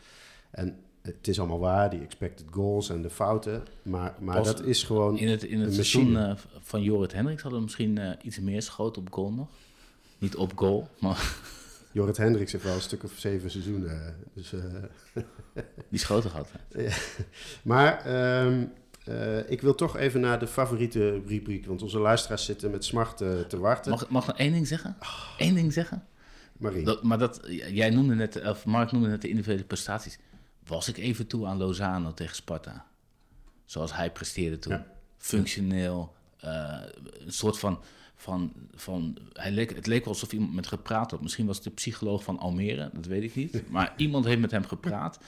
En 0.50 0.76
het 1.02 1.28
is 1.28 1.38
allemaal 1.38 1.58
waar, 1.58 1.90
die 1.90 2.00
expected 2.00 2.46
goals 2.50 2.90
en 2.90 3.02
de 3.02 3.10
fouten, 3.10 3.62
maar, 3.82 4.14
maar 4.20 4.36
Pas- 4.36 4.46
dat 4.46 4.64
is 4.64 4.82
gewoon... 4.82 5.18
In 5.18 5.28
het, 5.28 5.42
in 5.42 5.60
het 5.60 5.74
seizoen 5.74 6.16
eh, 6.16 6.32
van 6.60 6.82
Jorrit 6.82 7.12
Hendricks 7.12 7.42
hadden 7.42 7.60
we 7.60 7.64
misschien 7.64 8.00
iets 8.22 8.40
meer 8.40 8.62
schoten 8.62 9.02
op 9.02 9.12
goal 9.12 9.32
nog. 9.32 9.48
Niet 10.18 10.36
op 10.36 10.52
goal, 10.54 10.88
maar 10.98 11.36
Jorrit 11.98 12.16
Hendricks 12.16 12.52
heeft 12.52 12.64
wel 12.64 12.74
een 12.74 12.80
stuk 12.80 13.04
of 13.04 13.12
zeven 13.16 13.50
seizoenen. 13.50 14.06
eh, 14.06 14.12
Dus, 14.34 14.52
eh, 14.52 14.60
die 15.90 15.98
schoten 15.98 16.30
gehad. 16.30 16.50
maar 17.62 18.04
ehm, 18.04 18.64
eh, 19.04 19.50
ik 19.50 19.60
wil 19.60 19.74
toch 19.74 19.96
even 19.96 20.20
naar 20.20 20.38
de 20.38 20.46
favoriete 20.46 21.22
rubriek, 21.26 21.66
want 21.66 21.82
onze 21.82 21.98
luisteraars 21.98 22.44
zitten 22.44 22.70
met 22.70 22.84
smart 22.84 23.16
te 23.48 23.58
wachten. 23.58 23.90
Mag, 23.90 24.08
mag 24.08 24.22
ik 24.22 24.28
nog 24.28 24.38
één 24.38 24.52
ding 24.52 24.66
zeggen? 24.66 24.96
Eén 25.38 25.54
ding 25.54 25.72
zeggen? 25.72 26.06
Marie. 26.58 26.84
Dat, 26.84 27.02
maar 27.02 27.18
dat, 27.18 27.40
jij 27.70 27.90
noemde 27.90 28.14
net, 28.14 28.42
of 28.46 28.64
Mark 28.64 28.92
noemde 28.92 29.08
net 29.08 29.22
de 29.22 29.28
individuele 29.28 29.64
prestaties. 29.64 30.18
Was 30.66 30.88
ik 30.88 30.96
even 30.96 31.26
toe 31.26 31.46
aan 31.46 31.56
Lozano 31.56 32.14
tegen 32.14 32.36
Sparta? 32.36 32.86
Zoals 33.64 33.94
hij 33.94 34.12
presteerde 34.12 34.58
toen. 34.58 34.72
Ja. 34.72 34.86
Functioneel. 35.16 36.14
een 36.38 37.32
soort 37.32 37.58
van... 37.58 37.82
van, 38.20 38.52
van 38.74 39.16
hij 39.32 39.50
leek, 39.50 39.74
het 39.74 39.86
leek 39.86 40.04
wel 40.04 40.12
alsof 40.12 40.32
iemand 40.32 40.54
met 40.54 40.66
gepraat 40.66 41.10
had. 41.10 41.20
Misschien 41.22 41.46
was 41.46 41.56
het 41.56 41.64
de 41.64 41.70
psycholoog 41.70 42.22
van 42.22 42.38
Almere, 42.38 42.90
dat 42.92 43.06
weet 43.06 43.22
ik 43.22 43.34
niet. 43.34 43.62
Maar 43.70 43.94
iemand 43.96 44.24
heeft 44.24 44.40
met 44.40 44.50
hem 44.50 44.64
gepraat. 44.64 45.18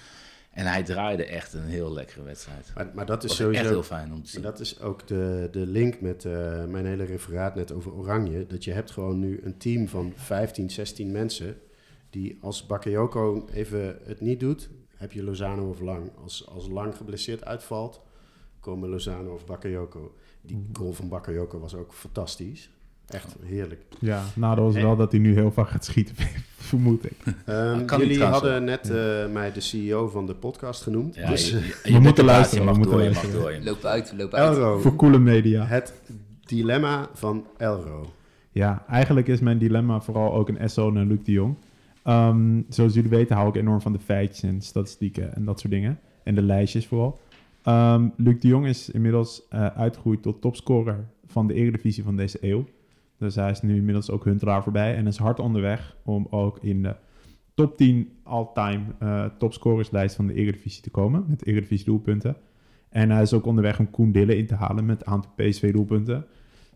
En 0.51 0.67
hij 0.67 0.83
draaide 0.83 1.25
echt 1.25 1.53
een 1.53 1.65
heel 1.65 1.93
lekkere 1.93 2.23
wedstrijd. 2.23 2.73
maar, 2.75 2.91
maar 2.95 3.07
dat 3.07 3.25
is 3.25 3.37
sowieso... 3.37 3.61
echt 3.61 3.71
heel 3.71 3.83
fijn 3.83 4.13
om 4.13 4.17
te 4.17 4.23
En 4.23 4.29
zien. 4.29 4.43
dat 4.43 4.61
is 4.61 4.81
ook 4.81 5.07
de, 5.07 5.49
de 5.53 5.67
link 5.67 6.01
met 6.01 6.25
eh, 6.25 6.65
mijn 6.65 6.87
hele 6.87 7.05
referaat 7.05 7.55
net 7.55 7.73
over 7.73 7.93
Oranje. 7.93 8.47
Dat 8.47 8.65
je 8.65 8.73
hebt 8.73 8.91
gewoon 8.91 9.19
nu 9.19 9.41
een 9.43 9.57
team 9.59 9.89
van 9.89 10.13
15, 10.17 10.71
16 10.71 11.11
mensen... 11.11 11.57
die 12.11 12.39
als 12.41 12.67
Bakayoko 12.67 13.47
even 13.53 13.99
het 14.05 14.21
niet 14.21 14.41
doet... 14.41 14.69
heb 14.97 15.13
je 15.13 15.23
Lozano 15.23 15.69
of 15.69 15.81
Lang. 15.81 16.11
Als, 16.23 16.47
als 16.49 16.69
Lang 16.69 16.97
geblesseerd 16.97 17.45
uitvalt... 17.45 18.01
komen 18.61 18.89
Lozano 18.89 19.35
of 19.35 19.47
Bakayoko. 19.47 20.15
Die 20.41 20.57
Mhm. 20.57 20.77
goal 20.77 20.93
van 20.93 21.09
Bakayoko 21.09 21.59
was 21.59 21.75
ook 21.75 21.93
fantastisch. 21.95 22.71
Echt 23.11 23.37
heerlijk. 23.45 23.81
Ja, 23.99 24.23
nadeel 24.35 24.69
is 24.69 24.83
wel 24.83 24.97
dat 24.97 25.11
hij 25.11 25.21
nu 25.21 25.35
heel 25.35 25.53
vaak 25.53 25.69
gaat 25.69 25.85
schieten, 25.85 26.15
vermoed 26.71 27.05
ik. 27.05 27.35
Ehm, 27.45 27.99
jullie 27.99 28.23
hadden 28.25 28.65
net 28.65 28.91
eh, 28.91 29.27
mij 29.33 29.53
de 29.53 29.61
CEO 29.61 30.09
van 30.09 30.27
de 30.27 30.35
podcast 30.35 30.83
genoemd. 30.83 31.15
Ja, 31.15 31.29
dus 31.29 31.51
je, 31.51 31.57
je, 31.57 31.79
we 31.83 31.93
je 31.93 31.99
moeten 31.99 32.25
luisteren, 32.25 32.65
Je 32.65 32.71
we 32.71 32.79
mag 32.79 32.89
moeten 32.89 33.33
door, 33.33 33.53
je 33.53 33.59
mag 33.59 33.65
Loop 33.65 33.85
uit, 33.85 34.13
loop 34.17 34.35
uit. 34.35 34.57
Elro. 34.57 34.79
Voor 34.79 34.97
coole 34.97 35.19
media. 35.19 35.65
Het 35.65 35.93
dilemma 36.45 37.09
van 37.15 37.47
Elro. 37.57 38.13
Ja, 38.53 38.85
eigenlijk 38.89 39.27
is 39.27 39.41
mijn 39.41 39.59
dilemma 39.59 40.01
vooral 40.01 40.35
ook 40.35 40.49
een 40.49 40.71
SO 40.71 40.91
naar 40.91 41.05
Luc 41.05 41.19
de 41.25 41.33
Jong. 41.33 41.57
Ehm, 42.03 42.61
zoals 42.69 42.95
jullie 42.95 43.11
weten 43.11 43.37
hou 43.37 43.49
ik 43.49 43.55
enorm 43.57 43.81
van 43.81 43.93
de 43.93 43.99
feitjes 43.99 44.43
en 44.43 44.61
statistieken 44.61 45.35
en 45.35 45.45
dat 45.45 45.61
soort 45.61 45.73
dingen. 45.73 45.99
En 46.23 46.35
de 46.35 46.43
lijstjes 46.43 46.87
vooral. 46.87 47.21
Ehm, 47.63 48.09
Luc 48.17 48.41
de 48.41 48.49
Jong 48.49 48.67
is 48.67 48.91
inmiddels 48.91 49.43
eh, 49.49 49.67
uitgegroeid 49.67 50.23
tot 50.23 50.41
topscorer 50.41 51.05
van 51.27 51.47
de 51.47 51.55
Eredivisie 51.55 52.03
van 52.03 52.17
deze 52.17 52.39
eeuw. 52.41 52.65
Dus 53.21 53.35
hij 53.35 53.51
is 53.51 53.63
nu 53.63 53.77
inmiddels 53.77 54.11
ook 54.11 54.25
Huntelaar 54.25 54.63
voorbij 54.63 54.97
en 54.97 55.07
is 55.07 55.17
hard 55.17 55.39
onderweg 55.39 55.97
om 56.05 56.27
ook 56.31 56.59
in 56.63 56.83
de 56.83 56.97
top 57.55 57.77
10 57.77 58.13
all-time 58.23 58.83
eh, 58.99 59.25
topscorerslijst 59.39 60.17
van 60.17 60.27
de 60.27 60.35
Eredivisie 60.35 60.83
te 60.83 60.91
komen. 60.91 61.25
Met 61.29 61.47
Eredivisie 61.47 61.87
doelpunten. 61.87 62.37
En 62.89 63.11
hij 63.11 63.23
is 63.23 63.33
ook 63.33 63.47
onderweg 63.47 63.79
om 63.79 63.91
Koen 63.91 64.13
Dille 64.13 64.37
in 64.37 64.47
te 64.47 64.55
halen 64.55 64.87
met 64.87 65.01
een 65.01 65.13
aantal 65.13 65.33
PSV 65.37 65.73
doelpunten. 65.73 66.27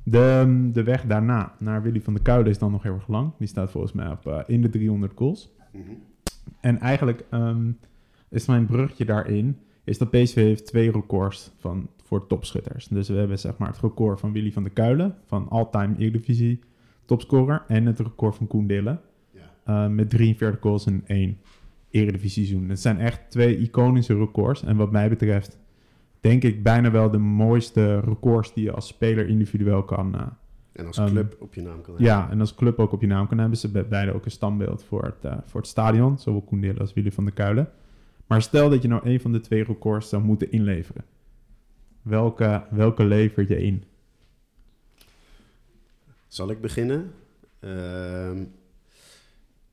De, 0.02 0.68
de 0.72 0.82
weg 0.82 1.06
daarna 1.06 1.54
naar 1.58 1.82
Willy 1.82 2.00
van 2.00 2.14
der 2.14 2.22
Kuilen 2.22 2.50
is 2.50 2.58
dan 2.58 2.70
nog 2.70 2.82
heel 2.82 2.94
erg 2.94 3.08
lang. 3.08 3.32
Die 3.38 3.48
staat 3.48 3.70
volgens 3.70 3.92
mij 3.92 4.10
op 4.10 4.26
eh, 4.26 4.40
in 4.46 4.62
de 4.62 4.68
300 4.68 5.12
goals. 5.14 5.54
Mhm. 5.72 5.82
En 6.60 6.78
eigenlijk 6.78 7.24
ehm, 7.30 7.70
is 8.28 8.46
mijn 8.46 8.66
brugje 8.66 9.04
daarin... 9.04 9.58
is 9.84 9.98
dat 9.98 10.10
PSV 10.10 10.34
heeft 10.34 10.66
twee 10.66 10.90
records 10.90 11.52
van, 11.56 11.88
voor 12.18 12.26
topschutters. 12.26 12.88
Dus 12.88 13.08
we 13.08 13.14
hebben 13.14 13.38
zeg 13.38 13.56
maar 13.58 13.68
het 13.68 13.80
record 13.80 14.20
van 14.20 14.32
Willy 14.32 14.52
van 14.52 14.62
der 14.62 14.72
Kuilen... 14.72 15.14
van 15.26 15.48
all-time 15.48 15.94
Eredivisie 15.98 16.60
topscorer... 17.04 17.64
en 17.68 17.86
het 17.86 17.98
record 18.00 18.36
van 18.36 18.46
Koen 18.46 18.66
Dille... 18.66 18.98
Ja. 19.30 19.84
eh, 19.84 19.90
met 19.90 20.10
43 20.10 20.60
goals 20.60 20.86
in 20.86 21.02
één 21.06 21.38
Eredivisie 21.90 22.44
seizoen. 22.46 22.68
Het 22.68 22.80
zijn 22.80 22.98
echt 22.98 23.30
twee 23.30 23.56
iconische 23.58 24.16
records. 24.18 24.62
En 24.62 24.76
wat 24.76 24.90
mij 24.90 25.08
betreft... 25.08 25.58
denk 26.20 26.42
ik, 26.42 26.62
bijna 26.62 26.90
wel 26.90 27.10
de 27.10 27.18
mooiste 27.18 28.00
records 28.00 28.54
die 28.54 28.64
je 28.64 28.72
als 28.72 28.86
speler 28.86 29.28
individueel 29.28 29.82
kan... 29.82 30.14
eh, 30.14 30.26
En 30.72 30.86
als 30.86 30.98
Ehm, 30.98 31.08
club 31.08 31.36
op 31.40 31.54
je 31.54 31.62
naam 31.62 31.80
kan 31.80 31.94
hebben. 31.94 32.04
ja, 32.06 32.30
en 32.30 32.40
als 32.40 32.54
club 32.54 32.78
ook 32.78 32.92
op 32.92 33.00
je 33.00 33.06
naam 33.06 33.26
kan 33.26 33.38
hebben. 33.38 33.58
Ze 33.58 33.66
hebben 33.66 33.88
beide 33.88 34.12
ook 34.14 34.24
een 34.24 34.30
standbeeld 34.30 34.84
voor 34.84 35.02
het, 35.04 35.24
eh, 35.32 35.36
voor 35.44 35.60
het 35.60 35.70
stadion. 35.70 36.18
Zowel 36.18 36.40
Koen 36.42 36.60
Dille 36.60 36.80
als 36.80 36.92
Willy 36.92 37.12
van 37.12 37.24
der 37.24 37.34
Kuilen. 37.34 37.68
Maar 38.26 38.42
stel 38.42 38.70
dat 38.70 38.82
je 38.82 38.88
nou 38.88 39.08
een 39.08 39.20
van 39.20 39.32
de 39.32 39.40
twee 39.40 39.64
records 39.64 40.08
zou 40.08 40.22
moeten 40.24 40.50
inleveren. 40.52 41.04
Welke, 42.04 42.64
welke 42.70 43.04
lever 43.04 43.48
je 43.48 43.62
in? 43.62 43.84
Zal 46.28 46.50
ik 46.50 46.60
beginnen? 46.60 47.12
Ehm, 47.60 48.44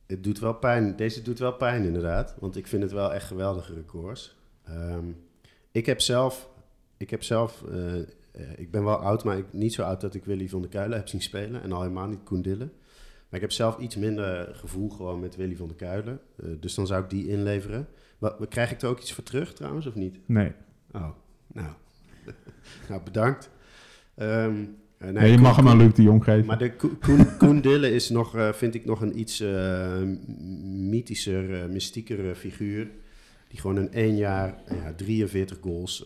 het 0.05 0.23
doet 0.23 0.39
wel 0.39 0.53
pijn. 0.53 0.95
Deze 0.95 1.21
doet 1.21 1.39
wel 1.39 1.53
pijn, 1.53 1.83
inderdaad. 1.83 2.35
Want 2.39 2.55
ik 2.55 2.67
vind 2.67 2.83
het 2.83 2.91
wel 2.91 3.13
echt 3.13 3.27
geweldige 3.27 3.73
records. 3.73 4.35
Ehm, 4.63 5.05
ik 5.71 5.85
heb 5.85 6.01
zelf... 6.01 6.49
Ik 6.97 7.09
heb 7.09 7.23
zelf... 7.23 7.63
eh, 7.63 7.95
ik 8.55 8.71
ben 8.71 8.83
wel 8.83 8.97
oud, 8.97 9.23
maar 9.23 9.37
ik, 9.37 9.53
niet 9.53 9.73
zo 9.73 9.83
oud 9.83 10.01
dat 10.01 10.15
ik 10.15 10.25
Willy 10.25 10.49
van 10.49 10.61
der 10.61 10.69
Kuilen 10.69 10.97
heb 10.97 11.07
zien 11.07 11.21
spelen. 11.21 11.61
En 11.61 11.71
al 11.71 11.81
helemaal 11.81 12.07
niet 12.07 12.23
Koen 12.23 12.41
Dille. 12.41 12.65
Maar 12.65 13.39
ik 13.39 13.41
heb 13.41 13.51
zelf 13.51 13.77
iets 13.77 13.95
minder 13.95 14.55
gevoel 14.55 14.89
gewoon 14.89 15.19
met 15.19 15.35
Willy 15.35 15.55
van 15.55 15.67
der 15.67 15.77
Kuilen. 15.77 16.19
Eh, 16.35 16.49
dus 16.59 16.75
dan 16.75 16.87
zou 16.87 17.03
ik 17.03 17.09
die 17.09 17.27
inleveren. 17.27 17.87
Wat, 18.17 18.47
krijg 18.49 18.71
ik 18.71 18.81
er 18.81 18.89
ook 18.89 18.99
iets 18.99 19.13
voor 19.13 19.23
terug 19.23 19.53
trouwens, 19.53 19.85
of 19.85 19.95
niet? 19.95 20.19
Nee. 20.25 20.51
Oh, 20.91 21.09
nou. 21.47 21.73
nou, 22.89 23.01
bedankt. 23.03 23.49
Ehm, 24.15 24.29
eh, 24.97 25.09
nee, 25.09 25.11
Nee, 25.11 25.27
je 25.29 25.33
Koen- 25.33 25.43
mag 25.43 25.55
hem 25.55 25.67
aan 25.67 25.77
Luc 25.77 25.93
de 25.93 26.01
Jong 26.03 26.23
geven. 26.23 26.45
maar 26.45 26.57
de 26.57 26.75
Ko- 26.75 26.95
Koen, 26.99 27.27
Koen 27.37 27.61
Dille 27.61 27.91
is 27.93 28.09
nog, 28.09 28.35
eh, 28.35 28.51
vind 28.53 28.75
ik, 28.75 28.85
nog 28.85 29.01
een 29.01 29.19
iets 29.19 29.39
eh, 29.39 30.01
mythischer, 30.89 31.69
mystiekere 31.69 32.35
figuur. 32.35 32.89
Die 33.47 33.59
gewoon 33.59 33.77
in 33.77 33.91
één 33.93 34.15
jaar 34.15 34.55
ja, 34.69 34.93
43 34.95 35.57
goals. 35.61 36.05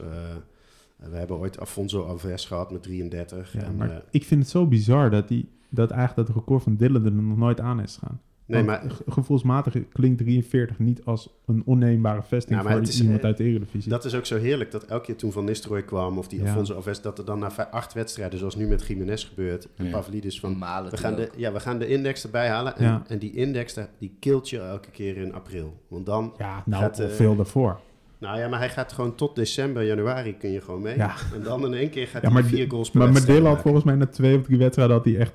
we 0.98 1.16
hebben 1.18 1.38
ooit 1.38 1.60
Afonso 1.60 2.02
Alves 2.04 2.46
gehad 2.46 2.72
met 2.72 2.84
33. 2.84 3.54
ja, 3.54 3.62
en, 3.62 3.76
maar 3.76 4.04
ik 4.12 4.24
vind 4.24 4.42
het 4.42 4.50
zo 4.50 4.68
bizar 4.68 5.10
dat, 5.10 5.28
die, 5.28 5.50
dat 5.70 5.92
eigenlijk 5.92 6.28
dat 6.28 6.38
record 6.38 6.64
van 6.64 6.76
Dylan 6.76 7.06
er 7.06 7.12
nog 7.12 7.38
nooit 7.38 7.60
aan 7.60 7.82
is 7.82 7.94
gegaan. 7.98 8.22
Nee, 8.46 8.64
maar 8.64 8.84
ge- 8.88 9.04
gevoelsmatig 9.08 9.76
klinkt 9.94 10.18
43 10.18 10.80
niet 10.80 11.02
als 11.06 11.30
een 11.46 11.62
onneembare 11.66 12.22
vesting 12.24 12.62
Ja, 12.62 12.66
voor 12.68 12.80
het 12.80 12.88
is, 12.88 13.02
iemand 13.02 13.24
uit 13.24 13.38
de 13.38 13.44
Eredivisie. 13.44 13.90
dat 13.92 14.06
is 14.06 14.16
ook 14.16 14.26
zo 14.26 14.38
heerlijk 14.38 14.72
dat 14.72 14.84
elke 14.86 15.06
keer 15.06 15.16
toen 15.16 15.32
Van 15.32 15.46
Nistelrooy 15.46 15.84
kwam 15.84 16.18
of 16.18 16.28
die 16.28 16.42
Ja. 16.44 16.50
Afonso 16.50 16.74
Alves, 16.74 17.02
dat 17.02 17.18
er 17.18 17.26
dan 17.26 17.40
na 17.40 17.70
acht 17.72 17.94
wedstrijden, 17.94 18.40
zoals 18.40 18.56
nu 18.56 18.68
met 18.68 18.86
Jiménez 18.88 19.28
gebeurt, 19.28 19.68
en 19.76 19.86
Ja. 19.86 19.92
Pavlidis 19.92 20.40
van 20.40 20.58
Malen 20.58 20.92
We 20.92 20.98
gaan, 20.98 21.16
de, 21.16 21.30
ja, 21.38 21.52
we 21.52 21.60
gaan 21.60 21.80
de 21.80 21.88
index 21.88 22.24
erbij 22.24 22.48
halen. 22.48 22.78
En, 22.78 22.84
Ja. 22.84 23.04
en 23.08 23.18
die 23.20 23.32
index, 23.34 23.76
die 24.00 24.16
kilt 24.20 24.50
je 24.50 24.60
elke 24.60 24.90
keer 24.92 25.18
in 25.18 25.34
april. 25.34 25.74
Want 25.88 26.06
dan, 26.06 26.34
ja, 26.38 26.64
nou, 26.66 26.84
gaat, 26.84 27.00
eh, 27.00 27.08
veel 27.10 27.36
daarvoor. 27.36 27.80
nou 28.18 28.40
ja, 28.40 28.48
maar 28.48 28.60
hij 28.60 28.70
gaat 28.70 28.94
gewoon 28.94 29.16
tot 29.16 29.36
december, 29.36 29.84
januari 29.86 30.38
kun 30.38 30.52
je 30.52 30.62
gewoon 30.62 30.82
mee. 30.82 30.96
Ja. 30.96 31.14
En 31.34 31.44
dan 31.44 31.66
in 31.66 31.74
één 31.74 31.90
keer 31.90 32.08
gaat 32.08 32.22
Ja, 32.22 32.32
hij 32.32 32.44
vier 32.44 32.70
goals 32.70 32.90
per 32.90 33.00
maar 33.00 33.08
wedstrijd 33.12 33.38
Medela 33.38 33.54
had 33.56 33.64
volgens 33.64 33.84
mij 33.84 33.96
na 33.96 34.06
twee 34.06 34.38
of 34.38 34.44
drie 34.44 34.58
wedstrijden 34.58 34.96
had 34.96 35.06
hij 35.06 35.18
echt 35.18 35.34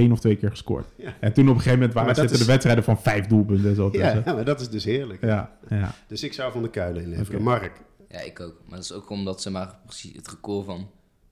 één 0.00 0.12
of 0.12 0.20
twee 0.20 0.36
keer 0.36 0.50
gescoord. 0.50 0.86
Ja. 0.96 1.16
En 1.20 1.32
toen 1.32 1.44
op 1.44 1.50
een 1.54 1.56
gegeven 1.56 1.78
moment 1.78 1.94
waren 1.94 2.14
zitten 2.14 2.34
is- 2.34 2.40
de 2.42 2.46
wedstrijden 2.50 2.84
van 2.84 3.00
vijf 3.02 3.26
doelpunten 3.26 3.68
en 3.68 3.74
zo 3.74 3.88
Ja, 3.92 4.22
ja, 4.24 4.32
maar 4.34 4.44
dat 4.44 4.60
is 4.60 4.68
dus 4.68 4.84
heerlijk. 4.84 5.20
Ja, 5.24 5.56
ja. 5.68 5.94
Dus 6.06 6.22
ik 6.22 6.32
zou 6.32 6.52
van 6.52 6.62
de 6.62 6.70
kuilen 6.70 7.02
inleveren. 7.02 7.34
Oké. 7.34 7.42
Mark, 7.42 7.80
Ja, 8.08 8.20
ik 8.20 8.40
ook. 8.40 8.60
Maar 8.66 8.74
dat 8.76 8.84
is 8.84 8.92
ook 8.92 9.10
omdat 9.10 9.42
zeg 9.42 9.52
maar, 9.52 9.78
precies 9.86 10.16
het 10.16 10.28
record 10.28 10.64
van, 10.66 10.90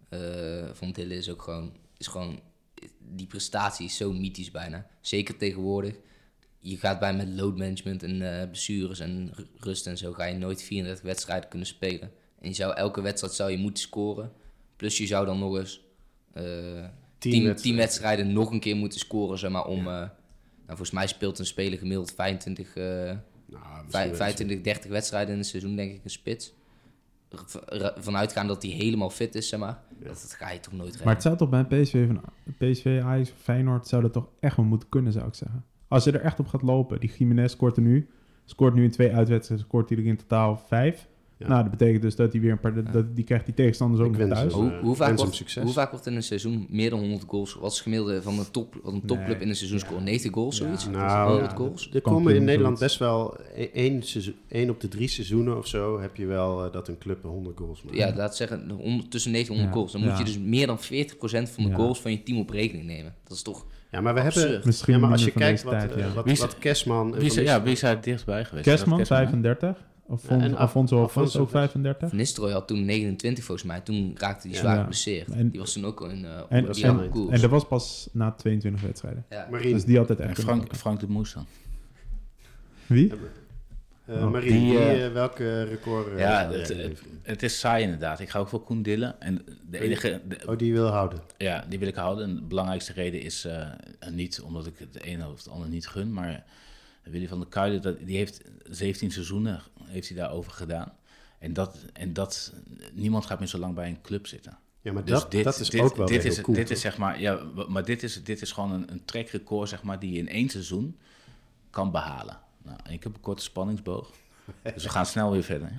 eh 0.08 0.18
van 0.72 0.90
Dille 0.92 1.14
is 1.14 1.30
ook 1.30 1.42
gewoon, 1.42 1.72
is 1.96 2.06
gewoon... 2.06 2.40
Die 3.10 3.26
prestatie 3.26 3.86
is 3.86 3.96
zo 3.96 4.12
mythisch 4.12 4.50
bijna. 4.50 4.86
Zeker 5.00 5.36
tegenwoordig. 5.36 5.94
Je 6.58 6.76
gaat 6.76 6.98
bij 6.98 7.14
met 7.14 7.28
load 7.28 7.56
management 7.56 8.02
en 8.02 8.40
eh 8.40 8.46
blessures 8.48 9.00
en 9.00 9.30
ru- 9.34 9.46
rust 9.58 9.86
en 9.86 9.98
zo... 9.98 10.12
ga 10.12 10.24
je 10.24 10.38
nooit 10.38 10.62
34 10.62 11.04
wedstrijden 11.04 11.48
kunnen 11.48 11.68
spelen. 11.68 12.10
En 12.40 12.48
je 12.48 12.54
zou, 12.54 12.74
elke 12.74 13.00
wedstrijd 13.00 13.32
zou 13.34 13.50
je 13.50 13.56
moeten 13.58 13.82
scoren. 13.82 14.32
Plus 14.76 14.98
je 14.98 15.06
zou 15.06 15.26
dan 15.26 15.38
nog 15.38 15.56
eens... 15.58 15.84
eh 16.32 16.44
Tien 17.18 17.32
10 17.32 17.44
wedstrijden. 17.44 17.76
wedstrijden 17.80 18.32
nog 18.32 18.50
een 18.50 18.60
keer 18.60 18.76
moeten 18.76 18.98
scoren, 18.98 19.38
zeg 19.38 19.50
maar, 19.50 19.66
om... 19.66 19.78
eh, 19.78 19.84
nou, 19.84 20.10
volgens 20.66 20.90
mij 20.90 21.06
speelt 21.06 21.38
een 21.38 21.46
speler 21.46 21.78
gemiddeld 21.78 22.12
25... 22.12 22.76
eh, 22.76 22.84
nou, 22.84 23.16
Vij- 23.46 23.82
misschien 23.84 24.02
wel 24.08 24.14
25, 24.14 24.60
30 24.60 24.90
wedstrijden 24.90 25.32
in 25.32 25.38
een 25.38 25.44
seizoen, 25.44 25.76
denk 25.76 25.92
ik, 25.94 26.00
een 26.04 26.10
spits. 26.10 26.54
Er- 27.28 27.82
er- 27.82 27.94
Vanuit 28.02 28.32
gaan 28.32 28.46
dat 28.46 28.62
hij 28.62 28.70
helemaal 28.72 29.10
fit 29.10 29.34
is, 29.34 29.48
zeg 29.48 29.60
maar. 29.60 29.78
Dat, 29.98 30.08
dat 30.08 30.34
ga 30.38 30.50
je 30.50 30.60
toch 30.60 30.72
nooit 30.72 30.86
redden. 30.88 31.04
Maar 31.04 31.14
het 31.14 31.22
zou 31.22 31.36
toch 31.36 31.48
bij 31.48 31.64
een 31.68 31.82
PSV, 31.82 32.06
van, 32.06 32.20
PSV, 32.58 33.00
Ajax 33.04 33.30
of 33.30 33.36
Feyenoord 33.42 33.86
zou 33.88 34.02
dat 34.02 34.12
toch 34.12 34.28
echt 34.40 34.56
wel 34.56 34.64
moeten 34.66 34.88
kunnen, 34.88 35.12
zou 35.12 35.26
ik 35.26 35.34
zeggen. 35.34 35.64
Als 35.88 36.04
je 36.04 36.12
er 36.12 36.20
echt 36.20 36.40
op 36.40 36.46
gaat 36.46 36.62
lopen. 36.62 37.00
Die 37.00 37.12
Jiménez 37.18 37.52
scoort 37.52 37.76
er 37.76 37.82
nu. 37.82 38.08
Scoort 38.44 38.74
nu 38.74 38.84
in 38.84 38.90
twee 38.90 39.14
uitwedstrijden, 39.14 39.66
scoort 39.66 39.88
hij 39.88 39.98
er 39.98 40.04
in 40.06 40.16
totaal 40.16 40.56
vijf. 40.56 41.08
Ja. 41.38 41.48
Nou, 41.48 41.62
dat 41.62 41.70
betekent 41.70 42.02
dus 42.02 42.16
dat 42.16 42.32
hij 42.32 42.40
weer 42.40 42.50
een 42.50 42.60
paar... 42.60 42.74
dat- 42.74 42.92
Dat, 42.92 43.16
die 43.16 43.24
krijgt 43.24 43.44
die 43.44 43.54
tegenstanders 43.54 44.02
ook 44.02 44.16
wens 44.16 44.32
thuis. 44.34 44.52
hem, 44.52 44.62
hoe, 44.62 44.70
eh, 44.72 44.80
hoe, 44.80 44.94
vaak 44.96 45.16
wordt, 45.16 45.34
succes. 45.34 45.62
hoe 45.62 45.72
vaak 45.72 45.90
wordt 45.90 46.06
in 46.06 46.14
een 46.16 46.22
seizoen 46.22 46.66
meer 46.70 46.90
dan 46.90 46.98
100 46.98 47.24
goals? 47.26 47.54
Wat 47.54 47.66
is 47.70 47.72
het 47.74 47.82
gemiddelde 47.82 48.22
van 48.22 48.38
een, 48.38 48.50
top, 48.50 48.74
wat 48.82 48.92
een 48.92 49.00
topclub 49.06 49.28
Nee. 49.28 49.40
in 49.40 49.48
een 49.48 49.56
seizoen 49.56 49.78
scoren? 49.78 50.04
90 50.04 50.32
goals, 50.32 50.56
zoiets? 50.56 50.88
Nou, 50.88 51.28
100 51.30 51.50
ja, 51.50 51.56
goals? 51.56 51.90
Er 51.92 52.00
komen 52.00 52.34
in 52.34 52.44
Nederland 52.44 52.78
zoiets. 52.78 52.98
best 52.98 53.10
wel 53.10 53.36
e- 53.56 53.64
één, 53.72 54.02
seizoen- 54.02 54.34
één 54.48 54.70
op 54.70 54.80
de 54.80 54.88
drie 54.88 55.08
seizoenen 55.08 55.58
of 55.58 55.66
zo 55.66 56.00
heb 56.00 56.16
je 56.16 56.26
wel 56.26 56.64
eh, 56.64 56.72
dat 56.72 56.88
een 56.88 56.98
club 56.98 57.22
100 57.22 57.58
goals 57.58 57.82
maakt. 57.82 57.96
Ja, 57.96 58.12
laat 58.16 58.36
zeggen, 58.36 58.70
100 58.70 59.10
tussen 59.10 59.30
90 59.30 59.56
en 59.56 59.60
100 59.62 59.64
Ja, 59.66 59.72
goals. 59.72 59.92
Dan 59.92 60.00
moet 60.00 60.18
je 60.18 60.24
dus 60.24 60.38
meer 60.38 60.66
dan 60.66 60.78
40% 60.78 61.50
van 61.50 61.64
de 61.64 61.70
Ja. 61.70 61.76
goals 61.76 62.00
van 62.00 62.10
je 62.10 62.22
team 62.22 62.38
op 62.38 62.50
rekening 62.50 62.86
nemen. 62.86 63.14
Dat 63.24 63.36
is 63.36 63.42
toch... 63.42 63.66
Ja, 63.90 64.00
maar 64.00 64.14
we 64.14 64.20
Absurd. 64.20 64.44
hebben... 64.48 64.62
Misschien 64.66 64.94
ja, 64.94 65.00
maar 65.00 65.10
als 65.10 65.24
je 65.24 65.30
kijkt 65.30 65.62
wat, 65.62 65.72
tijd, 65.72 65.92
eh, 65.92 65.98
ja. 65.98 66.12
wat, 66.12 66.24
Wie 66.24 66.32
is- 66.32 66.40
wat 66.40 66.58
Kerstman... 66.58 67.12
Wie 67.14 67.24
is, 67.24 67.36
er- 67.36 67.42
ja, 67.42 67.62
wie 67.62 67.72
is 67.72 67.80
het 67.80 68.04
dichtstbij 68.04 68.44
geweest? 68.44 68.66
Kerstman, 68.66 69.00
Is 69.00 69.08
dat 69.08 69.18
hè? 69.18 69.24
35. 69.24 69.86
Of 70.10 70.28
Ja, 70.28 70.30
en 70.40 70.52
Af- 70.54 70.58
Alfonso 70.60 70.60
Alfonso 70.60 70.98
Alfonso 70.98 71.38
ook 71.38 71.44
Alves. 71.46 71.60
35. 71.60 72.08
Van 72.08 72.18
Nistelrooy 72.18 72.52
had 72.52 72.66
toen 72.68 72.84
29 72.84 73.44
volgens 73.44 73.66
mij. 73.66 73.80
Toen 73.80 74.14
raakte 74.18 74.46
hij 74.46 74.56
Ja. 74.56 74.62
zwaar 74.62 74.74
Ja. 74.74 74.80
geblesseerd. 74.80 75.28
En- 75.28 75.50
die 75.50 75.60
was 75.60 75.72
toen 75.72 75.84
ook 75.84 76.00
al 76.00 76.08
in... 76.10 76.24
eh 76.24 76.30
En, 76.48 77.10
koers. 77.10 77.30
En 77.32 77.40
dat 77.40 77.50
was 77.50 77.66
pas 77.66 78.08
na 78.12 78.30
22 78.32 78.82
wedstrijden. 78.82 79.24
ja. 79.30 79.46
Marien, 79.50 79.72
Dus 79.72 79.84
die 79.84 79.96
had 79.96 80.08
het 80.08 80.20
echt 80.20 80.40
Frank, 80.40 80.74
Frank 80.76 81.00
de 81.00 81.08
Moes 81.08 81.32
dan? 81.34 81.46
Wie? 82.86 83.12
eh, 84.04 84.24
Oh. 84.24 84.40
Die, 84.40 84.50
wie, 84.52 84.78
eh, 84.78 85.12
welke 85.12 85.62
record 85.62 86.12
eh, 86.12 86.18
ja, 86.18 86.50
het, 87.22 87.42
is 87.42 87.58
saai 87.58 87.82
inderdaad. 87.84 88.20
Ik 88.20 88.28
ga 88.28 88.38
ook 88.38 88.48
voor 88.48 88.62
Koen 88.64 88.82
Dille. 88.82 89.06
En 89.18 89.44
de 89.70 89.80
enige... 89.80 90.20
de- 90.28 90.38
Oh, 90.46 90.58
die 90.58 90.72
wil 90.72 90.86
houden. 90.86 91.18
Ja, 91.38 91.64
die 91.68 91.78
wil 91.78 91.88
ik 91.88 91.94
houden. 91.94 92.24
En 92.28 92.34
de 92.34 92.42
belangrijkste 92.42 92.92
reden 92.92 93.20
is 93.20 93.44
eh, 93.44 93.66
niet 94.10 94.40
omdat 94.40 94.66
ik 94.66 94.78
het 94.78 95.02
ene 95.02 95.28
of 95.28 95.36
het 95.38 95.48
andere 95.48 95.70
niet 95.70 95.86
gun, 95.86 96.12
maar 96.12 96.44
Willy 97.02 97.28
van 97.28 97.38
der 97.38 97.48
Kuilen, 97.48 97.82
dat, 97.82 97.96
die 98.06 98.16
heeft 98.16 98.40
17 98.70 99.10
seizoenen 99.10 99.60
heeft 99.88 100.08
hij 100.08 100.16
daarover 100.16 100.52
gedaan. 100.52 100.92
En 101.38 101.52
dat, 101.52 101.84
en 101.92 102.12
dat, 102.12 102.52
niemand 102.92 103.26
gaat 103.26 103.38
meer 103.38 103.48
zo 103.48 103.58
lang 103.58 103.74
bij 103.74 103.88
een 103.88 104.00
club 104.00 104.26
zitten. 104.26 104.58
Ja, 104.80 104.92
maar 104.92 105.04
Dus 105.04 105.20
dat, 105.20 105.30
dit, 105.30 105.44
dat 105.44 105.60
is 105.60 105.70
dit, 105.70 105.80
ook 105.80 105.96
wel 105.96 106.06
dit 106.06 106.24
is, 106.24 106.40
cool. 106.40 106.56
Dit 106.56 106.70
is 106.70 106.80
zeg 106.80 106.98
maar, 106.98 107.20
ja, 107.20 107.40
maar 107.68 107.84
dit 107.84 108.02
is, 108.02 108.24
dit 108.24 108.42
is 108.42 108.52
gewoon 108.52 108.72
een, 108.72 108.92
een 108.92 109.04
trackrecord, 109.04 109.68
zeg 109.68 109.82
maar, 109.82 109.98
die 109.98 110.12
je 110.12 110.18
in 110.18 110.28
één 110.28 110.48
seizoen 110.48 110.98
kan 111.70 111.90
behalen. 111.90 112.38
Nou, 112.62 112.78
ik 112.88 113.02
heb 113.02 113.14
een 113.14 113.20
korte 113.20 113.42
spanningsboog. 113.42 114.10
Dus 114.74 114.82
we 114.82 114.88
gaan 114.88 115.06
snel 115.06 115.30
weer 115.30 115.42
verder. 115.42 115.72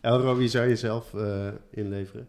Elro, 0.00 0.36
wie 0.36 0.48
zou 0.48 0.68
je 0.68 0.76
zelf 0.76 1.14
eh, 1.14 1.48
inleveren? 1.70 2.28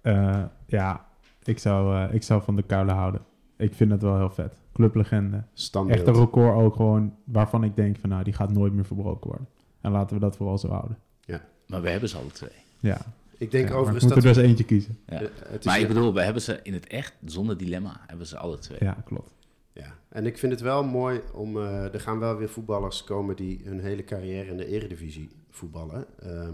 Eh, 0.00 0.44
ja, 0.66 1.06
ik 1.42 1.58
zou, 1.58 1.96
eh, 1.96 2.14
ik 2.14 2.22
zou 2.22 2.42
van 2.42 2.56
de 2.56 2.62
kuilen 2.62 2.94
houden. 2.94 3.20
Ik 3.56 3.74
vind 3.74 3.90
het 3.90 4.02
wel 4.02 4.16
heel 4.16 4.30
vet. 4.30 4.60
Clublegende. 4.72 5.44
Standbeeld. 5.54 5.98
Echt 5.98 6.08
een 6.08 6.14
record 6.14 6.56
ook 6.56 6.76
gewoon 6.76 7.16
waarvan 7.24 7.64
ik 7.64 7.76
denk 7.76 7.98
van 7.98 8.08
nou, 8.08 8.24
die 8.24 8.32
gaat 8.32 8.52
nooit 8.52 8.72
meer 8.72 8.84
verbroken 8.84 9.30
worden. 9.30 9.48
En 9.82 9.90
laten 9.92 10.14
we 10.16 10.20
dat 10.22 10.36
vooral 10.36 10.58
zo 10.58 10.68
houden. 10.68 10.98
Maar 11.66 11.82
we 11.82 11.90
hebben 11.90 12.08
ze 12.08 12.16
alle 12.16 12.30
twee. 12.32 12.50
Ja, 12.80 13.00
Ik 13.38 13.50
denk 13.50 13.68
ja, 13.68 13.74
overigens 13.74 14.04
ik 14.04 14.08
moet 14.14 14.18
er 14.18 14.24
dat... 14.24 14.34
dus 14.34 14.44
eentje 14.44 14.64
kiezen. 14.64 14.98
Ja. 15.08 15.20
eh, 15.22 15.28
Maar 15.64 15.74
ik 15.76 15.82
ja- 15.82 15.86
bedoel, 15.88 16.14
we 16.14 16.22
hebben 16.22 16.42
ze 16.42 16.60
in 16.62 16.72
het 16.72 16.86
echt, 16.86 17.14
zonder 17.24 17.56
dilemma, 17.56 18.00
hebben 18.06 18.26
ze 18.26 18.36
alle 18.38 18.58
twee. 18.58 18.78
Ja, 18.80 18.96
klopt. 19.04 19.30
Ja, 19.72 19.94
en 20.08 20.26
ik 20.26 20.38
vind 20.38 20.52
het 20.52 20.60
wel 20.60 20.84
mooi 20.84 21.20
om... 21.32 21.56
eh, 21.56 21.94
er 21.94 22.00
gaan 22.00 22.18
wel 22.18 22.36
weer 22.36 22.48
voetballers 22.48 23.04
komen 23.04 23.36
die 23.36 23.60
hun 23.64 23.80
hele 23.80 24.04
carrière 24.04 24.50
in 24.50 24.56
de 24.56 24.66
eredivisie 24.66 25.30
voetballen. 25.50 26.04
Ehm, 26.18 26.38
eh, 26.38 26.48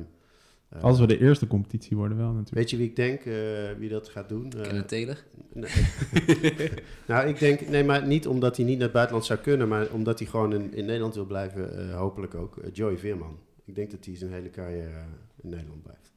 Als 0.80 1.00
we 1.00 1.06
de 1.06 1.18
eerste 1.20 1.46
competitie 1.46 1.96
worden 1.96 2.16
wel 2.16 2.26
natuurlijk. 2.26 2.54
Weet 2.54 2.70
je 2.70 2.76
wie 2.76 2.86
ik 2.86 2.96
denk 2.96 3.20
eh, 3.24 3.34
wie 3.78 3.88
dat 3.88 4.08
gaat 4.08 4.28
doen? 4.28 4.52
Eh, 4.52 4.62
Kenneth 4.62 4.88
Taylor? 4.88 5.16
nee. 5.52 5.70
nou, 7.06 7.28
ik 7.28 7.38
denk... 7.38 7.68
Nee, 7.68 7.84
maar 7.84 8.06
niet 8.06 8.26
omdat 8.26 8.56
hij 8.56 8.64
niet 8.66 8.74
naar 8.74 8.84
het 8.84 8.92
buitenland 8.92 9.26
zou 9.26 9.38
kunnen... 9.38 9.68
maar 9.68 9.86
omdat 9.90 10.18
hij 10.18 10.28
gewoon 10.28 10.52
in, 10.52 10.74
in 10.74 10.84
Nederland 10.84 11.14
wil 11.14 11.24
blijven. 11.26 11.88
eh, 11.90 11.96
hopelijk 11.96 12.34
ook. 12.34 12.56
Eh, 12.56 12.70
Joey 12.72 12.96
Veerman. 12.98 13.36
Ik 13.64 13.74
denk 13.74 13.90
dat 13.90 14.04
hij 14.04 14.16
zijn 14.16 14.32
hele 14.32 14.50
carrière 14.50 15.04
in 15.42 15.48
Nederland 15.48 15.82
blijft. 15.82 16.12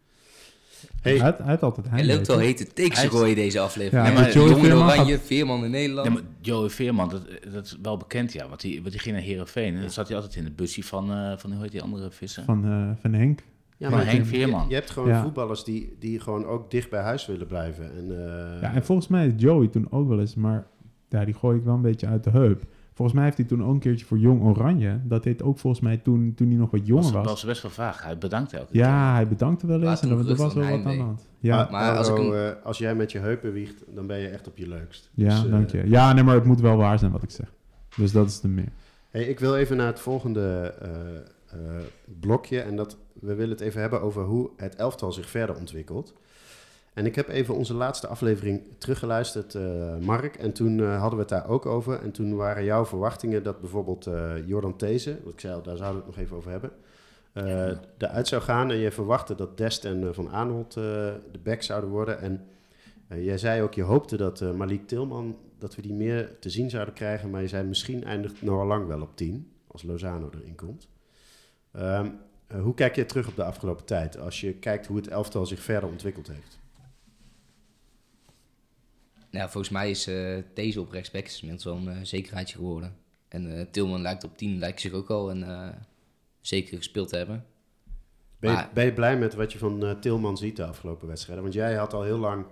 Hey, 1.01 1.11
Hij, 1.11 1.21
had- 1.21 1.37
hij 1.37 1.47
had 1.47 1.63
altijd 1.63 1.89
Hij 1.89 2.05
loopt 2.05 2.27
wel 2.27 2.37
hete 2.37 2.67
takes 2.73 2.99
gooien 2.99 3.35
deze 3.35 3.59
aflevering. 3.59 4.07
Ja, 4.07 4.13
Ja, 4.13 4.19
maar 4.19 4.31
Joey 4.33 4.47
Jongen 4.49 4.63
Veerman 4.63 4.83
Oranje, 4.87 5.19
Veerman 5.19 5.63
in 5.65 5.71
Nederland. 5.71 6.07
Ja, 6.07 6.13
maar 6.13 6.21
Joey 6.41 6.69
Veerman, 6.69 7.09
dat, 7.09 7.21
dat 7.53 7.65
is 7.65 7.77
wel 7.81 7.97
bekend, 7.97 8.33
ja. 8.33 8.47
Want 8.47 8.61
die, 8.61 8.79
want 8.79 8.91
die 8.91 8.99
ging 9.01 9.15
naar 9.15 9.23
Herenveen. 9.23 9.75
En 9.75 9.81
dan 9.81 9.89
zat 9.91 10.07
hij 10.07 10.15
altijd 10.15 10.35
in 10.35 10.43
het 10.43 10.55
busje 10.55 10.83
van, 10.83 11.11
eh, 11.11 11.37
van 11.37 11.51
hoe 11.51 11.61
heet 11.61 11.71
die 11.71 11.81
andere 11.81 12.11
vissen? 12.11 12.43
Van, 12.43 12.65
eh, 12.65 12.89
van 13.01 13.13
Henk. 13.13 13.39
Ja, 13.81 13.89
van 13.89 13.99
Henk 13.99 14.17
je, 14.17 14.25
Veerman. 14.25 14.65
je 14.67 14.73
hebt 14.75 14.89
gewoon 14.89 15.09
Ja. 15.09 15.21
voetballers 15.21 15.63
die, 15.63 15.95
die 15.99 16.19
gewoon 16.19 16.45
ook 16.45 16.71
dicht 16.71 16.89
bij 16.89 17.01
huis 17.01 17.25
willen 17.25 17.47
blijven. 17.47 17.83
En, 17.95 18.11
eh, 18.11 18.61
Ja, 18.61 18.73
en 18.73 18.83
volgens 18.85 19.07
mij 19.07 19.27
is 19.27 19.33
Joey 19.35 19.67
toen 19.67 19.87
ook 19.91 20.07
wel 20.07 20.19
eens, 20.19 20.35
maar 20.35 20.67
ja, 21.09 21.25
die 21.25 21.33
gooi 21.33 21.57
ik 21.57 21.63
wel 21.63 21.73
een 21.73 21.81
beetje 21.81 22.07
uit 22.07 22.23
de 22.23 22.29
heup. 22.29 22.61
Volgens 22.93 23.15
mij 23.17 23.25
heeft 23.25 23.37
hij 23.37 23.47
toen 23.47 23.63
ook 23.63 23.73
een 23.73 23.79
keertje 23.79 24.05
voor 24.05 24.17
Jong 24.17 24.41
Oranje. 24.41 24.99
Dat 25.03 25.23
deed 25.23 25.43
ook 25.43 25.57
volgens 25.59 25.81
mij 25.83 25.97
toen, 25.97 26.33
toen 26.35 26.47
hij 26.47 26.57
nog 26.57 26.71
wat 26.71 26.87
jonger 26.87 27.03
was, 27.03 27.11
was. 27.13 27.25
was 27.25 27.45
best 27.45 27.61
wel 27.61 27.71
vaag. 27.71 28.03
Hij 28.03 28.17
bedankte 28.17 28.57
elke 28.57 28.71
keer. 28.71 28.81
Ja, 28.81 29.13
hij 29.13 29.27
bedankte 29.27 29.67
wel 29.67 29.79
Maar 29.79 29.87
eens 29.89 30.01
en 30.01 30.09
er, 30.09 30.15
was 30.15 30.25
wel 30.25 30.37
wat 30.69 30.73
aan 30.73 30.83
de 30.83 31.01
hand. 31.03 31.27
Ja, 31.39 31.55
Maar, 31.55 31.71
Maar 31.71 31.97
als 31.97 32.09
ik 32.09 32.17
hem- 32.17 32.33
eh, 32.33 32.49
als 32.63 32.77
jij 32.77 32.95
met 32.95 33.11
je 33.11 33.19
heupen 33.19 33.53
wiegt, 33.53 33.83
dan 33.95 34.07
ben 34.07 34.17
je 34.19 34.27
echt 34.27 34.47
op 34.47 34.57
je 34.57 34.67
leukst. 34.67 35.09
ja 35.13 35.29
Dus, 35.35 35.45
eh, 35.45 35.51
dank 35.51 35.69
je. 35.69 35.83
Ja, 35.89 36.13
nee, 36.13 36.23
maar 36.23 36.35
het 36.35 36.45
moet 36.45 36.61
wel 36.61 36.77
waar 36.77 36.99
zijn 36.99 37.11
wat 37.11 37.23
ik 37.23 37.31
zeg. 37.31 37.53
Dus 37.97 38.11
dat 38.11 38.27
is 38.27 38.39
de 38.39 38.47
meer. 38.47 38.71
Hey, 39.09 39.23
ik 39.23 39.39
wil 39.39 39.55
even 39.55 39.77
naar 39.77 39.87
het 39.87 39.99
volgende 39.99 40.73
blokje. 42.19 42.61
En 42.61 42.75
dat, 42.75 42.97
we 43.13 43.35
willen 43.35 43.49
het 43.49 43.61
even 43.61 43.81
hebben 43.81 44.01
over 44.01 44.23
hoe 44.23 44.49
het 44.57 44.75
elftal 44.75 45.11
zich 45.11 45.29
verder 45.29 45.55
ontwikkelt. 45.55 46.13
En 46.93 47.05
ik 47.05 47.15
heb 47.15 47.27
even 47.27 47.55
onze 47.55 47.73
laatste 47.73 48.07
aflevering 48.07 48.61
teruggeluisterd, 48.77 49.55
eh, 49.55 49.97
Mark. 49.97 50.35
En 50.35 50.53
toen 50.53 50.79
eh, 50.79 50.99
hadden 50.99 51.15
we 51.15 51.19
het 51.19 51.29
daar 51.29 51.49
ook 51.49 51.65
over. 51.65 52.01
En 52.01 52.11
toen 52.11 52.35
waren 52.35 52.63
jouw 52.63 52.85
verwachtingen 52.85 53.43
dat 53.43 53.59
bijvoorbeeld 53.59 54.07
eh, 54.07 54.47
Jordan 54.47 54.75
These, 54.75 55.19
wat 55.23 55.33
ik 55.33 55.39
zei 55.39 55.53
al, 55.53 55.61
daar 55.61 55.77
zouden 55.77 56.01
we 56.01 56.07
het 56.07 56.15
nog 56.15 56.25
even 56.25 56.37
over 56.37 56.51
hebben, 56.51 56.71
eh 57.33 57.77
eruit 57.97 58.27
zou 58.27 58.41
gaan. 58.41 58.71
En 58.71 58.77
je 58.77 58.91
verwachtte 58.91 59.35
dat 59.35 59.57
Dest 59.57 59.85
en 59.85 60.07
eh, 60.07 60.13
Van 60.13 60.29
Aanholt 60.29 60.77
eh, 60.77 60.83
de 61.31 61.39
back 61.43 61.61
zouden 61.61 61.89
worden. 61.89 62.19
En 62.19 62.45
eh, 63.11 63.25
jij 63.25 63.37
zei 63.37 63.61
ook, 63.61 63.73
je 63.73 63.83
hoopte 63.83 64.17
dat 64.17 64.41
eh, 64.41 64.51
Malik 64.51 64.87
Tilman, 64.87 65.37
dat 65.57 65.75
we 65.75 65.81
die 65.81 65.93
meer 65.93 66.39
te 66.39 66.49
zien 66.49 66.69
zouden 66.69 66.93
krijgen. 66.93 67.29
Maar 67.29 67.41
je 67.41 67.47
zei, 67.47 67.67
misschien 67.67 68.03
eindigt 68.03 68.41
Noah 68.41 68.67
Lang 68.67 68.87
wel 68.87 69.01
op 69.01 69.15
10, 69.15 69.51
als 69.67 69.83
Lozano 69.83 70.29
erin 70.33 70.55
komt. 70.55 70.87
Ehm, 71.71 72.09
eh, 72.47 72.61
hoe 72.61 72.73
kijk 72.73 72.95
je 72.95 73.05
terug 73.05 73.27
op 73.27 73.35
de 73.35 73.43
afgelopen 73.43 73.85
tijd, 73.85 74.17
als 74.19 74.41
je 74.41 74.53
kijkt 74.53 74.87
hoe 74.87 74.97
het 74.97 75.07
elftal 75.07 75.45
zich 75.45 75.61
verder 75.61 75.89
ontwikkeld 75.89 76.27
heeft? 76.27 76.59
Nou, 79.29 79.49
volgens 79.49 79.73
mij 79.73 79.89
is 79.89 80.07
eh 80.07 80.37
deze 80.53 80.81
op 80.81 80.91
rechtsback 80.91 81.27
inmiddels 81.27 81.63
wel 81.63 81.75
een 81.75 81.87
eh, 81.87 82.03
zekerheidje 82.03 82.55
geworden. 82.55 82.95
En 83.27 83.57
eh, 83.57 83.65
Tilman 83.71 84.01
lijkt 84.01 84.23
op 84.23 84.37
10, 84.37 84.59
lijkt 84.59 84.81
zich 84.81 84.91
ook 84.91 85.09
al 85.09 85.31
een 85.31 85.73
zeker 86.41 86.77
gespeeld 86.77 87.09
te 87.09 87.17
hebben. 87.17 87.45
Ben 88.39 88.49
je, 88.49 88.55
Maar- 88.55 88.69
ben 88.73 88.85
je 88.85 88.93
blij 88.93 89.17
met 89.17 89.33
wat 89.33 89.51
je 89.51 89.57
van 89.57 89.99
Tilman 89.99 90.37
ziet 90.37 90.55
de 90.55 90.65
afgelopen 90.65 91.07
wedstrijden? 91.07 91.43
Want 91.43 91.55
jij 91.55 91.73
had 91.75 91.93
al 91.93 92.03
heel 92.03 92.17
lang 92.17 92.45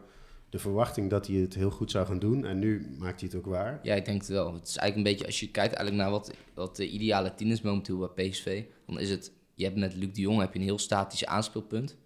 de 0.50 0.60
verwachting 0.60 1.10
dat 1.10 1.28
hij 1.28 1.36
het 1.36 1.56
heel 1.56 1.70
goed 1.70 1.91
zou 1.91 2.06
gaan 2.06 2.20
doen. 2.20 2.45
En 2.45 2.60
nu 2.60 2.95
maakt 2.97 3.20
hij 3.20 3.30
het 3.30 3.38
ook 3.38 3.45
waar. 3.45 3.80
Ja, 3.84 3.95
ik 3.95 4.06
denk 4.06 4.22
het 4.22 4.30
wel. 4.30 4.54
Het 4.54 4.68
is 4.68 4.78
eigenlijk 4.78 4.95
een 4.95 5.14
beetje, 5.14 5.26
als 5.26 5.39
je 5.39 5.52
kijkt 5.52 5.74
eigenlijk 5.74 6.04
naar 6.04 6.12
wat, 6.12 6.34
wat 6.54 6.76
de 6.76 6.89
ideale 6.89 7.34
team 7.36 7.52
is 7.52 7.62
momenteel 7.62 8.12
bij 8.16 8.30
PSV, 8.30 8.64
dan 8.86 9.00
is 9.00 9.10
het, 9.10 9.32
je 9.54 9.64
hebt 9.64 9.78
met 9.78 9.95
Luc 9.95 10.14
de 10.14 10.22
Jong 10.22 10.39
heb 10.39 10.54
je 10.54 10.60
een 10.60 10.66
heel 10.66 10.80
statisch 10.80 11.26
aanspeelpunt. 11.26 11.97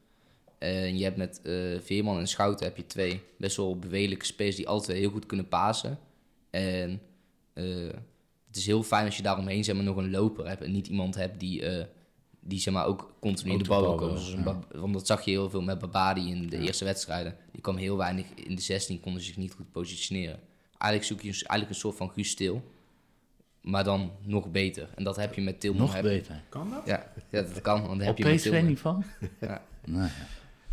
En 0.58 0.98
je 0.98 1.04
hebt 1.04 1.18
met 1.18 1.41
eh, 1.41 1.80
Veerman 1.80 2.20
en 2.20 2.28
Schouten 2.28 2.66
heb 2.66 2.78
je 2.78 2.86
twee 2.86 3.22
best 3.38 3.58
wel 3.58 3.80
bewegelijke 3.80 4.26
spelers 4.26 4.56
die 4.56 4.68
altijd 4.68 4.98
heel 4.98 5.10
goed 5.10 5.26
kunnen 5.26 5.48
pasen. 5.48 6.00
En 6.50 7.02
eh, 7.54 7.66
het 8.48 8.58
is 8.58 8.66
heel 8.66 8.84
fijn 8.84 9.06
als 9.06 9.18
je 9.18 9.24
daaromheen 9.24 9.64
zeg 9.64 9.76
maar, 9.76 9.84
nog 9.84 9.98
een 9.98 10.12
loper 10.12 10.48
hebt 10.48 10.62
en 10.62 10.72
niet 10.72 10.88
iemand 10.88 11.16
hebt 11.16 11.39
die, 11.39 11.66
eh, 11.66 11.86
die 12.44 12.60
zeg 12.60 12.74
maar, 12.74 12.86
ook 12.86 13.14
continu 13.20 13.52
Ook 13.52 13.58
de 13.58 13.64
de 13.64 13.70
bal 13.70 13.96
komen. 13.96 14.22
ja. 14.44 14.60
Want 14.80 14.94
dat 14.94 15.08
zag 15.08 15.26
je 15.26 15.32
heel 15.32 15.50
veel 15.50 15.62
met 15.62 15.80
Babadi 15.80 16.30
in 16.30 16.50
de 16.50 16.58
Ja. 16.58 16.64
eerste 16.64 16.86
wedstrijden. 16.86 17.36
Die 17.52 17.62
kwam 17.62 17.76
heel 17.78 17.98
weinig 17.98 18.26
in 18.36 18.56
de 18.56 18.62
16, 18.62 19.00
konden 19.00 19.22
zich 19.22 19.38
niet 19.38 19.54
goed 19.54 19.72
positioneren. 19.72 20.39
Eigenlijk 20.78 21.04
zoek 21.12 21.22
je 21.22 21.32
eigenlijk 21.32 21.70
een 21.70 21.76
soort 21.76 21.96
van 21.96 22.10
Guus 22.10 22.30
Stil, 22.30 22.64
maar 23.62 23.84
dan 23.84 24.12
nog 24.22 24.52
beter. 24.52 24.89
En 24.96 25.04
dat 25.04 25.16
heb 25.16 25.34
je 25.34 25.41
met 25.41 25.60
Tilman. 25.60 25.82
Nog 25.82 25.94
heb- 25.94 26.04
beter. 26.04 26.44
Kan 26.50 26.70
dat? 26.70 26.82
Ja, 26.86 27.12
ja, 27.30 27.41
dat 27.41 27.62
kan. 27.62 27.76
Want 27.78 27.88
dan 27.89 28.00
heb 28.00 28.10
Op 28.10 28.18
je. 28.18 28.34
PSV-niveau? 28.36 29.04
Ja. 29.41 29.62
Nou, 29.86 30.04
ja. 30.04 30.12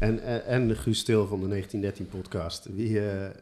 En, 0.01 0.23
en, 0.23 0.45
en 0.47 0.77
Guus 0.77 0.99
Stil 0.99 1.27
van 1.27 1.49
de 1.49 1.63
1913-podcast. 1.65 2.69
Wie, 2.75 2.99
eh, 3.01 3.25
eh, 3.27 3.33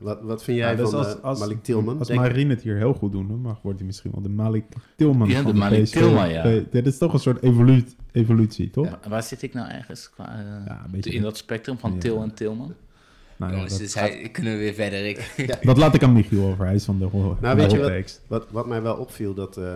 wat, 0.00 0.18
wat 0.22 0.42
vind 0.44 0.58
jij 0.58 0.70
Ja, 0.70 0.76
dus 0.76 0.90
van 0.90 0.98
als, 0.98 1.14
eh, 1.16 1.22
als, 1.24 1.38
Malik 1.38 1.62
Tilman? 1.62 1.98
Als 1.98 2.10
Marine 2.10 2.54
het 2.54 2.62
hier 2.62 2.76
heel 2.76 2.92
goed 2.94 3.12
doen, 3.12 3.28
dan 3.28 3.40
mag, 3.40 3.58
wordt 3.62 3.78
hij 3.78 3.86
misschien 3.86 4.10
wel 4.10 4.22
de 4.22 4.28
Malik 4.28 4.64
Tilman 4.96 5.28
Ja, 5.28 5.42
van 5.42 5.52
de 5.52 5.58
Malik. 5.58 5.86
Tilman, 5.86 6.28
ja. 6.28 6.60
Dit 6.70 6.86
is 6.86 6.98
toch 6.98 7.12
een 7.12 7.18
soort 7.18 7.42
evolu- 7.42 7.84
evolutie, 8.12 8.70
toch? 8.70 8.84
Maar 8.90 8.98
Waar 9.08 9.22
zit 9.22 9.42
ik 9.42 9.54
nou 9.54 9.70
ergens 9.70 10.10
qua, 10.10 10.24
Ja, 10.66 10.82
een 10.84 10.90
beetje- 10.90 11.10
in 11.10 11.22
dat 11.22 11.36
spectrum 11.36 11.78
van 11.78 11.92
Ja. 11.92 11.98
Til 11.98 12.22
en 12.22 12.34
Tilman? 12.34 12.74
Nou, 13.36 13.50
ja, 13.52 13.56
Jongens, 13.58 13.78
dus 13.78 13.94
hij, 13.94 14.28
kunnen 14.32 14.52
we 14.52 14.58
weer 14.58 14.74
verder. 14.74 15.06
Ik, 15.06 15.28
dat 15.62 15.76
laat 15.76 15.94
ik 15.94 16.02
aan 16.02 16.12
Michiel 16.12 16.44
over. 16.46 16.64
Hij 16.64 16.74
is 16.74 16.84
van 16.84 16.98
de 16.98 17.04
ho- 17.04 17.36
Nou, 17.40 17.56
de 17.56 17.62
weet 17.62 17.70
je 17.70 17.78
wat-. 17.78 18.20
Wat, 18.26 18.46
wat 18.50 18.66
mij 18.66 18.82
wel 18.82 18.96
opviel, 18.96 19.34
dat, 19.34 19.56
eh, 19.56 19.74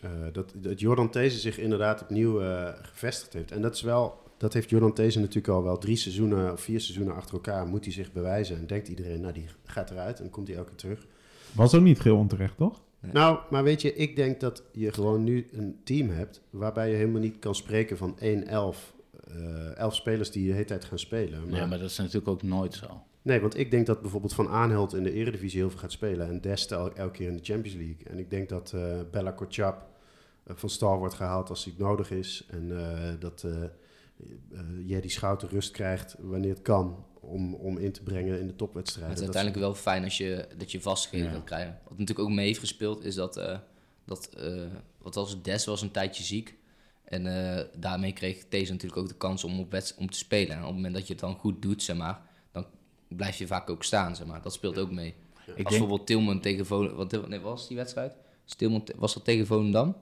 eh, 0.00 0.10
dat, 0.32 0.52
dat 0.54 0.80
Jordan 0.80 1.10
These 1.10 1.38
zich 1.38 1.58
inderdaad 1.58 2.02
opnieuw 2.02 2.40
gevestigd 2.82 3.32
heeft. 3.32 3.52
En 3.52 3.62
dat 3.62 3.74
is 3.74 3.82
wel, 3.82 4.24
dat 4.36 4.52
heeft 4.52 4.70
Jordan 4.70 4.92
These 4.92 5.18
natuurlijk 5.18 5.48
al 5.48 5.62
wel 5.62 5.78
drie 5.78 5.96
seizoenen 5.96 6.52
of 6.52 6.60
vier 6.60 6.80
seizoenen 6.80 7.14
achter 7.14 7.34
elkaar. 7.34 7.66
Moet 7.66 7.84
hij 7.84 7.92
zich 7.92 8.12
bewijzen. 8.12 8.56
En 8.56 8.66
denkt 8.66 8.88
iedereen, 8.88 9.20
nou 9.20 9.32
die 9.32 9.46
gaat 9.64 9.90
eruit 9.90 10.20
en 10.20 10.30
komt 10.30 10.48
hij 10.48 10.56
elke 10.56 10.68
keer 10.68 10.78
terug. 10.78 11.06
Was 11.52 11.74
ook 11.74 11.82
niet 11.82 12.00
geheel 12.00 12.18
onterecht, 12.18 12.56
toch? 12.56 12.84
Nou, 13.12 13.38
maar 13.50 13.64
weet 13.64 13.82
je, 13.82 13.94
ik 13.94 14.16
denk 14.16 14.40
dat 14.40 14.62
je 14.72 14.92
gewoon 14.92 15.24
nu 15.24 15.46
een 15.52 15.78
team 15.84 16.08
hebt 16.10 16.40
waarbij 16.50 16.90
je 16.90 16.96
helemaal 16.96 17.20
niet 17.20 17.38
kan 17.38 17.54
spreken 17.54 17.96
van 17.96 18.18
1-11. 18.18 18.22
eh 19.28 19.76
11 19.76 19.94
spelers 19.94 20.30
die 20.30 20.46
de 20.46 20.52
hele 20.52 20.64
tijd 20.64 20.84
gaan 20.84 20.98
spelen. 20.98 21.48
Maar, 21.48 21.60
Ja, 21.60 21.66
maar 21.66 21.78
dat 21.78 21.90
is 21.90 21.96
natuurlijk 21.98 22.28
ook 22.28 22.42
nooit 22.42 22.74
zo. 22.74 23.02
Nee, 23.22 23.40
want 23.40 23.58
ik 23.58 23.70
denk 23.70 23.86
dat 23.86 24.00
bijvoorbeeld 24.00 24.34
Van 24.34 24.48
Aanhelt 24.48 24.94
in 24.94 25.02
de 25.02 25.12
Eredivisie 25.12 25.60
heel 25.60 25.70
veel 25.70 25.78
gaat 25.78 25.92
spelen. 25.92 26.28
En 26.28 26.40
Dest 26.40 26.72
el- 26.72 26.94
elke 26.94 27.10
keer 27.12 27.28
in 27.28 27.36
de 27.36 27.42
Champions 27.44 27.76
League. 27.76 28.06
En 28.10 28.18
ik 28.18 28.30
denk 28.30 28.48
dat 28.48 28.72
eh, 28.74 28.82
Bella 29.10 29.30
Kotschap 29.30 29.86
eh, 30.44 30.56
van 30.56 30.68
stal 30.70 30.98
wordt 30.98 31.14
gehaald 31.14 31.48
als 31.48 31.64
het 31.64 31.78
nodig 31.78 32.10
is. 32.10 32.46
En 32.50 32.78
eh, 32.78 33.10
dat 33.18 33.46
eh 34.20 34.58
eh, 34.58 34.88
jij 34.88 35.00
die 35.00 35.10
Schouten 35.10 35.48
rust 35.48 35.70
krijgt 35.70 36.16
wanneer 36.18 36.50
het 36.50 36.62
kan 36.62 37.04
om, 37.20 37.54
om 37.54 37.78
in 37.78 37.92
te 37.92 38.02
brengen 38.02 38.40
in 38.40 38.46
de 38.46 38.56
topwedstrijden. 38.56 39.10
het 39.10 39.20
is 39.20 39.26
Dat 39.26 39.34
uiteindelijk 39.34 39.74
wel 39.74 39.82
fijn 39.82 40.04
als 40.04 40.16
je, 40.16 40.48
dat 40.58 40.72
je 40.72 40.80
vastgegeven 40.80 41.26
Ja. 41.26 41.32
kan 41.32 41.44
krijgen. 41.44 41.78
Wat 41.82 41.98
natuurlijk 41.98 42.28
ook 42.28 42.34
mee 42.34 42.46
heeft 42.46 42.58
gespeeld, 42.58 43.04
is 43.04 43.14
dat, 43.14 43.36
eh 43.36 43.58
dat 44.04 44.28
eh, 44.28 44.62
wat 44.98 45.16
als 45.16 45.42
Des 45.42 45.64
was 45.64 45.82
een 45.82 45.90
tijdje 45.90 46.22
ziek. 46.24 46.54
En 47.04 47.26
eh, 47.26 47.64
daarmee 47.76 48.12
kreeg 48.12 48.48
deze 48.48 48.72
natuurlijk 48.72 49.00
ook 49.00 49.08
de 49.08 49.16
kans 49.16 49.44
om, 49.44 49.60
op 49.60 49.74
om 49.98 50.10
te 50.10 50.18
spelen. 50.18 50.50
En 50.56 50.60
op 50.60 50.66
het 50.66 50.74
moment 50.74 50.94
dat 50.94 51.06
je 51.06 51.12
het 51.12 51.22
dan 51.22 51.34
goed 51.34 51.62
doet, 51.62 51.82
zeg 51.82 51.96
maar, 51.96 52.20
dan 52.52 52.66
blijf 53.08 53.38
je 53.38 53.46
vaak 53.46 53.70
ook 53.70 53.84
staan, 53.84 54.16
zeg 54.16 54.26
maar. 54.26 54.42
Dat 54.42 54.52
speelt 54.52 54.78
ook 54.78 54.90
mee. 54.90 55.08
Ik 55.08 55.46
als 55.46 55.54
denk, 55.56 55.68
bijvoorbeeld 55.68 56.06
Tilman 56.06 56.40
tegen 56.40 56.66
Volendam... 56.66 56.96
Wat, 56.96 57.28
nee, 57.28 57.40
wat 57.40 57.50
was 57.50 57.68
die 57.68 57.76
wedstrijd? 57.76 58.12
Tilman, 58.56 58.88
was 58.96 59.14
dat 59.14 59.24
tegen 59.24 59.46
Volendam? 59.46 59.96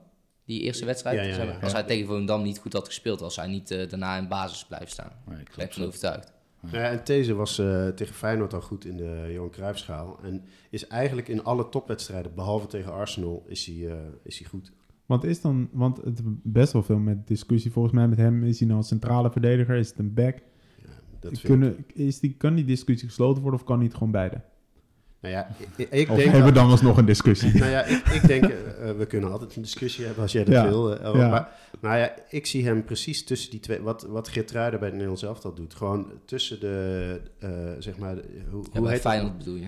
Die 0.45 0.61
eerste 0.61 0.84
wedstrijd? 0.84 1.36
Ja. 1.36 1.59
Als 1.62 1.72
hij 1.72 1.82
tegen 1.82 2.07
Volendam 2.07 2.42
niet 2.42 2.59
goed 2.59 2.72
had 2.72 2.86
gespeeld, 2.86 3.22
als 3.22 3.36
hij 3.36 3.47
niet 3.47 3.70
eh, 3.70 3.88
daarna 3.88 4.16
in 4.16 4.28
basis 4.28 4.64
blijft 4.66 4.92
staan. 4.92 5.12
nee, 5.26 5.38
Ik 5.38 5.45
ben 5.45 5.55
klopt. 5.55 5.68
ervan 5.70 5.86
overtuigd. 5.86 6.32
Ja, 6.70 6.90
en 6.90 7.05
These 7.05 7.34
was 7.34 7.59
eh, 7.59 7.88
tegen 7.88 8.14
Feyenoord 8.14 8.55
al 8.55 8.61
goed 8.61 8.84
in 8.84 8.97
de 8.97 9.30
Johan 9.32 9.51
Cruijffschaal. 9.51 10.18
En 10.22 10.42
is 10.70 10.86
eigenlijk 10.86 11.28
in 11.28 11.45
alle 11.45 11.68
topwedstrijden, 11.68 12.34
behalve 12.34 12.66
tegen 12.66 12.92
Arsenal, 12.92 13.45
is 13.49 13.66
hij, 13.66 13.88
eh, 13.90 13.97
is 14.22 14.38
hij 14.38 14.49
goed. 14.49 14.72
Want 15.07 15.24
is 15.24 15.40
dan, 15.40 15.68
want 15.72 15.97
het 15.97 16.20
best 16.42 16.72
wel 16.72 16.82
veel 16.82 16.99
met 16.99 17.26
discussie 17.26 17.70
volgens 17.72 17.95
mij 17.95 18.09
met 18.09 18.18
hem. 18.18 18.45
Is 18.45 18.59
hij 18.59 18.68
nou 18.68 18.80
een 18.80 18.86
centrale 18.86 19.30
verdediger? 19.30 19.76
Is 19.76 19.88
het 19.88 19.99
een 19.99 20.14
back? 20.14 20.34
Ja, 20.36 20.88
dat 21.20 21.20
vind 21.20 21.36
ik- 21.38 21.45
Kunnen, 21.45 21.84
is 21.95 22.20
die, 22.20 22.34
kan 22.36 22.55
die 22.55 22.64
discussie 22.64 23.09
gesloten 23.09 23.42
worden 23.42 23.61
of 23.61 23.66
kan 23.66 23.78
niet 23.78 23.92
gewoon 23.95 24.11
beide? 24.11 24.40
Nou 25.25 25.37
ja, 25.37 25.49
ik, 25.77 25.89
ik 25.91 26.11
Of 26.11 26.16
denk... 26.16 26.31
hebben 26.31 26.53
we 26.53 26.59
dan 26.59 26.70
alsnog 26.70 26.97
een 26.97 27.05
discussie? 27.05 27.55
Nou 27.59 27.70
ja, 27.70 27.83
ik, 27.85 28.07
ik 28.09 28.27
denk, 28.27 28.45
eh, 28.45 28.89
eh, 28.91 28.97
we 28.97 29.07
kunnen 29.07 29.31
altijd 29.33 29.57
een 29.57 29.62
discussie 29.62 30.05
hebben 30.05 30.22
als 30.22 30.33
jij 30.33 30.45
dat 30.45 30.55
Ja, 30.55 30.68
wil. 30.68 30.97
eh, 30.99 31.14
ja. 31.14 31.29
Maar 31.29 31.49
nou 31.81 31.97
ja, 31.99 32.14
ik 32.29 32.47
zie 32.47 32.64
hem 32.66 32.85
precies 32.85 33.25
tussen 33.25 33.51
die 33.51 33.61
twee, 33.61 33.81
wat, 33.81 34.07
wat 34.09 34.29
Geertruiden 34.29 34.79
bij 34.79 34.89
het 34.89 34.97
Nederlands 34.97 35.22
elftal 35.25 35.55
doet. 35.55 35.75
Gewoon 35.75 36.07
tussen 36.25 36.61
de, 36.61 37.20
eh, 37.39 37.49
zeg 37.79 37.97
maar, 37.99 38.14
hoe, 38.51 38.64
Ja, 38.72 38.79
hoe 38.81 38.89
heet 38.89 39.01
Feyenoord 39.01 39.29
dat? 39.33 39.39
bedoel 39.39 39.57
je? 39.61 39.66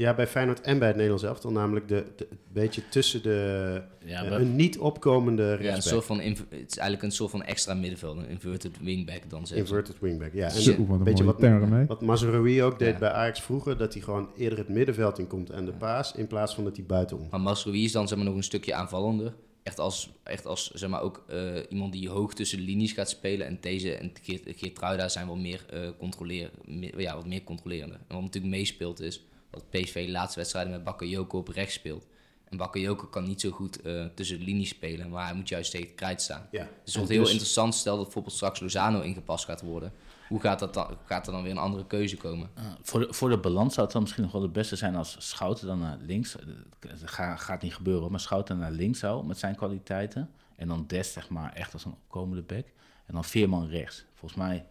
Ja, 0.00 0.14
bij 0.14 0.26
Feyenoord 0.26 0.60
en 0.60 0.78
bij 0.78 0.86
het 0.86 0.96
Nederlands 0.96 1.24
elftal. 1.26 1.50
Namelijk 1.52 1.88
de, 1.88 2.04
de, 2.16 2.26
een 2.30 2.38
beetje 2.52 2.88
tussen 2.88 3.22
de, 3.22 3.82
Ja, 4.04 4.24
eh, 4.24 4.30
een 4.32 4.56
niet 4.56 4.78
opkomende 4.78 5.42
Ja, 5.42 5.48
een 5.50 5.56
rechtsback. 5.56 5.92
soort 5.92 6.04
van 6.04 6.20
het 6.20 6.38
is 6.50 6.76
eigenlijk 6.76 7.02
een 7.02 7.12
soort 7.12 7.30
van 7.30 7.42
extra 7.42 7.74
middenveld, 7.74 8.16
een 8.16 8.28
inverted 8.28 8.78
wingback 8.80 9.30
dan 9.30 9.46
zeggen 9.46 9.66
ze. 9.66 9.74
Inverted 9.74 10.00
wingback, 10.00 10.32
ja. 10.32 10.48
En 10.48 10.54
een 10.56 11.04
weet 11.04 11.18
je 11.18 11.24
mooie 11.24 11.24
wat, 11.24 11.38
term, 11.38 11.86
wat 11.86 12.00
Mazraoui 12.02 12.62
ook 12.62 12.78
deed 12.78 12.92
Ja. 12.92 12.98
bij 12.98 13.10
Ajax 13.10 13.40
vroeger, 13.40 13.76
dat 13.76 13.92
hij 13.92 14.02
gewoon 14.02 14.28
eerder 14.36 14.58
het 14.58 14.68
middenveld 14.68 15.18
in 15.18 15.26
komt 15.26 15.50
en 15.50 15.64
de 15.64 15.72
paas, 15.72 16.14
in 16.14 16.26
plaats 16.26 16.54
van 16.54 16.64
dat 16.64 16.76
hij 16.76 16.84
buitenom. 16.86 17.26
Maar 17.30 17.40
Masrowi 17.40 17.84
is 17.84 17.92
dan 17.92 18.08
zeg 18.08 18.16
maar, 18.18 18.26
nog 18.26 18.36
een 18.36 18.42
stukje 18.42 18.74
aanvallender. 18.74 19.32
Echt 19.62 19.78
als, 19.78 20.10
echt 20.22 20.46
als 20.46 20.70
zeg 20.70 20.90
maar, 20.90 21.02
ook 21.02 21.24
eh, 21.28 21.38
iemand 21.68 21.92
die 21.92 22.08
hoog 22.08 22.34
tussen 22.34 22.58
de 22.58 22.64
linies 22.64 22.92
gaat 22.92 23.08
spelen. 23.10 23.46
En 23.46 23.58
deze 23.60 23.94
en 23.94 24.12
Geert, 24.22 24.42
Geertruida 24.56 25.08
zijn 25.08 25.26
wel 25.26 25.36
meer, 25.36 25.64
eh 25.70 25.80
controleren, 25.98 26.50
meer- 26.64 27.00
ja, 27.00 27.14
wat 27.14 27.26
meer 27.26 27.42
controlerender. 27.44 27.96
En 28.08 28.14
wat 28.14 28.22
natuurlijk 28.24 28.54
meespeelt 28.54 29.00
is 29.00 29.24
dat 29.50 29.70
PSV 29.70 30.06
de 30.06 30.12
laatste 30.12 30.38
wedstrijden 30.38 30.72
met 30.72 30.84
Bakayoko 30.84 31.38
op 31.38 31.48
rechts 31.48 31.74
speelt. 31.74 32.06
En 32.44 32.56
Bakayoko 32.56 33.06
kan 33.06 33.24
niet 33.24 33.40
zo 33.40 33.50
goed 33.50 33.80
eh, 33.82 34.04
tussen 34.14 34.38
de 34.38 34.44
linies 34.44 34.68
spelen, 34.68 35.08
maar 35.10 35.24
hij 35.26 35.34
moet 35.34 35.48
juist 35.48 35.70
tegen 35.70 35.86
het 35.86 35.96
krijt 35.96 36.22
staan. 36.22 36.48
Ja. 36.50 36.62
Dus 36.62 36.68
het 36.84 36.86
En 36.86 36.92
wordt 36.94 37.08
heel 37.10 37.20
dus- 37.22 37.30
interessant, 37.30 37.74
stel 37.74 37.94
dat 37.94 38.04
bijvoorbeeld 38.04 38.34
straks 38.34 38.60
Lozano 38.60 39.00
ingepast 39.00 39.44
gaat 39.44 39.60
worden. 39.62 39.92
Hoe 40.28 40.40
gaat, 40.40 40.58
dat 40.58 40.74
dan, 40.74 40.96
gaat 41.04 41.26
er 41.26 41.32
dan 41.32 41.42
weer 41.42 41.50
een 41.52 41.58
andere 41.58 41.86
keuze 41.86 42.16
komen? 42.16 42.50
Uh, 42.58 42.64
voor, 42.82 43.00
de, 43.00 43.12
voor 43.12 43.28
de 43.28 43.38
balans 43.38 43.72
zou 43.74 43.84
het 43.84 43.92
dan 43.94 44.02
misschien 44.02 44.22
nog 44.22 44.32
wel 44.32 44.42
het 44.42 44.52
beste 44.52 44.76
zijn 44.76 44.96
als 44.96 45.16
Schouten 45.18 45.66
dan 45.66 45.78
naar 45.78 45.98
links. 46.00 46.36
eh, 46.36 46.46
Het 46.88 47.10
ga- 47.10 47.36
gaat 47.36 47.62
niet 47.62 47.74
gebeuren, 47.74 48.10
maar 48.10 48.20
Schouten 48.20 48.58
naar 48.58 48.70
links 48.72 48.98
zou 48.98 49.26
met 49.26 49.38
zijn 49.38 49.54
kwaliteiten. 49.56 50.30
En 50.56 50.68
dan 50.68 50.84
Des, 50.86 51.12
zeg 51.12 51.28
maar, 51.28 51.52
echt 51.52 51.72
als 51.72 51.84
een 51.84 51.92
opkomende 51.92 52.42
back. 52.42 52.66
En 53.06 53.14
dan 53.14 53.24
Veerman 53.24 53.66
rechts. 53.68 54.04
Volgens 54.14 54.40
mij, 54.40 54.66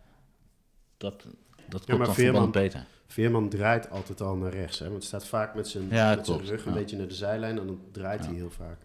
dat, 0.97 1.25
dat 1.69 1.85
komt 1.85 2.05
dan 2.05 2.13
Veerman- 2.13 2.51
beter. 2.51 2.85
Veerman 3.11 3.49
draait 3.49 3.89
altijd 3.89 4.21
al 4.21 4.35
naar 4.35 4.53
rechts. 4.53 4.79
Hè? 4.79 4.85
Want 4.85 4.95
het 4.97 5.05
staat 5.05 5.25
vaak 5.27 5.55
met 5.55 5.67
zijn, 5.67 5.87
Ja, 5.89 6.15
met 6.15 6.25
zijn 6.25 6.45
rug 6.45 6.65
een 6.65 6.71
ja. 6.73 6.77
beetje 6.77 6.97
naar 6.97 7.07
de 7.07 7.13
zijlijn 7.13 7.59
en 7.59 7.67
dan 7.67 7.81
draait 7.91 8.25
hij 8.25 8.35
heel 8.35 8.49
vaak. 8.51 8.77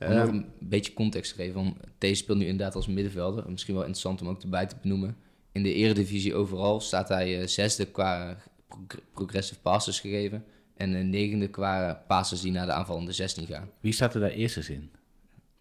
Om 0.00 0.08
nog 0.14 0.26
Ehm, 0.26 0.34
een 0.34 0.46
beetje 0.58 0.92
context 0.92 1.30
te 1.36 1.42
geven, 1.42 1.54
want 1.54 1.76
deze 1.98 2.14
speelt 2.14 2.38
nu 2.38 2.46
inderdaad 2.46 2.74
als 2.74 2.86
middenvelder. 2.86 3.50
Misschien 3.50 3.74
wel 3.74 3.82
interessant 3.82 4.20
om 4.20 4.28
ook 4.28 4.42
erbij 4.42 4.66
te 4.66 4.76
benoemen. 4.82 5.16
In 5.52 5.62
de 5.62 5.72
eredivisie 5.74 6.34
overal 6.34 6.80
staat 6.80 7.08
hij 7.08 7.40
eh, 7.40 7.46
zesde 7.46 7.84
qua 7.86 8.36
prog- 8.68 9.00
progressive 9.12 9.60
passes 9.60 10.00
gegeven. 10.00 10.44
En 10.76 10.94
eh, 10.94 11.04
negende 11.04 11.48
qua 11.48 12.04
passes 12.06 12.40
die 12.40 12.52
naar 12.52 12.66
de 12.66 12.72
aanvallende 12.72 13.12
16 13.12 13.46
gaan. 13.46 13.70
Wie 13.80 13.92
staat 13.92 14.14
er 14.14 14.20
daar 14.20 14.30
eerst 14.30 14.68
in? 14.68 14.90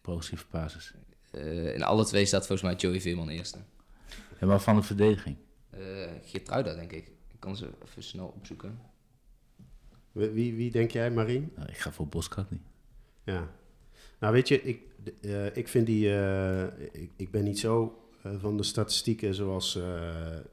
Progressieve 0.01 0.45
basis. 0.51 0.93
Eh, 1.31 1.73
in 1.75 1.83
alle 1.83 2.05
twee 2.05 2.25
staat 2.25 2.47
volgens 2.47 2.61
mij 2.69 2.75
Joey 2.75 3.01
Veerman 3.01 3.29
eerste. 3.29 3.57
En 4.39 4.47
maar 4.47 4.61
van 4.61 4.75
de 4.75 4.81
verdediging? 4.83 5.35
Eh 5.69 5.79
Geertruida, 6.23 6.73
denk 6.73 6.91
ik. 6.91 7.11
Kan 7.43 7.55
ze 7.55 7.69
even 7.85 8.03
snel 8.03 8.33
opzoeken. 8.37 8.79
wie, 10.11 10.29
wie, 10.29 10.55
wie 10.55 10.71
denk 10.71 10.91
jij, 10.91 11.11
Marien? 11.11 11.51
Nou, 11.55 11.69
ik 11.69 11.77
ga 11.77 11.91
voor 11.91 12.07
Boskat 12.07 12.51
niet. 12.51 12.61
Ja. 13.23 13.51
Nou, 14.19 14.33
weet 14.33 14.47
je, 14.47 14.61
ik, 14.61 14.81
eh, 15.21 15.55
ik 15.55 15.67
vind 15.67 15.85
die... 15.85 16.15
eh, 16.15 16.63
ik, 16.91 17.11
ik 17.15 17.31
ben 17.31 17.43
niet 17.43 17.59
zo 17.59 17.99
eh, 18.23 18.31
van 18.39 18.57
de 18.57 18.63
statistieken 18.63 19.33
zoals 19.35 19.75
eh, 19.75 19.83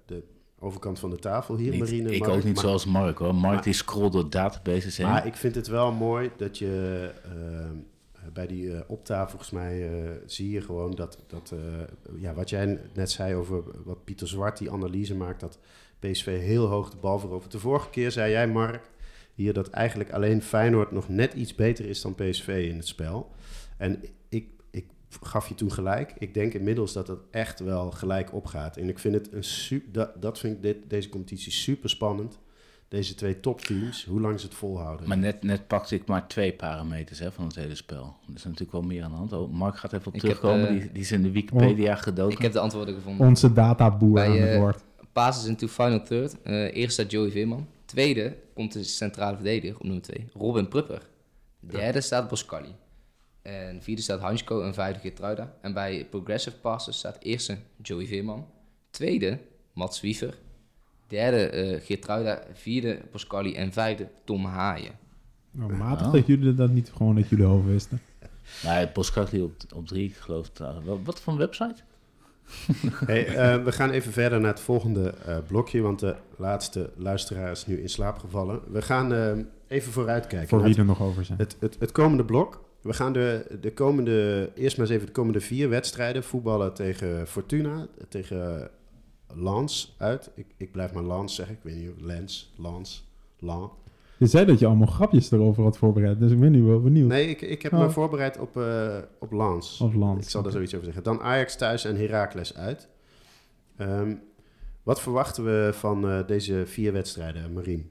de 0.07 0.23
overkant 0.59 0.99
van 0.99 1.11
de 1.11 1.19
tafel 1.19 1.57
hier, 1.57 1.71
Niet- 1.71 1.81
Marine. 1.81 2.11
ik 2.15 2.19
Mark, 2.21 2.33
ook 2.33 2.45
niet 2.45 2.55
maar- 2.55 2.65
zoals 2.65 2.85
Mark 2.87 3.19
hoor. 3.19 3.35
Mark 3.35 3.55
maar- 3.55 3.63
die 3.63 3.73
scrollt 3.73 4.13
door 4.13 4.31
databases 4.31 4.97
heen. 4.97 5.07
Maar 5.07 5.27
ik 5.27 5.35
vind 5.37 5.55
het 5.55 5.67
wel 5.67 5.93
mooi 5.93 6.31
dat 6.37 6.59
je 6.59 7.11
bij 8.33 8.47
die 8.47 8.75
eh 8.77 8.81
optafel, 8.87 9.29
volgens 9.31 9.51
mij, 9.51 10.03
eh, 10.05 10.11
zie 10.27 10.51
je 10.51 10.61
gewoon 10.61 10.95
dat, 10.95 11.19
dat 11.27 11.53
eh, 11.53 11.61
ja, 12.21 12.35
wat 12.35 12.51
jij 12.51 12.81
net 12.95 13.11
zei 13.11 13.35
over 13.35 13.63
wat 13.85 14.05
Pieter 14.05 14.29
Zwart 14.29 14.59
die 14.59 14.71
analyse 14.73 15.15
maakt, 15.17 15.41
dat 15.41 15.59
PSV 16.01 16.41
heel 16.41 16.67
hoog 16.67 16.91
de 16.91 16.97
bal 16.97 17.19
verovert. 17.19 17.53
De 17.53 17.59
vorige 17.59 17.91
keer 17.91 18.11
zei 18.11 18.31
jij, 18.31 18.49
Mark, 18.49 18.91
hier 19.35 19.53
dat 19.53 19.69
eigenlijk 19.69 20.11
alleen 20.11 20.43
Feyenoord 20.43 20.91
nog 20.91 21.09
net 21.09 21.35
iets 21.35 21.55
beter 21.55 21.89
is 21.89 22.01
dan 22.01 22.15
PSV 22.15 22.67
in 22.71 22.77
het 22.77 22.87
spel. 22.87 23.31
En 23.77 24.03
ik, 24.29 24.49
ik 24.71 24.85
gaf 25.21 25.49
je 25.49 25.55
toen 25.55 25.73
gelijk. 25.73 26.15
Ik 26.19 26.35
denk 26.35 26.55
inmiddels 26.55 26.93
dat 26.93 27.09
het 27.09 27.19
echt 27.31 27.61
wel 27.61 27.91
gelijk 27.91 28.33
opgaat. 28.35 28.77
En 28.77 28.89
ik 28.89 28.99
vind 28.99 29.15
het 29.15 29.33
een 29.33 29.45
super, 29.45 29.93
dat, 29.93 30.23
dat 30.23 30.39
vind 30.39 30.57
ik 30.57 30.63
dit, 30.63 30.77
deze 30.89 31.09
competitie 31.09 31.53
super 31.53 31.91
spannend. 31.91 32.39
Deze 32.89 33.15
twee 33.15 33.41
topteams, 33.41 34.05
hoe 34.05 34.21
lang 34.21 34.41
ze 34.41 34.47
het 34.47 34.55
volhouden. 34.55 35.09
Maar 35.09 35.19
net, 35.19 35.43
net 35.43 35.67
pakte 35.67 35.95
ik 35.95 36.07
maar 36.07 36.27
twee 36.29 36.53
parameters 36.53 37.19
hè, 37.19 37.33
van 37.33 37.45
het 37.45 37.55
hele 37.55 37.75
spel. 37.75 38.17
Er 38.29 38.35
is 38.35 38.45
natuurlijk 38.45 38.73
wel 38.73 38.83
meer 38.83 39.03
aan 39.03 39.11
de 39.11 39.17
hand. 39.17 39.33
Oh, 39.33 39.53
Mark 39.53 39.79
gaat 39.79 39.93
even 39.93 40.07
op 40.07 40.15
Ik 40.15 40.21
terugkomen. 40.21 40.61
heb, 40.61 40.69
eh, 40.71 40.81
die, 40.81 40.93
die 40.93 41.03
is 41.03 41.13
in 41.13 41.23
de 41.23 41.31
Wikipedia 41.31 41.95
gedood. 41.95 42.33
Ik 42.33 42.39
heb 42.39 42.53
de 42.53 42.59
antwoorden 42.59 42.95
gevonden. 42.95 43.27
Onze 43.27 43.53
databoer 43.53 44.13
Bij, 44.13 44.27
aan 44.27 44.37
het 44.37 44.51
eh, 44.51 44.59
woord. 44.59 44.85
Passes 45.13 45.47
into 45.49 45.67
final 45.69 46.03
third. 46.03 46.43
Eh 46.43 46.77
eerst 46.77 46.93
staat 46.93 47.11
Joey 47.11 47.31
Veerman. 47.31 47.67
Tweede 47.85 48.37
komt 48.55 48.73
de 48.73 48.83
centrale 48.85 49.35
verdediger 49.37 49.77
op 49.77 49.83
nummer 49.83 50.03
2, 50.03 50.27
Robin 50.35 50.69
Prupper. 50.69 51.09
Derde 51.61 52.01
staat 52.01 52.29
Boscali. 52.29 52.75
En 53.43 53.83
vierde 53.83 54.03
staat 54.03 54.21
Hansko 54.21 54.63
en 54.63 54.75
vijfde 54.75 55.01
Geertruida. 55.01 55.55
En 55.61 55.73
bij 55.73 56.07
progressive 56.11 56.57
passes 56.57 56.99
staat 56.99 57.17
eerste 57.21 57.57
Joey 57.83 58.07
Veerman. 58.07 58.47
Tweede 58.91 59.39
Mats 59.73 60.01
Wiever. 60.01 60.39
Derde 61.07 61.47
eh 61.49 61.81
Geertruida. 61.87 62.43
Vierde 62.53 63.01
Boscali. 63.13 63.55
En 63.55 63.73
vijfde 63.73 64.09
Tom 64.25 64.45
Haaien. 64.45 64.93
Nou, 65.51 65.73
matig 65.77 66.07
Oh. 66.07 66.13
dat 66.13 66.27
jullie 66.27 66.55
dat 66.55 66.71
niet 66.71 66.91
gewoon 66.97 67.17
uit 67.17 67.29
jullie 67.29 67.45
hoofd 67.45 67.67
wisten. 67.67 68.01
Nee, 68.65 68.89
Boskat 68.89 69.31
die 69.31 69.43
op, 69.45 69.53
op 69.75 69.87
drie, 69.87 70.09
ik 70.09 70.17
geloof. 70.17 70.47
het, 70.49 70.61
eh, 70.61 70.77
wat, 70.85 70.99
wat 71.05 71.21
voor 71.21 71.33
een 71.33 71.39
website? 71.39 71.75
Hey, 73.07 73.27
eh, 73.27 73.65
we 73.65 73.73
gaan 73.73 73.91
even 73.91 74.13
verder 74.13 74.41
naar 74.41 74.51
het 74.51 74.61
volgende 74.61 75.15
eh, 75.27 75.37
blokje, 75.47 75.81
want 75.81 75.99
de 76.01 76.17
laatste 76.37 76.91
luisteraar 76.97 77.51
is 77.51 77.67
nu 77.67 77.81
in 77.81 77.89
slaap 77.89 78.19
gevallen. 78.19 78.61
We 78.71 78.83
gaan 78.83 79.13
eh, 79.13 79.33
even 79.69 79.93
vooruitkijken. 79.93 80.49
Voor 80.49 80.63
wie 80.63 80.77
er 80.77 80.85
nog 80.85 81.03
over 81.03 81.25
zijn. 81.25 81.39
het, 81.39 81.57
het, 81.61 81.77
het 81.79 81.93
komende 81.93 82.25
blok. 82.25 82.69
We 82.81 82.93
gaan 82.93 83.13
de, 83.13 83.59
de 83.61 83.73
komende, 83.73 84.51
eerst 84.55 84.77
maar 84.77 84.87
eens 84.87 84.95
even 84.95 85.07
de 85.07 85.13
komende 85.13 85.41
vier 85.41 85.69
wedstrijden 85.69 86.25
voetballen 86.25 86.75
tegen 86.75 87.27
Fortuna, 87.27 87.87
tegen 88.09 88.71
Lans 89.35 89.95
uit. 89.99 90.31
Ik, 90.35 90.47
ik 90.57 90.73
blijf 90.73 90.93
maar 90.93 91.03
Lans 91.03 91.35
zeggen, 91.35 91.55
ik 91.55 91.63
weet 91.63 91.77
niet, 91.77 92.01
Lens, 92.01 92.53
Lans, 92.57 93.09
Lan. 93.39 93.73
Je 94.21 94.27
zei 94.27 94.45
dat 94.47 94.59
je 94.59 94.67
allemaal 94.67 94.87
grapjes 94.87 95.31
erover 95.31 95.63
had 95.63 95.79
voorbereid, 95.79 96.19
dus 96.19 96.31
ik 96.33 96.41
ben 96.41 96.53
nu 96.53 96.63
wel 96.63 96.81
benieuwd. 96.81 97.09
Nee, 97.09 97.29
ik, 97.29 97.41
ik 97.41 97.63
heb 97.63 97.73
Oh. 97.73 97.79
me 97.79 97.91
voorbereid 97.91 98.39
op, 98.39 98.57
eh 98.57 98.99
op 99.19 99.33
Lans. 99.33 99.81
Ik 100.19 100.29
zal 100.29 100.43
daar 100.43 100.53
zoiets 100.53 100.73
over 100.75 100.85
zeggen. 100.85 101.03
Dan 101.03 101.21
Ajax 101.21 101.57
thuis 101.57 101.85
en 101.85 101.97
Heracles 101.97 102.55
uit. 102.57 102.89
Ehm, 103.77 104.15
wat 104.83 105.01
verwachten 105.01 105.45
we 105.45 105.71
van 105.75 106.09
eh, 106.09 106.27
deze 106.27 106.63
vier 106.67 106.93
wedstrijden, 106.93 107.53
Marien? 107.53 107.91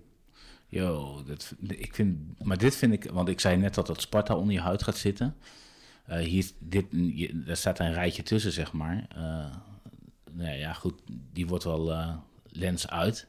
Yo, 0.67 1.21
dat, 1.27 1.53
ik 1.67 1.93
vind, 1.95 2.17
maar 2.43 2.57
dit 2.57 2.75
vind 2.75 2.93
ik, 2.93 3.09
want 3.11 3.29
ik 3.29 3.39
zei 3.39 3.57
net 3.57 3.73
dat 3.75 3.87
dat 3.87 4.01
Sparta 4.01 4.35
onder 4.35 4.53
je 4.53 4.61
huid 4.61 4.83
gaat 4.83 4.97
zitten. 4.97 5.35
Eh, 6.05 6.17
hier, 6.17 6.45
dit, 6.59 6.85
je, 6.91 7.43
daar 7.45 7.57
staat 7.57 7.79
een 7.79 7.93
rijtje 7.93 8.23
tussen, 8.23 8.51
zeg 8.51 8.73
maar. 8.73 9.05
Eh, 9.15 9.55
nou 10.31 10.57
ja, 10.57 10.73
goed, 10.73 10.93
die 11.33 11.47
wordt 11.47 11.63
wel 11.63 11.91
eh, 11.91 12.15
lens 12.45 12.89
uit. 12.89 13.27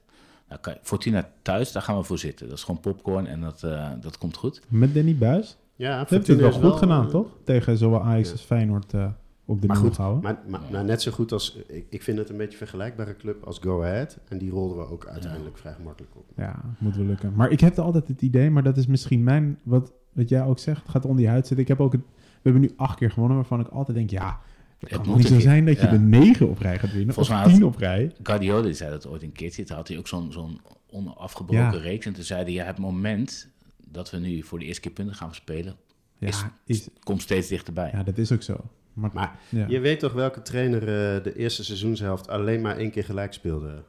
Nou, 0.51 0.63
kan- 0.63 0.75
Fortuna 0.83 1.29
thuis, 1.43 1.73
daar 1.73 1.83
gaan 1.83 1.97
we 1.97 2.03
voor 2.03 2.19
zitten. 2.19 2.49
Dat 2.49 2.57
is 2.57 2.65
gewoon 2.65 2.81
popcorn 2.81 3.27
en 3.27 3.41
dat, 3.41 3.63
eh, 3.63 3.89
dat 4.01 4.19
komt 4.19 4.37
goed. 4.37 4.63
Met 4.69 4.95
Danny 4.95 5.17
Buis? 5.17 5.57
Ja, 5.77 5.99
Dat 5.99 6.11
heeft 6.11 6.27
hij 6.27 6.37
Fortuna 6.37 6.61
wel 6.61 6.69
is 6.69 6.71
goed 6.71 6.79
gedaan, 6.79 7.05
eh, 7.05 7.11
toch? 7.11 7.27
Tegen 7.45 7.77
zowel 7.77 8.03
Ajax 8.03 8.27
ja. 8.27 8.33
als 8.33 8.43
Feyenoord 8.43 8.95
eh, 8.95 9.07
op 9.45 9.61
de 9.61 9.67
Maar 9.67 9.77
goed, 9.77 9.97
houden. 9.97 10.23
maar, 10.23 10.39
maar 10.47 10.61
nou, 10.71 10.85
net 10.85 11.03
zo 11.03 11.11
goed 11.11 11.33
als... 11.33 11.59
Ik, 11.67 11.87
ik 11.89 12.03
vind 12.03 12.19
het 12.19 12.29
een 12.31 12.37
beetje 12.37 12.59
vergelijkbare 12.59 13.17
club 13.17 13.45
als 13.45 13.59
Go 13.59 13.83
Ahead. 13.83 14.19
En 14.29 14.39
die 14.39 14.51
rolden 14.51 14.77
we 14.77 14.89
ook 14.91 15.07
uiteindelijk 15.07 15.59
vrij 15.59 15.73
gemakkelijk 15.73 16.13
op. 16.17 16.25
Ja, 16.37 16.61
moet 16.79 16.97
wel 16.97 17.07
lukken. 17.07 17.33
Maar 17.35 17.51
ik 17.51 17.61
heb 17.61 17.79
altijd 17.79 18.09
het 18.09 18.23
idee, 18.23 18.51
maar 18.51 18.63
dat 18.63 18.77
is 18.77 18.87
misschien 18.87 19.23
mijn... 19.25 19.59
Wat, 19.63 19.93
wat 20.13 20.29
jij 20.29 20.43
ook 20.43 20.59
zegt, 20.59 20.83
het 20.83 20.91
gaat 20.91 21.05
onder 21.05 21.23
je 21.23 21.29
huid 21.29 21.47
zitten. 21.47 21.65
Ik 21.65 21.69
heb 21.69 21.81
ook 21.81 21.93
het... 21.93 22.01
We 22.43 22.51
hebben 22.51 22.61
nu 22.63 22.71
acht 22.77 22.99
keer 22.99 23.11
gewonnen, 23.11 23.37
waarvan 23.37 23.61
ik 23.61 23.69
altijd 23.69 23.97
denk... 23.97 24.11
Ja, 24.11 24.41
het 24.81 24.91
kan 24.91 25.07
moet 25.07 25.17
niet 25.17 25.27
zo 25.27 25.33
keer- 25.33 25.41
zijn 25.43 25.65
dat 25.67 25.81
je 25.81 25.89
de 25.89 25.99
negen 25.99 26.49
op 26.49 26.59
rij 26.59 26.79
gaat 26.79 26.93
winnen. 26.93 27.15
Volgens 27.15 27.37
of 27.39 27.45
mij 27.45 27.55
tien 27.55 27.65
op 27.65 27.77
rij. 27.77 28.13
Guardiola 28.23 28.73
zei 28.73 28.91
dat 28.91 29.07
ooit 29.07 29.23
een 29.23 29.33
keertje. 29.33 29.65
Toen 29.65 29.77
had 29.77 29.89
hij 29.89 29.99
ook 29.99 30.09
zo'n 30.09 30.33
zo'n 30.33 30.61
onafgebroken 30.91 31.65
Ja. 31.65 31.83
reeks. 31.83 32.07
En 32.07 32.13
toen 32.13 32.25
zei 32.25 32.43
hij, 32.43 32.53
ja, 32.53 32.65
het 32.65 32.79
moment 32.79 33.49
dat 33.89 34.11
we 34.11 34.19
nu 34.19 34.43
voor 34.43 34.59
de 34.59 34.65
eerste 34.65 34.81
keer 34.81 34.93
punten 34.93 35.15
gaan 35.15 35.29
verspelen... 35.29 35.75
Is- 36.19 36.41
Ja, 36.41 36.53
is, 36.67 36.89
komt 37.03 37.23
steeds 37.23 37.49
dichterbij. 37.49 37.91
ja, 37.93 38.03
dat 38.03 38.19
is 38.19 38.33
ook 38.33 38.43
zo. 38.43 38.57
Maar, 38.93 39.11
Maar 39.15 39.39
ja. 39.49 39.67
je 39.69 39.81
weet 39.81 40.01
toch 40.01 40.13
welke 40.13 40.43
trainer 40.43 40.81
eh, 40.81 41.25
de 41.25 41.33
eerste 41.37 41.65
seizoenshelft 41.65 42.29
alleen 42.29 42.61
maar 42.61 42.77
één 42.77 42.91
keer 42.91 43.05
gelijk 43.05 43.33
speelde? 43.33 43.83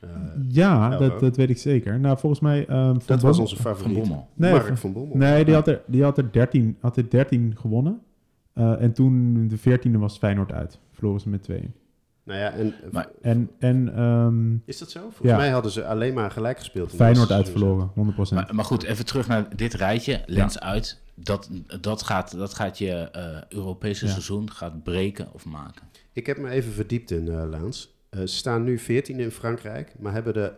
Eh, 0.00 0.08
ja, 0.48 0.98
dat, 0.98 1.20
dat 1.20 1.36
weet 1.36 1.50
ik 1.50 1.58
zeker. 1.58 2.00
Nou, 2.00 2.18
volgens 2.18 2.40
mij... 2.40 2.66
ehm, 2.66 2.78
Van 2.86 2.92
dat 2.92 3.08
was 3.08 3.20
Bommel- 3.20 3.40
onze 3.40 3.56
Van 3.56 3.76
favoriet. 3.76 3.98
Bommel. 3.98 4.28
Nee, 4.34 4.52
Mark 4.52 4.66
van- 4.66 4.76
van 4.76 4.92
Bommel. 4.92 5.16
Nee, 5.16 5.44
die 5.44 5.54
had 5.54 5.68
er, 5.68 5.82
die 5.86 6.02
had 6.02 6.18
er, 6.18 6.32
13, 6.32 6.76
had 6.80 6.96
er 6.96 7.10
13 7.10 7.54
gewonnen. 7.60 8.00
Eh, 8.60 8.82
en 8.82 8.92
toen 8.92 9.48
de 9.48 9.58
14e 9.58 9.98
was 9.98 10.18
Feyenoord 10.18 10.52
uit. 10.52 10.78
Verloren 10.92 11.20
ze 11.20 11.28
met 11.28 11.42
2 11.42 11.70
Nou 12.24 12.38
ja, 12.40 12.52
en 12.52 12.74
Maar- 12.92 13.08
En, 13.20 13.50
en 13.58 13.94
ehm, 13.96 14.54
is 14.64 14.78
dat 14.78 14.90
zo? 14.90 15.00
Volgens 15.00 15.28
Ja. 15.30 15.36
mij 15.36 15.50
hadden 15.50 15.70
ze 15.70 15.86
alleen 15.86 16.14
maar 16.14 16.30
gelijk 16.30 16.58
gespeeld. 16.58 16.94
Feyenoord 16.94 17.30
uit 17.30 17.48
verloren, 17.48 17.90
100%. 17.94 18.40
Maar, 18.46 18.54
maar 18.54 18.64
goed, 18.64 18.82
even 18.82 19.04
terug 19.06 19.26
naar 19.28 19.56
dit 19.56 19.74
rijtje. 19.74 20.22
Lens 20.26 20.60
uit. 20.60 21.02
Dat, 21.14 21.50
dat, 21.80 22.02
gaat, 22.02 22.36
dat 22.36 22.54
gaat 22.54 22.78
je 22.78 22.92
eh, 22.92 23.42
Europese 23.48 24.04
Ja. 24.04 24.10
seizoen 24.10 24.50
gaat 24.50 24.82
breken 24.82 25.28
of 25.32 25.44
maken. 25.44 25.82
Ik 26.12 26.26
heb 26.26 26.38
me 26.38 26.48
even 26.50 26.72
verdiept 26.72 27.10
in 27.10 27.26
uh, 27.26 27.42
Laans. 27.50 27.94
Eh, 28.08 28.20
ze 28.20 28.26
staan 28.36 28.62
nu 28.64 28.78
14 28.78 29.20
in 29.20 29.30
Frankrijk, 29.30 29.94
maar 29.98 30.12
hebben 30.12 30.32
de 30.32 30.52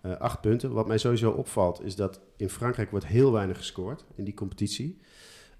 eh, 0.00 0.16
acht 0.16 0.40
punten. 0.40 0.72
Wat 0.72 0.86
mij 0.86 0.98
sowieso 0.98 1.30
opvalt, 1.30 1.82
is 1.84 1.96
dat 1.96 2.20
in 2.36 2.48
Frankrijk 2.48 2.90
wordt 2.90 3.06
heel 3.06 3.32
weinig 3.32 3.56
gescoord 3.56 4.04
in 4.14 4.24
die 4.24 4.34
competitie. 4.34 4.98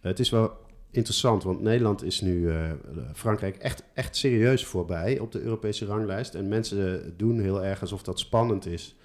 Het 0.01 0.19
is 0.19 0.31
wel 0.31 0.53
interessant, 0.97 1.43
want 1.43 1.61
Nederland 1.61 2.03
is 2.03 2.21
nu 2.21 2.51
eh, 2.51 2.71
Frankrijk 3.15 3.57
echt, 3.57 3.83
echt 3.95 4.17
serieus 4.17 4.65
voorbij 4.65 5.19
op 5.19 5.33
de 5.33 5.41
Europese 5.41 5.85
ranglijst. 5.85 6.35
En 6.35 6.49
mensen 6.49 7.15
doen 7.17 7.41
heel 7.41 7.65
erg 7.65 7.81
alsof 7.81 8.03
dat 8.03 8.19
spannend 8.19 8.67
is 8.67 8.97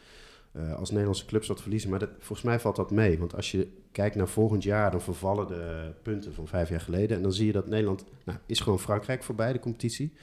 eh, 0.52 0.74
als 0.74 0.90
Nederlandse 0.90 1.26
clubs 1.26 1.48
wat 1.48 1.62
verliezen. 1.62 1.90
Maar 1.90 2.00
dat, 2.00 2.10
volgens 2.18 2.42
mij 2.42 2.60
valt 2.60 2.76
dat 2.76 2.92
mee, 2.92 3.20
want 3.20 3.36
als 3.36 3.52
je 3.52 3.68
kijkt 3.92 4.16
naar 4.16 4.28
volgend 4.28 4.64
jaar, 4.64 4.92
dan 4.92 5.02
vervallen 5.02 5.48
de 5.48 5.92
punten 6.02 6.34
van 6.34 6.48
vijf 6.48 6.70
jaar 6.70 6.82
geleden. 6.82 7.18
En 7.18 7.24
dan 7.24 7.34
zie 7.34 7.46
je 7.46 7.52
dat 7.52 7.68
Nederland, 7.68 8.04
nou, 8.26 8.38
is 8.46 8.60
gewoon 8.60 8.80
Frankrijk 8.80 9.24
voorbij, 9.24 9.54
de 9.54 9.60
competitie. 9.60 10.14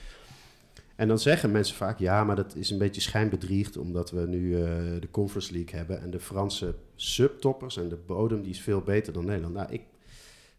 En 0.97 1.09
dan 1.09 1.19
zeggen 1.19 1.51
mensen 1.51 1.77
vaak, 1.77 1.99
ja, 1.99 2.25
maar 2.25 2.37
dat 2.37 2.55
is 2.55 2.71
een 2.71 2.79
beetje 2.79 3.01
schijnbedriegt, 3.01 3.77
omdat 3.77 4.11
we 4.11 4.27
nu 4.27 4.49
uh, 4.49 4.61
de 5.01 5.09
Conference 5.11 5.53
League 5.53 5.79
hebben 5.79 6.01
en 6.01 6.11
de 6.11 6.21
Franse 6.21 6.75
subtoppers 6.95 7.77
en 7.77 7.89
de 7.89 7.99
bodem 8.07 8.43
die 8.43 8.51
is 8.51 8.61
veel 8.61 8.81
beter 8.81 9.13
dan 9.13 9.25
Nederland. 9.25 9.55
Nou, 9.55 9.73
ik, 9.73 9.83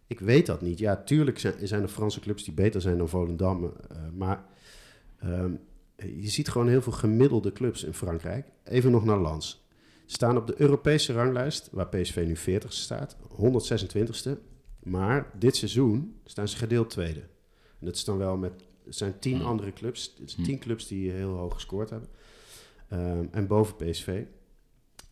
ik 0.10 0.20
weet 0.20 0.45
dat 0.45 0.62
niet. 0.62 0.80
Ja, 0.80 0.95
tuurlijk 0.95 1.39
zijn, 1.39 1.82
er 1.82 1.88
Franse 1.88 2.20
clubs 2.20 2.43
die 2.43 2.53
beter 2.53 2.82
zijn 2.82 2.97
dan 2.97 3.10
Volendam, 3.10 3.64
uh, 3.64 3.72
maar 4.14 4.45
um, 5.24 5.60
je 5.95 6.30
ziet 6.30 6.49
gewoon 6.49 6.68
heel 6.68 6.82
veel 6.82 6.91
gemiddelde 6.91 7.51
clubs 7.51 7.84
in 7.84 7.93
Frankrijk. 7.93 8.47
Even 8.64 8.91
nog 8.91 9.05
naar 9.05 9.18
Lans. 9.18 9.68
Staan 10.05 10.38
op 10.38 10.47
de 10.47 10.53
Europese 10.57 11.14
ranglijst, 11.14 11.70
waar 11.72 11.88
PSV 11.88 12.24
nu 12.28 12.36
40 12.36 12.74
staat, 12.74 13.18
126ste. 13.32 14.32
Maar 14.80 15.32
dit 15.39 15.55
seizoen 15.55 16.16
staan 16.26 16.47
ze 16.47 16.57
gedeeld 16.57 16.89
tweede. 16.89 17.20
En 17.80 17.86
dat 17.86 17.95
is 17.95 18.03
dan 18.03 18.18
wel 18.18 18.38
met 18.38 18.64
zijn 18.88 19.20
tien 19.20 19.41
andere 19.41 19.74
clubs. 19.74 20.16
Het 20.20 20.32
zijn 20.32 20.45
tien 20.45 20.60
clubs 20.60 20.88
die 20.88 21.12
heel 21.12 21.32
hoog 21.32 21.53
gescoord 21.53 21.89
hebben. 21.89 22.10
Um, 22.93 23.30
en 23.32 23.47
boven 23.47 23.76
PSV. 23.76 24.24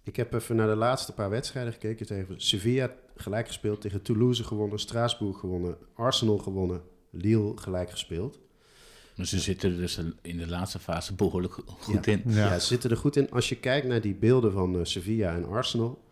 Ik 0.04 0.16
heb 0.16 0.34
even 0.34 0.56
naar 0.56 0.68
de 0.68 0.76
laatste 0.76 1.14
paar 1.14 1.30
wedstrijden 1.30 1.74
gekeken. 1.74 2.06
Tegen 2.06 2.41
Sevilla 2.41 2.95
gelijk 3.22 3.47
gespeeld, 3.47 3.82
tegen 3.82 4.01
Toulouse 4.01 4.43
gewonnen, 4.43 4.80
Straatsburg 4.80 5.39
gewonnen, 5.39 5.78
Arsenal 5.93 6.38
gewonnen, 6.38 6.82
Lille 7.11 7.51
gelijk 7.57 7.89
gespeeld. 7.89 8.39
Maar 9.15 9.26
ze 9.26 9.39
zitten 9.39 9.72
er 9.72 9.78
dus 9.78 9.99
in 10.22 10.38
de 10.38 10.47
laatste 10.47 10.80
fase 10.80 11.13
behoorlijk 11.13 11.53
goed 11.53 12.05
Ja. 12.05 12.11
in. 12.11 12.22
Ja. 12.26 12.36
Ja. 12.36 12.59
ze 12.59 12.65
zitten 12.68 12.89
er 12.89 12.97
goed 12.97 13.15
in. 13.15 13.32
Als 13.32 13.49
je 13.49 13.55
kijkt 13.55 13.88
naar 13.88 14.01
die 14.01 14.15
beelden 14.15 14.51
van 14.51 14.76
eh, 14.76 14.84
Sevilla 14.84 15.36
en 15.36 15.45
Arsenal, 15.45 16.03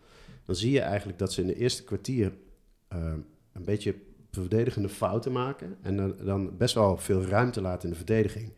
dan 0.44 0.54
zie 0.54 0.70
je 0.70 0.80
eigenlijk 0.80 1.18
dat 1.18 1.32
ze 1.32 1.40
in 1.40 1.46
de 1.46 1.56
eerste 1.56 1.84
kwartier 1.84 2.32
eh, 2.88 3.12
een 3.52 3.64
beetje 3.64 3.94
verdedigende 4.30 4.88
fouten 4.88 5.32
maken. 5.32 5.76
En 5.82 5.96
dan, 5.96 6.14
dan 6.24 6.56
best 6.56 6.74
wel 6.74 6.96
veel 6.96 7.22
ruimte 7.22 7.60
laten 7.60 7.82
in 7.82 7.90
de 7.90 7.96
verdediging. 7.96 8.52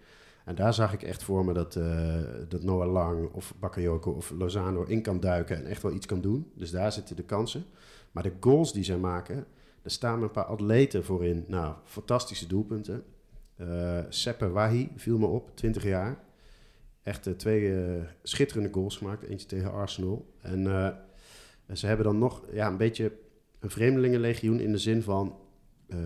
En 0.45 0.55
daar 0.55 0.75
zag 0.75 0.93
ik 0.93 1.03
echt 1.03 1.23
voor 1.23 1.45
me 1.45 1.53
dat, 1.53 1.77
eh, 1.77 2.15
dat 2.49 2.63
Noah 2.63 2.93
Lang 2.93 3.29
of 3.33 3.55
Bakayoko 3.61 4.11
of 4.11 4.31
Lozano 4.31 4.83
in 4.83 5.03
kan 5.03 5.21
duiken 5.21 5.57
en 5.57 5.67
echt 5.67 5.83
wel 5.83 5.93
iets 5.93 6.07
kan 6.07 6.21
doen. 6.21 6.51
Dus 6.55 6.71
daar 6.71 6.93
zitten 6.93 7.17
de 7.17 7.23
kansen. 7.25 7.65
Maar 8.11 8.23
de 8.23 8.33
goals 8.41 8.73
die 8.73 8.85
zij 8.85 8.99
maken, 8.99 9.47
daar 9.83 9.93
staan 9.93 10.23
een 10.23 10.31
paar 10.31 10.45
atleten 10.45 11.05
voor 11.05 11.25
in. 11.25 11.45
Nou, 11.47 11.75
fantastische 11.85 12.47
doelpunten. 12.47 13.05
Eh 13.57 14.01
Seppe 14.09 14.49
Wahi 14.49 14.91
viel 14.97 15.19
me 15.19 15.27
op, 15.27 15.51
20 15.55 15.85
jaar. 15.85 16.25
Echt 17.03 17.27
eh, 17.27 17.33
twee 17.33 17.75
eh, 17.75 18.03
schitterende 18.23 18.73
goals 18.73 18.97
gemaakt. 18.97 19.23
Eentje 19.23 19.47
tegen 19.47 19.73
Arsenal. 19.73 20.35
En 20.41 20.63
ze 21.73 21.87
hebben 21.87 22.07
dan 22.07 22.19
nog 22.19 22.43
ja, 22.53 22.67
een 22.67 22.77
beetje 22.77 23.13
een 23.59 23.71
vreemdelingenlegioen 23.71 24.61
in 24.61 24.73
de 24.73 24.79
zin 24.79 25.03
van... 25.03 25.37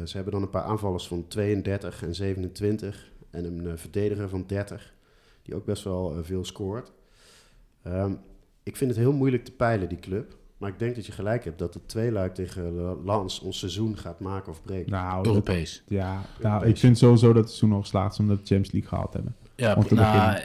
ze 0.04 0.16
hebben 0.16 0.32
dan 0.32 0.42
een 0.42 0.50
paar 0.50 0.62
aanvallers 0.62 1.06
van 1.06 1.28
32 1.28 2.02
en 2.02 2.14
27 2.14 3.12
en 3.30 3.44
een 3.44 3.78
verdediger 3.78 4.28
van 4.28 4.44
30, 4.46 4.94
die 5.42 5.54
ook 5.54 5.64
best 5.64 5.84
wel 5.84 6.24
veel 6.24 6.44
scoort. 6.44 6.92
Ehm, 7.82 8.14
ik 8.62 8.76
vind 8.76 8.90
het 8.90 8.98
heel 8.98 9.12
moeilijk 9.12 9.44
te 9.44 9.52
peilen, 9.52 9.88
die 9.88 9.98
club. 9.98 10.36
Maar 10.62 10.70
ik 10.70 10.78
denk 10.78 10.94
dat 10.94 11.06
je 11.06 11.12
gelijk 11.12 11.44
hebt 11.44 11.58
dat 11.58 11.74
het 11.74 11.88
tweeluik 11.88 12.34
tegen 12.34 12.78
eh, 12.78 12.90
Lans 13.04 13.40
ons 13.40 13.58
seizoen 13.58 13.96
gaat 13.98 14.20
maken 14.20 14.50
of 14.52 14.62
breken. 14.62 14.90
Nou, 14.92 15.16
dat- 15.16 15.26
Europees. 15.26 15.82
ja, 15.88 16.12
nou, 16.12 16.22
Europees. 16.42 16.70
ik 16.70 16.76
vind 16.78 16.98
sowieso 16.98 17.26
dat 17.26 17.36
het 17.36 17.46
seizoen 17.46 17.68
nog 17.68 17.86
slaagt 17.86 18.18
omdat 18.18 18.36
we 18.36 18.42
de 18.42 18.48
Champions 18.48 18.72
League 18.72 18.90
gehaald 18.90 19.12
hebben. 19.12 19.34
Ja, 19.56 19.74
Om 19.74 19.82
te 19.86 19.94
nou, 19.94 20.34
eh, 20.36 20.42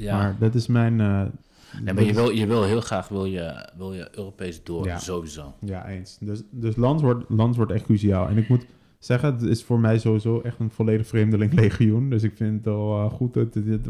ja. 0.00 0.16
Maar 0.16 0.36
dat 0.38 0.54
is 0.54 0.66
mijn... 0.66 1.00
eh, 1.00 1.06
Nee, 1.06 1.84
maar 1.84 1.94
dat 1.94 2.06
je 2.06 2.12
wil, 2.14 2.30
je 2.30 2.46
wil 2.46 2.62
heel 2.64 2.80
graag 2.80 3.08
wil 3.08 3.24
je, 3.24 3.68
wil 3.76 3.92
je 3.92 4.08
Europees 4.12 4.62
door, 4.64 4.84
Ja. 4.86 4.98
sowieso. 4.98 5.54
Ja, 5.60 5.88
eens. 5.88 6.16
Dus, 6.20 6.42
dus 6.50 6.76
Lans, 6.76 7.02
wordt, 7.02 7.24
Lans 7.28 7.56
wordt 7.56 7.72
echt 7.72 7.84
cruciaal. 7.84 8.28
En 8.28 8.36
ik 8.36 8.48
moet 8.48 8.66
zeggen, 8.98 9.32
het 9.32 9.42
is 9.42 9.64
voor 9.64 9.80
mij 9.80 9.98
sowieso 9.98 10.40
echt 10.40 10.58
een 10.58 10.70
volledig 10.70 11.06
vreemdeling 11.06 11.52
legioen. 11.60 12.10
Dus 12.10 12.22
ik 12.22 12.36
vind 12.36 12.54
het 12.56 12.64
wel 12.64 12.92
eh, 13.04 13.10
goed 13.12 13.34
dat 13.34 13.54
ik 13.54 13.64
dit 13.66 13.86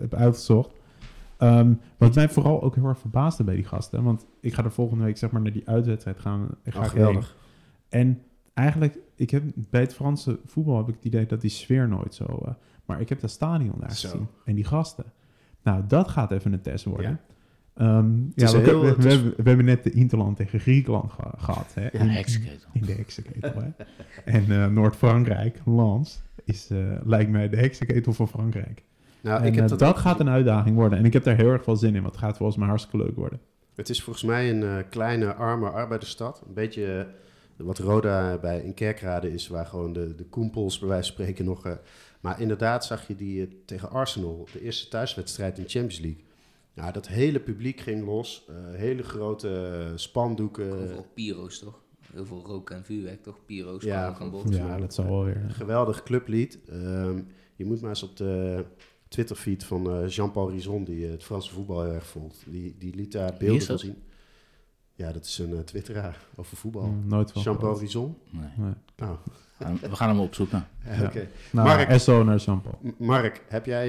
heb 0.00 0.14
uitgezocht. 0.14 0.70
Ehm, 1.38 1.72
wat 1.96 2.14
mij 2.14 2.28
vooral 2.28 2.62
ook 2.62 2.74
heel 2.74 2.86
erg 2.86 2.98
verbaasde 2.98 3.44
bij 3.44 3.54
die 3.54 3.64
gasten. 3.64 4.02
Want 4.02 4.26
ik 4.40 4.54
ga 4.54 4.64
er 4.64 4.72
volgende 4.72 5.04
week 5.04 5.16
zeg 5.16 5.30
maar 5.30 5.42
naar 5.42 5.52
die 5.52 5.68
uitwedstrijd 5.68 6.18
gaan. 6.18 6.48
Ik 6.62 6.74
ga 6.74 6.84
geweldig. 6.84 7.36
En 7.88 8.22
eigenlijk, 8.54 8.98
ik 9.16 9.30
heb, 9.30 9.42
bij 9.54 9.80
het 9.80 9.94
Franse 9.94 10.38
voetbal 10.44 10.76
heb 10.76 10.88
ik 10.88 10.94
het 10.94 11.04
idee 11.04 11.26
dat 11.26 11.40
die 11.40 11.50
sfeer 11.50 11.88
nooit 11.88 12.14
zo... 12.14 12.24
eh, 12.24 12.52
maar 12.84 13.00
ik 13.00 13.08
heb 13.08 13.20
dat 13.20 13.30
stadion 13.30 13.74
daar 13.80 13.94
Zo. 13.94 14.08
gezien. 14.08 14.26
En 14.44 14.54
die 14.54 14.64
gasten. 14.64 15.04
Nou, 15.62 15.82
dat 15.88 16.08
gaat 16.08 16.30
even 16.30 16.52
een 16.52 16.60
test 16.60 16.84
worden. 16.84 17.10
Ja. 17.10 17.20
Ehm, 17.74 18.16
ja, 18.34 18.50
we, 18.52 18.58
heel- 18.58 18.80
we- 18.80 18.86
het 18.86 18.96
we 18.96 19.08
is- 19.08 19.14
hebben, 19.14 19.32
we 19.36 19.48
hebben 19.48 19.64
net 19.66 19.82
de 19.84 19.90
Interland 19.90 20.36
tegen 20.36 20.60
Griekenland 20.60 21.12
ge- 21.12 21.32
gehad. 21.36 21.74
Hè? 21.74 21.88
In- 21.92 22.08
heksenketel. 22.08 22.68
in 22.72 22.82
de 22.82 22.92
heksenketel. 22.92 23.62
Hè? 23.62 23.68
En 24.24 24.50
eh, 24.62 24.68
Noord-Frankrijk, 24.70 25.60
Lens, 25.64 26.22
is, 26.44 26.70
eh, 26.70 26.78
lijkt 27.04 27.30
mij 27.30 27.48
de 27.48 27.56
heksenketel 27.56 28.12
van 28.12 28.28
Frankrijk. 28.28 28.82
Nou, 29.24 29.40
en 29.40 29.46
ik 29.46 29.54
heb 29.54 29.64
eh, 29.64 29.70
dat, 29.70 29.78
dat 29.78 29.88
ook 29.88 29.96
gaat 29.98 30.20
een 30.20 30.28
uitdaging 30.28 30.76
worden. 30.76 30.98
En 30.98 31.04
ik 31.04 31.12
heb 31.12 31.24
daar 31.24 31.36
heel 31.36 31.50
erg 31.50 31.64
veel 31.64 31.76
zin 31.76 31.94
in, 31.94 32.02
want 32.02 32.14
het 32.14 32.24
gaat 32.24 32.36
volgens 32.36 32.58
mij 32.58 32.68
hartstikke 32.68 33.04
leuk 33.06 33.16
worden. 33.16 33.40
Het 33.74 33.88
is 33.88 34.02
volgens 34.02 34.24
mij 34.24 34.50
een 34.50 34.62
eh, 34.62 34.76
kleine, 34.90 35.34
arme 35.34 35.68
arbeidersstad. 35.70 36.42
Een 36.48 36.54
beetje 36.54 37.06
eh, 37.56 37.66
wat 37.66 37.78
Roda 37.78 38.38
bij 38.38 38.60
in 38.60 38.74
Kerkrade 38.74 39.32
is, 39.32 39.48
waar 39.48 39.66
gewoon 39.66 39.92
de, 39.92 40.14
de 40.14 40.24
koempels 40.24 40.78
bij 40.78 40.88
wijze 40.88 41.12
van 41.12 41.12
spreken 41.24 41.44
nog... 41.44 41.66
eh, 41.66 41.72
maar 42.20 42.40
inderdaad 42.40 42.84
zag 42.84 43.06
je 43.06 43.16
die 43.16 43.62
tegen 43.64 43.90
Arsenal, 43.90 44.48
de 44.52 44.62
eerste 44.62 44.88
thuiswedstrijd 44.88 45.56
in 45.58 45.62
de 45.64 45.68
Champions 45.70 46.00
League. 46.00 46.24
Ja, 46.72 46.90
dat 46.90 47.08
hele 47.08 47.40
publiek 47.40 47.80
ging 47.80 48.04
los. 48.04 48.44
eh, 48.48 48.54
hele 48.78 49.02
grote 49.02 49.92
spandoeken. 49.94 50.72
Overal 50.72 51.06
pyro's 51.14 51.58
toch? 51.58 51.82
Heel 52.12 52.26
veel 52.26 52.42
rook 52.46 52.70
en 52.70 52.84
vuurwerk 52.84 53.22
toch? 53.22 53.36
Pyro's 53.46 53.84
Ja, 53.84 54.14
van. 54.14 54.44
Ja, 54.50 54.78
dat 54.78 54.94
zal 54.94 55.04
wel 55.04 55.24
weer. 55.24 55.36
Een 55.36 55.50
geweldig 55.54 56.02
clublied. 56.02 56.58
Ehm, 56.68 57.20
je 57.56 57.64
moet 57.64 57.80
maar 57.80 57.90
eens 57.90 58.02
op 58.02 58.16
de 58.16 58.64
Twitterfeed 59.14 59.64
van 59.64 59.90
eh, 59.90 60.08
Jean-Paul 60.08 60.50
Rison, 60.50 60.84
die 60.84 61.04
eh, 61.04 61.10
het 61.10 61.24
Franse 61.24 61.50
voetbal 61.52 61.82
heel 61.82 61.92
erg 61.92 62.06
volgt. 62.06 62.42
Die, 62.46 62.74
die 62.78 62.94
liet 62.94 63.12
daar 63.12 63.34
beelden 63.38 63.62
van 63.66 63.78
zien. 63.78 64.02
Ja, 64.94 65.12
dat 65.12 65.24
is 65.24 65.38
een 65.38 65.52
eh, 65.52 65.58
twitteraar 65.58 66.18
over 66.36 66.56
voetbal. 66.56 66.86
Mm, 66.86 67.06
nooit 67.08 67.32
van 67.32 67.42
Jean-Paul. 67.42 67.78
Rison? 67.78 68.16
Nee. 68.30 68.48
Nee. 68.56 69.08
Oh, 69.08 69.80
We 69.80 69.96
gaan 69.96 70.08
hem 70.08 70.20
opzoeken. 70.20 70.66
Ja. 70.98 71.04
oké. 71.04 71.28
Nou, 71.52 71.66
Mark. 71.68 71.98
SO 72.00 72.22
naar 72.24 72.36
Jean-Paul. 72.38 72.78
Mark, 72.98 73.42
heb 73.48 73.66
jij, 73.66 73.86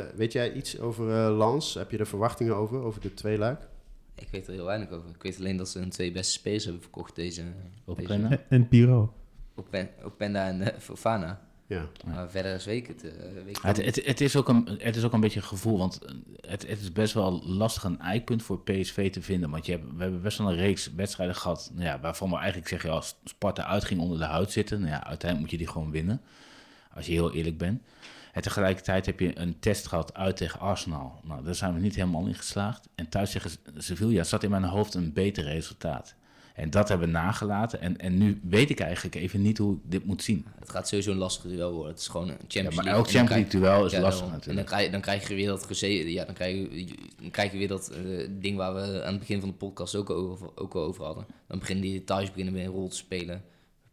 eh, 0.00 0.04
weet 0.16 0.32
jij 0.32 0.52
iets 0.52 0.78
over 0.80 1.10
eh 1.26 1.36
Lans? 1.36 1.74
Heb 1.74 1.90
je 1.90 1.98
er 1.98 2.06
verwachtingen 2.06 2.56
over, 2.56 2.80
over 2.82 3.00
de 3.00 3.14
twee 3.14 3.38
luik? 3.38 3.68
Ik 4.14 4.28
weet 4.30 4.46
er 4.46 4.52
heel 4.52 4.64
weinig 4.64 4.90
over. 4.90 5.08
Ik 5.08 5.22
weet 5.22 5.38
alleen 5.38 5.56
dat 5.56 5.68
ze 5.68 5.78
hun 5.78 5.90
twee 5.90 6.12
beste 6.12 6.32
spelers 6.32 6.64
hebben 6.64 6.82
verkocht 6.82 7.14
deze... 7.16 7.42
Op 7.84 7.96
deze? 7.96 8.40
En, 8.48 8.68
Piro. 8.68 9.12
Open- 9.54 9.88
Openda 10.02 10.46
en 10.48 10.60
uh, 10.60 10.66
Fofana. 10.78 11.40
Ja. 11.72 11.88
Maar 12.06 12.30
verder 12.30 12.54
is 12.54 12.64
weet 12.64 12.76
ik 12.76 12.86
het. 12.86 13.04
eh, 13.04 13.44
weet 13.44 13.62
Het, 13.62 13.84
het, 13.84 14.04
het, 14.04 14.20
is 14.20 14.36
ook 14.36 14.48
een, 14.48 14.68
het 14.78 14.96
is 14.96 15.04
ook 15.04 15.12
een 15.12 15.20
beetje 15.20 15.40
een 15.40 15.46
gevoel, 15.46 15.78
want 15.78 15.98
het, 16.40 16.68
het 16.68 16.80
is 16.80 16.92
best 16.92 17.14
wel 17.14 17.42
lastig 17.44 17.84
een 17.84 18.00
eikpunt 18.00 18.42
voor 18.42 18.60
PSV 18.60 19.10
te 19.10 19.22
vinden. 19.22 19.50
Want 19.50 19.66
je 19.66 19.72
hebt, 19.72 19.84
we 19.96 20.02
hebben 20.02 20.22
best 20.22 20.38
wel 20.38 20.50
een 20.50 20.56
reeks 20.56 20.90
wedstrijden 20.94 21.36
gehad 21.36 21.70
nou 21.74 21.86
ja, 21.86 22.00
waarvan 22.00 22.30
we 22.30 22.36
eigenlijk 22.36 22.68
zeggen, 22.68 22.88
ja, 22.90 22.94
als 22.94 23.16
Sparta 23.24 23.64
uitging 23.64 24.00
onder 24.00 24.18
de 24.18 24.24
huid 24.24 24.52
zitten, 24.52 24.78
nou 24.80 24.90
ja, 24.90 25.04
uiteindelijk 25.06 25.40
moet 25.40 25.50
je 25.50 25.56
die 25.56 25.72
gewoon 25.74 25.90
winnen, 25.90 26.20
als 26.94 27.06
je 27.06 27.12
heel 27.12 27.32
eerlijk 27.32 27.58
bent. 27.58 27.82
En 28.32 28.42
tegelijkertijd 28.42 29.06
heb 29.06 29.20
je 29.20 29.38
een 29.38 29.58
test 29.58 29.86
gehad 29.86 30.14
uit 30.14 30.36
tegen 30.36 30.60
Arsenal. 30.60 31.20
Nou, 31.22 31.44
daar 31.44 31.54
zijn 31.54 31.74
we 31.74 31.80
niet 31.80 31.94
helemaal 31.94 32.26
in 32.26 32.34
geslaagd. 32.34 32.88
En 32.94 33.08
thuis 33.08 33.30
tegen 33.30 33.50
Sevilla 33.76 34.24
zat 34.24 34.42
in 34.42 34.50
mijn 34.50 34.64
hoofd 34.64 34.94
een 34.94 35.12
beter 35.12 35.44
resultaat. 35.44 36.14
En 36.54 36.70
dat 36.70 36.88
hebben 36.88 37.06
we 37.06 37.12
nagelaten. 37.12 37.80
En, 37.80 37.96
en 37.98 38.18
nu 38.18 38.40
weet 38.48 38.70
ik 38.70 38.80
eigenlijk 38.80 39.14
even 39.14 39.42
niet 39.42 39.58
hoe 39.58 39.74
ik 39.74 39.80
dit 39.84 40.04
moet 40.04 40.22
zien. 40.22 40.46
Het 40.58 40.70
gaat 40.70 40.88
sowieso 40.88 41.10
een 41.10 41.16
lastig 41.16 41.50
duel 41.50 41.72
worden. 41.72 41.92
Het 41.92 42.00
is 42.00 42.08
gewoon 42.08 42.28
een 42.28 42.36
Champions 42.48 42.74
Ja, 42.76 42.82
maar 42.82 42.92
elk 42.92 43.06
En 43.06 43.12
dan 43.12 43.20
Champions 43.26 43.52
League 43.52 43.60
duel 43.60 43.86
is 43.86 43.92
Ja, 43.92 44.00
lastig 44.00 44.20
daarom. 44.20 44.40
En 44.40 44.46
dan 44.46 44.54
natuurlijk. 44.54 44.66
krijg, 44.66 44.84
je, 44.84 44.90
dan 44.90 45.00
krijg 45.00 45.28
je 45.28 45.34
weer 45.34 45.46
dat 45.46 45.66
gezeten. 45.66 46.10
Ja, 46.10 46.24
dan 46.24 46.34
krijg 46.34 46.56
je, 46.56 46.86
dan 47.20 47.30
krijg 47.30 47.52
je 47.52 47.58
weer 47.58 47.68
dat 47.68 47.90
eh, 47.90 48.28
ding 48.30 48.56
waar 48.56 48.74
we 48.74 48.80
aan 49.04 49.10
het 49.10 49.18
begin 49.18 49.40
van 49.40 49.48
de 49.48 49.54
podcast 49.54 49.94
ook, 49.94 50.10
over, 50.10 50.48
ook 50.54 50.74
al 50.74 50.82
over 50.82 51.04
hadden. 51.04 51.26
Dan 51.46 51.58
beginnen 51.58 51.84
die 51.84 51.98
details 51.98 52.28
beginnen 52.30 52.54
weer 52.54 52.64
een 52.64 52.70
rol 52.70 52.88
te 52.88 52.96
spelen. 52.96 53.42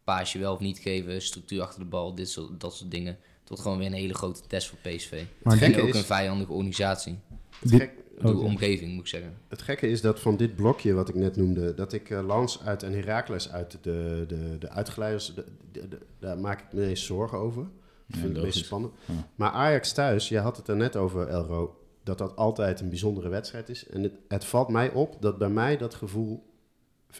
Paasje 0.04 0.38
wel 0.38 0.52
of 0.54 0.60
niet 0.60 0.78
geven, 0.78 1.22
structuur 1.22 1.62
achter 1.62 1.80
de 1.80 1.86
bal, 1.86 2.14
dit 2.14 2.30
soort, 2.30 2.60
dat 2.60 2.74
soort 2.74 2.90
dingen. 2.90 3.12
Het 3.40 3.48
wordt 3.48 3.62
gewoon 3.62 3.78
weer 3.78 3.86
een 3.86 3.92
hele 3.92 4.14
grote 4.14 4.40
test 4.46 4.68
voor 4.68 4.78
PSV. 4.82 5.22
Maar 5.42 5.52
en 5.52 5.58
gekke 5.58 5.80
ook 5.82 5.88
is- 5.88 5.96
een 5.96 6.04
vijandige 6.04 6.52
organisatie. 6.52 7.18
Het, 7.60 7.70
gek- 7.70 7.92
De 8.22 8.36
omgeving, 8.36 8.90
moet 8.92 9.00
ik 9.00 9.06
zeggen. 9.06 9.34
het 9.48 9.62
gekke 9.62 9.88
is 9.88 10.00
dat 10.00 10.20
van 10.20 10.36
dit 10.36 10.56
blokje 10.56 10.92
wat 10.92 11.08
ik 11.08 11.14
net 11.14 11.36
noemde, 11.36 11.74
dat 11.74 11.92
ik 11.92 12.10
eh, 12.10 12.26
Lans 12.26 12.62
uit 12.64 12.82
en 12.82 12.92
Heracles 12.92 13.50
uit 13.52 13.78
de, 13.82 14.24
de, 14.28 14.56
de 14.58 14.68
uitgeleiders, 14.70 15.34
de, 15.34 15.44
de- 15.72 15.88
de- 15.88 15.98
daar 16.18 16.38
maak 16.38 16.60
ik 16.60 16.72
me 16.72 16.86
eens 16.86 17.04
zorgen 17.04 17.38
over. 17.38 17.62
Dat 17.62 17.72
Ja, 18.06 18.16
vind 18.18 18.28
ik 18.30 18.34
het 18.36 18.44
meest 18.44 18.44
logisch. 18.54 18.64
spannend. 18.66 18.92
Ja. 19.04 19.14
Maar 19.34 19.50
Ajax 19.50 19.92
thuis, 19.92 20.28
je 20.28 20.38
had 20.38 20.56
het 20.56 20.68
er 20.68 20.76
net 20.76 20.96
over, 20.96 21.28
Elro, 21.28 21.76
dat 22.02 22.18
dat 22.18 22.36
altijd 22.36 22.80
een 22.80 22.88
bijzondere 22.88 23.28
wedstrijd 23.28 23.68
is. 23.68 23.86
En 23.88 24.02
het, 24.02 24.12
het 24.28 24.44
valt 24.44 24.68
mij 24.68 24.92
op 24.92 25.16
dat 25.20 25.38
bij 25.38 25.48
mij 25.50 25.76
dat 25.76 25.94
gevoel 25.94 26.42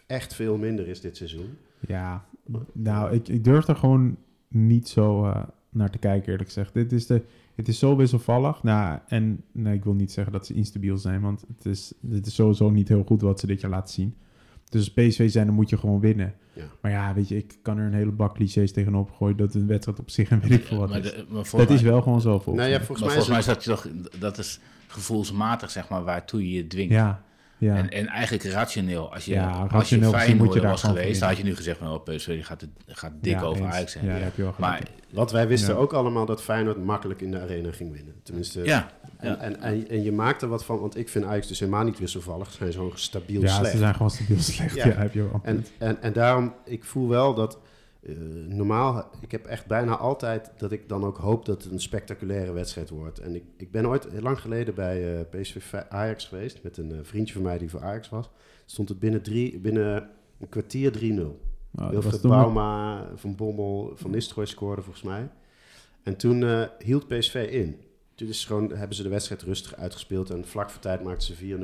echt 0.07 0.33
veel 0.33 0.57
minder 0.57 0.87
is 0.87 1.01
dit 1.01 1.17
seizoen. 1.17 1.57
Ja, 1.87 2.25
nou, 2.71 3.13
ik, 3.13 3.27
ik 3.27 3.43
durf 3.43 3.67
er 3.67 3.75
gewoon 3.75 4.17
niet 4.47 4.89
zo 4.89 5.25
eh, 5.25 5.43
naar 5.71 5.89
te 5.89 5.97
kijken, 5.97 6.29
eerlijk 6.31 6.47
gezegd. 6.49 6.73
Dit 6.73 6.91
is 6.91 7.05
de, 7.07 7.21
het 7.55 7.67
is 7.67 7.79
zo 7.79 7.95
wisselvallig. 7.95 8.63
Nou, 8.63 8.99
en 9.07 9.43
nee, 9.51 9.73
ik 9.75 9.83
wil 9.83 9.93
niet 9.93 10.11
zeggen 10.11 10.33
dat 10.33 10.45
ze 10.45 10.53
instabiel 10.53 10.97
zijn, 10.97 11.21
want 11.21 11.43
het 11.55 11.65
is, 11.65 11.93
het 12.09 12.25
is 12.25 12.35
sowieso 12.35 12.69
niet 12.69 12.87
heel 12.87 13.03
goed 13.07 13.21
wat 13.21 13.39
ze 13.39 13.47
dit 13.47 13.61
jaar 13.61 13.71
laten 13.71 13.93
zien. 13.93 14.15
Dus 14.69 14.79
als 14.81 14.91
PSV 15.07 15.29
zijn, 15.31 15.45
dan 15.45 15.55
moet 15.55 15.69
je 15.69 15.77
gewoon 15.77 15.99
winnen. 15.99 16.33
Ja. 16.53 16.63
Maar 16.81 16.91
ja, 16.91 17.13
weet 17.13 17.27
je, 17.27 17.37
ik 17.37 17.57
kan 17.61 17.77
er 17.77 17.85
een 17.85 17.93
hele 17.93 18.11
bak 18.11 18.33
clichés 18.35 18.71
tegenop 18.71 19.11
gooien 19.11 19.37
dat 19.37 19.53
een 19.53 19.67
wedstrijd 19.67 19.99
op 19.99 20.09
zich 20.09 20.29
en 20.29 20.39
weet 20.39 20.51
ik 20.51 20.63
veel 20.65 20.77
wat 20.77 20.89
Maar 20.89 20.99
is. 20.99 21.11
de- 21.11 21.25
maar 21.29 21.45
volgens 21.45 21.51
Dat 21.71 21.79
is 21.79 21.81
wel 21.81 22.01
gewoon 22.01 22.21
zo 22.21 22.29
volgens 22.39 22.55
nou 22.55 22.69
ja, 22.69 22.77
mij. 22.77 22.85
volgens 22.85 23.07
maar 23.07 23.15
mij 23.15 23.25
volgens 23.25 23.47
is 23.47 23.55
mij 23.55 23.63
is 23.63 23.73
dat 23.85 24.11
toch, 24.11 24.19
dat 24.19 24.37
is 24.37 24.59
gevoelsmatig, 24.87 25.71
zeg 25.71 25.89
maar, 25.89 26.03
waartoe 26.03 26.41
je 26.49 26.55
je 26.57 26.67
dwingt. 26.67 26.93
Ja, 26.93 27.23
ja. 27.61 27.75
En, 27.75 27.89
en 27.89 28.07
eigenlijk 28.07 28.43
rationeel. 28.43 29.13
Als 29.13 29.25
je, 29.25 29.33
Ja, 29.33 29.49
als 29.49 29.71
rationeel 29.71 30.11
je 30.11 30.17
gezien 30.17 30.37
moet 30.37 30.45
je 30.53 30.59
Feyenoord 30.59 30.61
daar 30.61 30.71
was 30.71 30.83
geweest, 30.83 31.19
dan 31.19 31.29
had 31.29 31.37
je 31.37 31.43
nu 31.43 31.55
gezegd, 31.55 31.77
van, 31.77 31.87
oh, 31.87 32.03
PSV 32.03 32.27
die 32.27 32.43
gaat, 32.43 32.61
het, 32.61 32.69
gaat 32.87 33.11
dik 33.21 33.33
Ja, 33.33 33.41
over. 33.41 33.65
Ajax 33.65 33.93
heen. 33.93 34.05
Ja, 34.09 34.11
heb 34.15 34.35
je 34.35 34.41
wel 34.41 34.51
gelijk 34.51 34.71
maar 34.71 34.89
want 35.11 35.31
wij 35.31 35.47
wisten 35.47 35.73
Ja. 35.73 35.79
ook 35.79 35.93
allemaal 35.93 36.25
dat 36.25 36.41
Feyenoord 36.41 36.83
makkelijk 36.83 37.21
in 37.21 37.31
de 37.31 37.39
arena 37.39 37.71
ging 37.71 37.91
winnen. 37.91 38.13
Tenminste, 38.23 38.63
ja, 38.63 38.91
En, 39.17 39.29
ja. 39.29 39.37
en, 39.37 39.61
en, 39.61 39.89
en 39.89 40.03
je 40.03 40.11
maakt 40.11 40.41
er 40.41 40.47
wat 40.47 40.65
van, 40.65 40.79
want 40.79 40.97
ik 40.97 41.09
vind 41.09 41.25
Ajax 41.25 41.47
dus 41.47 41.59
helemaal 41.59 41.83
niet 41.83 41.99
wisselvallig. 41.99 42.51
Ze 42.51 42.57
zijn 42.57 42.71
zo 42.71 42.91
stabiel 42.95 43.41
Ja, 43.41 43.55
slecht. 43.55 43.71
ze 43.71 43.77
zijn 43.77 43.93
gewoon 43.93 44.09
stabiel 44.11 44.39
slecht. 44.51 44.75
Ja. 44.75 44.87
Ja, 44.87 44.93
heb 44.93 45.13
je 45.13 45.21
wel. 45.29 45.39
En, 45.43 45.65
en, 45.77 46.01
en 46.01 46.13
daarom, 46.13 46.53
ik 46.65 46.83
voel 46.83 47.07
wel 47.07 47.33
dat 47.33 47.57
eh, 48.01 48.15
normaal, 48.47 49.09
ik 49.19 49.31
heb 49.31 49.45
echt 49.45 49.65
bijna 49.65 49.97
altijd 49.97 50.51
dat 50.57 50.71
ik 50.71 50.89
dan 50.89 51.03
ook 51.03 51.17
hoop 51.17 51.45
dat 51.45 51.63
het 51.63 51.71
een 51.71 51.79
spectaculaire 51.79 52.51
wedstrijd 52.51 52.89
wordt. 52.89 53.19
En 53.19 53.35
ik, 53.35 53.43
ik 53.57 53.71
ben 53.71 53.87
ooit 53.87 54.09
heel 54.09 54.21
lang 54.21 54.39
geleden 54.39 54.75
bij 54.75 55.19
eh, 55.19 55.25
PSV 55.29 55.73
Ajax 55.89 56.25
geweest 56.25 56.63
met 56.63 56.77
een 56.77 56.91
eh, 56.91 56.97
vriendje 57.01 57.33
van 57.33 57.41
mij 57.41 57.57
die 57.57 57.69
voor 57.69 57.81
Ajax 57.81 58.09
was. 58.09 58.29
Stond 58.65 58.89
het 58.89 58.99
binnen, 58.99 59.21
drie, 59.21 59.59
binnen 59.59 60.09
een 60.39 60.49
kwartier 60.49 60.97
3-0. 60.97 61.01
Nou, 61.01 61.35
dat 61.71 61.93
was 61.93 62.03
Wilfred 62.03 62.21
Bauma, 62.21 63.07
Van 63.15 63.35
Bommel, 63.35 63.91
Van 63.95 64.11
Nistelrooy 64.11 64.45
scoorde 64.45 64.81
volgens 64.81 65.03
mij. 65.03 65.29
En 66.03 66.15
toen 66.15 66.67
hield 66.79 67.07
PSV 67.07 67.47
in. 67.51 67.77
Toen 68.15 68.27
is 68.27 68.45
gewoon, 68.45 68.71
hebben 68.71 68.95
ze 68.95 69.03
de 69.03 69.09
wedstrijd 69.09 69.41
rustig 69.41 69.75
uitgespeeld 69.75 70.29
en 70.29 70.47
vlak 70.47 70.69
voor 70.69 70.81
tijd 70.81 71.03
maakten 71.03 71.35
ze 71.35 71.57
4-0. 71.57 71.59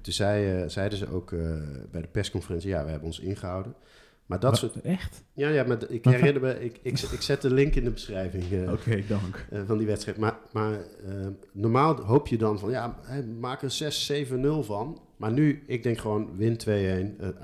Toen 0.00 0.12
zei, 0.12 0.70
zeiden 0.70 0.98
ze 0.98 1.10
ook 1.10 1.30
bij 1.90 2.00
de 2.00 2.08
persconferentie, 2.12 2.68
ja, 2.68 2.84
we 2.84 2.90
hebben 2.90 3.08
ons 3.08 3.20
ingehouden. 3.20 3.74
Maar 4.26 4.40
dat 4.40 4.50
Wat? 4.50 4.58
soort... 4.72 4.80
Echt? 4.84 5.24
Ja, 5.32 5.48
ja, 5.48 5.64
maar 5.64 5.78
ik 5.88 6.04
herinner 6.04 6.42
me, 6.42 6.64
ik, 6.64 6.78
ik, 6.82 7.00
ik 7.00 7.20
zet 7.22 7.42
de 7.42 7.50
link 7.52 7.74
in 7.74 7.84
de 7.84 7.90
beschrijving 7.90 8.44
eh, 8.52 8.72
Oké, 8.72 9.02
dank. 9.08 9.46
eh, 9.50 9.60
van 9.66 9.78
die 9.78 9.86
wedstrijd. 9.86 10.16
Maar, 10.18 10.38
maar 10.52 10.72
eh, 10.72 11.26
normaal 11.52 12.00
hoop 12.00 12.26
je 12.28 12.36
dan 12.38 12.58
van, 12.58 12.70
ja, 12.70 12.98
maak 13.40 13.62
er 13.62 14.26
6-7-0 14.26 14.46
van. 14.66 15.00
Maar 15.16 15.32
nu, 15.32 15.62
ik 15.66 15.82
denk 15.82 15.98
gewoon, 15.98 16.36
win 16.36 16.56
2-1, 16.56 16.66
eh, 16.66 16.76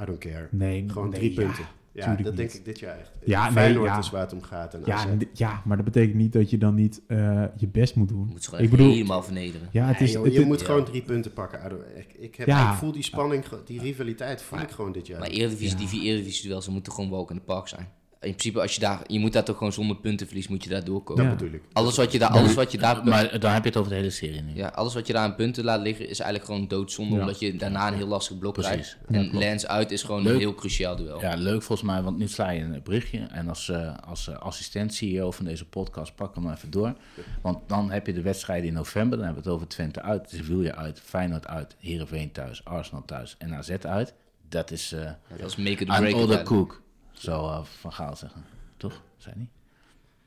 I 0.02 0.04
don't 0.04 0.18
care. 0.18 0.48
Nee, 0.50 0.84
Gewoon 0.88 1.08
nee, 1.10 1.18
drie 1.18 1.34
punten. 1.34 1.62
Ja, 1.62 1.68
tuurlijk 1.94 2.24
dat 2.24 2.36
denk 2.36 2.52
ik 2.52 2.64
dit 2.64 2.78
jaar 2.78 2.98
echt. 2.98 3.10
Ja, 3.24 3.42
nee, 3.42 3.52
Feyenoord 3.52 3.86
ja. 3.88 3.98
is 3.98 4.10
waar 4.10 4.20
het 4.20 4.32
om 4.32 4.42
gaat. 4.42 4.74
En 4.74 4.82
Ja, 4.84 5.06
ja, 5.32 5.62
maar 5.64 5.76
dat 5.76 5.84
betekent 5.84 6.14
niet 6.16 6.32
dat 6.32 6.50
je 6.50 6.58
dan 6.58 6.74
niet 6.74 7.02
eh, 7.06 7.44
je 7.56 7.68
best 7.68 7.94
moet 7.94 8.08
doen. 8.08 8.18
Je 8.26 8.30
moet 8.32 8.42
ze 8.42 8.48
gewoon 8.50 8.64
Ik 8.64 8.70
bedoel- 8.70 8.90
helemaal 8.90 9.22
vernederen. 9.22 9.68
Ja, 9.72 9.86
het 9.86 9.98
Nee, 9.98 10.08
is... 10.08 10.14
joh, 10.14 10.24
het 10.24 10.32
je 10.32 10.40
moet 10.46 10.60
ja. 10.60 10.66
gewoon 10.66 10.84
drie 10.84 11.02
punten 11.02 11.32
pakken. 11.32 11.62
Ado. 11.62 11.76
Ik, 11.94 12.12
ik, 12.18 12.34
heb, 12.34 12.46
Ja. 12.46 12.70
ik 12.72 12.78
voel 12.78 12.92
die 12.92 13.02
spanning, 13.02 13.44
die 13.64 13.80
rivaliteit 13.80 14.42
voel 14.42 14.58
ik 14.60 14.70
gewoon 14.70 14.92
dit 14.92 15.06
jaar. 15.06 15.18
Maar 15.20 15.28
Eredivisie, 15.28 15.70
Ja. 15.70 15.76
die 15.76 15.88
vier 15.88 16.02
Eredivisie-duels, 16.02 16.64
ze 16.64 16.70
moeten 16.70 16.92
gewoon 16.92 17.10
wel 17.10 17.18
ook 17.18 17.30
in 17.30 17.36
de 17.36 17.42
park 17.42 17.68
zijn. 17.68 17.88
In 18.22 18.28
principe, 18.34 18.60
als 18.60 18.74
je 18.74 18.80
daar, 18.80 19.00
je 19.06 19.18
moet 19.18 19.32
daar 19.32 19.44
toch 19.44 19.56
gewoon 19.56 19.72
zonder 19.72 19.96
puntenverlies, 19.96 20.48
moet 20.48 20.64
je 20.64 20.70
daar 20.70 20.84
doorkomen. 20.84 21.24
dat 21.24 21.32
Ja. 21.32 21.38
bedoel 21.38 21.54
ik. 21.58 21.62
Alles 21.72 21.96
wat 21.96 22.12
je 22.12 22.18
daar, 22.18 22.28
alles 22.28 22.54
wat 22.54 22.72
je 22.72 22.78
daar, 22.78 23.04
Maar 23.04 23.40
dan 23.40 23.52
heb 23.52 23.62
je 23.62 23.68
het 23.68 23.78
over 23.78 23.90
de 23.90 23.96
hele 23.96 24.10
serie 24.10 24.42
nu. 24.42 24.54
ja, 24.54 24.68
alles 24.68 24.94
wat 24.94 25.06
je 25.06 25.12
daar 25.12 25.22
aan 25.22 25.34
punten 25.34 25.64
laat 25.64 25.80
liggen, 25.80 26.08
is 26.08 26.18
eigenlijk 26.20 26.50
gewoon 26.50 26.68
doodzonde, 26.68 27.14
Ja. 27.14 27.20
omdat 27.20 27.38
je 27.38 27.56
daarna 27.56 27.88
een 27.88 27.94
heel 27.94 28.06
lastig 28.06 28.38
blok 28.38 28.52
Precies. 28.52 28.70
krijgt. 29.06 29.32
En. 29.32 29.38
Lens 29.38 29.66
uit 29.66 29.90
is 29.90 30.02
gewoon 30.02 30.22
Leuk. 30.22 30.32
een 30.32 30.38
heel 30.38 30.54
cruciaal 30.54 30.96
duel. 30.96 31.20
Ja, 31.20 31.34
leuk 31.34 31.62
volgens 31.62 31.88
mij, 31.90 32.02
want 32.02 32.18
nu 32.18 32.28
sla 32.28 32.50
je 32.50 32.60
een 32.62 32.80
berichtje. 32.84 33.18
En 33.18 33.48
als, 33.48 33.68
eh, 33.68 33.96
als 34.08 34.28
eh, 34.28 34.38
assistent-CEO 34.38 35.30
van 35.30 35.44
deze 35.44 35.64
podcast, 35.68 36.14
pak 36.14 36.34
hem 36.34 36.50
even 36.50 36.70
door. 36.70 36.94
Want 37.42 37.58
dan 37.66 37.90
heb 37.90 38.06
je 38.06 38.12
de 38.12 38.22
wedstrijden 38.22 38.68
in 38.68 38.74
november. 38.74 39.16
Dan 39.18 39.26
hebben 39.26 39.42
we 39.44 39.48
het 39.48 39.58
over 39.58 39.68
Twente 39.74 40.02
uit, 40.02 40.30
Sevilla 40.30 40.74
uit, 40.74 41.00
Feyenoord 41.04 41.46
uit, 41.46 41.76
Heerenveen 41.78 42.32
thuis, 42.32 42.64
Arsenal 42.64 43.02
thuis 43.04 43.34
en 43.38 43.54
AZ 43.54 43.70
uit. 43.70 44.14
Dat 44.48 44.70
is 44.70 44.92
eh 44.92 45.10
Dat 45.38 45.46
is 45.48 45.56
make 45.56 45.70
it 45.70 45.76
break 45.84 46.00
it. 46.00 46.08
the 46.10 46.16
eigenlijk. 46.16 46.44
cook, 46.44 46.82
zou 47.12 47.50
eh, 47.52 47.62
Van 47.64 47.92
Gaal 47.92 48.16
zeggen. 48.16 48.42
Toch? 48.76 49.02
Zei 49.16 49.34
niet? 49.38 49.50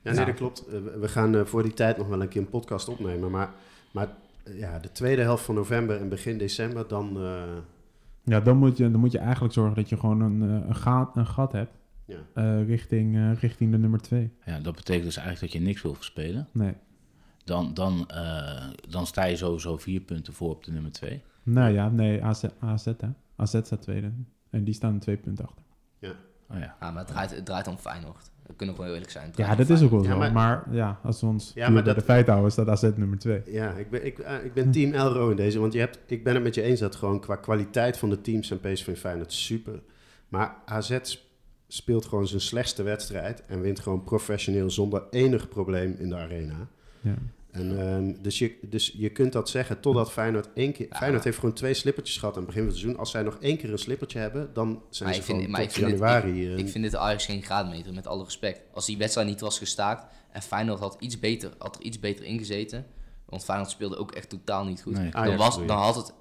Ja, 0.01 0.11
nee, 0.11 0.25
dat 0.25 0.35
klopt. 0.35 0.67
Eh, 0.67 0.79
we- 0.99 1.07
gaan 1.07 1.35
eh, 1.35 1.45
voor 1.45 1.63
die 1.63 1.73
tijd 1.73 1.97
nog 1.97 2.07
wel 2.07 2.21
een 2.21 2.27
keer 2.27 2.41
een 2.41 2.49
podcast 2.49 2.87
opnemen. 2.89 3.31
Maar, 3.31 3.49
maar 3.91 4.07
ja, 4.53 4.79
de 4.79 4.91
tweede 4.91 5.21
helft 5.21 5.43
van 5.45 5.55
november 5.55 5.99
en 5.99 6.09
begin 6.09 6.37
december, 6.37 6.87
dan... 6.87 7.17
eh, 7.17 7.43
Ja, 8.23 8.39
dan 8.39 8.57
moet, 8.57 8.77
je, 8.77 8.91
dan 8.91 8.99
moet 8.99 9.11
je 9.11 9.17
eigenlijk 9.17 9.53
zorgen 9.53 9.75
dat 9.75 9.89
je 9.89 9.97
gewoon 9.97 10.21
een, 10.21 10.41
eh, 10.41 10.67
een, 10.67 10.75
gat, 10.75 11.15
een 11.15 11.27
gat 11.27 11.51
hebt 11.51 11.71
ja. 12.05 12.17
eh, 12.33 12.65
richting, 12.67 13.15
eh, 13.15 13.33
richting 13.39 13.71
de 13.71 13.77
nummer 13.77 14.01
2. 14.01 14.31
Ja, 14.45 14.59
dat 14.59 14.75
betekent 14.75 15.05
dus 15.05 15.17
eigenlijk 15.17 15.51
dat 15.53 15.61
je 15.61 15.67
niks 15.67 15.81
wil 15.81 15.93
verspelen. 15.93 16.47
Nee. 16.51 16.73
Dan, 17.43 17.73
dan, 17.73 18.07
eh, 18.09 18.67
dan 18.89 19.05
sta 19.05 19.23
je 19.23 19.35
sowieso 19.35 19.77
vier 19.77 20.01
punten 20.01 20.33
voor 20.33 20.49
op 20.49 20.63
de 20.63 20.71
nummer 20.71 20.91
twee. 20.91 21.21
Nou 21.43 21.73
ja, 21.73 21.89
nee, 21.89 22.23
AZ, 22.23 22.43
AZ 22.59 22.85
hè. 22.85 23.09
AZ 23.35 23.59
staat 23.63 23.81
tweede. 23.81 24.11
En 24.49 24.63
die 24.63 24.73
staan 24.73 24.99
twee 24.99 25.17
punten 25.17 25.45
achter. 25.45 25.63
Oh 26.51 26.57
ja. 26.59 26.75
Ja, 26.79 26.91
maar 26.91 27.03
het 27.03 27.07
draait, 27.07 27.35
het 27.35 27.45
draait 27.45 27.67
om 27.67 27.77
Feyenoord. 27.77 28.31
We 28.47 28.53
kunnen 28.53 28.75
gewoon 28.75 28.89
heel 28.91 28.99
eerlijk 28.99 29.17
zijn. 29.17 29.31
Ja, 29.35 29.55
dat 29.55 29.69
is 29.69 29.81
ook 29.83 29.89
wel 29.89 30.03
Ja, 30.03 30.11
zo. 30.11 30.17
maar- 30.17 30.31
Maar, 30.31 30.63
ja, 30.71 30.99
als 31.03 31.21
we 31.21 31.27
ons 31.27 31.51
Ja, 31.55 31.63
maar 31.69 31.73
bij 31.73 31.83
dat- 31.83 31.95
de 31.95 32.01
feiten 32.01 32.31
houden, 32.31 32.51
staat 32.51 32.67
AZ 32.67 32.81
nummer 32.95 33.17
2. 33.19 33.41
Ja, 33.45 33.71
ik 33.71 33.89
ben, 33.89 34.05
ik, 34.05 34.19
eh, 34.19 34.45
ik 34.45 34.53
ben 34.53 34.71
team 34.71 34.93
Elro 34.93 35.29
in 35.29 35.35
deze. 35.35 35.59
Want 35.59 35.73
je 35.73 35.79
hebt, 35.79 35.99
ik 36.05 36.23
ben 36.23 36.33
het 36.33 36.43
met 36.43 36.55
je 36.55 36.61
eens 36.61 36.79
dat 36.79 36.95
gewoon 36.95 37.19
qua 37.19 37.35
kwaliteit 37.35 37.97
van 37.97 38.09
de 38.09 38.21
teams 38.21 38.51
en 38.51 38.59
PSV 38.59 38.87
en 38.87 38.97
Feyenoord 38.97 39.33
super. 39.33 39.81
Maar 40.27 40.55
AZ 40.65 40.97
sp- 41.01 41.21
speelt 41.67 42.05
gewoon 42.05 42.27
zijn 42.27 42.41
slechtste 42.41 42.83
wedstrijd 42.83 43.43
en 43.45 43.61
wint 43.61 43.79
gewoon 43.79 44.03
professioneel 44.03 44.69
zonder 44.69 45.03
enig 45.09 45.49
probleem 45.49 45.95
in 45.99 46.09
de 46.09 46.15
arena. 46.15 46.67
Ja. 47.01 47.13
En, 47.53 47.79
ehm, 47.79 48.13
dus, 48.21 48.39
je, 48.39 48.57
dus 48.61 48.93
je 48.97 49.09
kunt 49.09 49.33
dat 49.33 49.49
zeggen 49.49 49.79
totdat 49.79 50.11
Feyenoord 50.11 50.49
één 50.53 50.73
keer... 50.73 50.87
Ja. 50.89 50.97
Feyenoord 50.97 51.23
heeft 51.23 51.37
gewoon 51.37 51.55
twee 51.55 51.73
slippertjes 51.73 52.17
gehad 52.17 52.35
aan 52.35 52.41
het 52.41 52.47
begin 52.49 52.63
van 52.63 52.71
het 52.71 52.79
seizoen. 52.79 52.99
Als 52.99 53.11
zij 53.11 53.21
nog 53.21 53.37
één 53.39 53.57
keer 53.57 53.71
een 53.71 53.77
slippertje 53.77 54.19
hebben, 54.19 54.49
dan 54.53 54.83
zijn 54.89 55.09
Maar 55.09 55.17
ze 55.17 55.23
vind, 55.23 55.47
maar 55.47 55.61
ik 55.61 55.73
dit, 55.73 55.77
januari... 55.77 56.43
ik, 56.43 56.57
eh, 56.57 56.57
ik 56.57 56.69
vind 56.69 56.83
dit 56.83 56.95
Ajax 56.95 57.25
geen 57.25 57.41
graadmeter, 57.41 57.93
met 57.93 58.07
alle 58.07 58.23
respect. 58.23 58.61
Als 58.73 58.85
die 58.85 58.97
wedstrijd 58.97 59.27
niet 59.27 59.39
was 59.39 59.57
gestaakt 59.57 60.05
en 60.31 60.41
Feyenoord 60.41 60.79
had, 60.79 60.97
iets 60.99 61.19
beter, 61.19 61.51
had 61.57 61.75
er 61.75 61.81
iets 61.81 61.99
beter 61.99 62.25
ingezeten, 62.25 62.85
want 63.25 63.43
Feyenoord 63.43 63.69
speelde 63.69 63.97
ook 63.97 64.11
echt 64.11 64.29
totaal 64.29 64.65
niet 64.65 64.81
goed. 64.81 64.93
Nee. 64.93 65.11
dan, 65.11 65.37
was, 65.37 65.65
dan 65.65 65.77
had 65.77 65.95
het... 65.95 66.13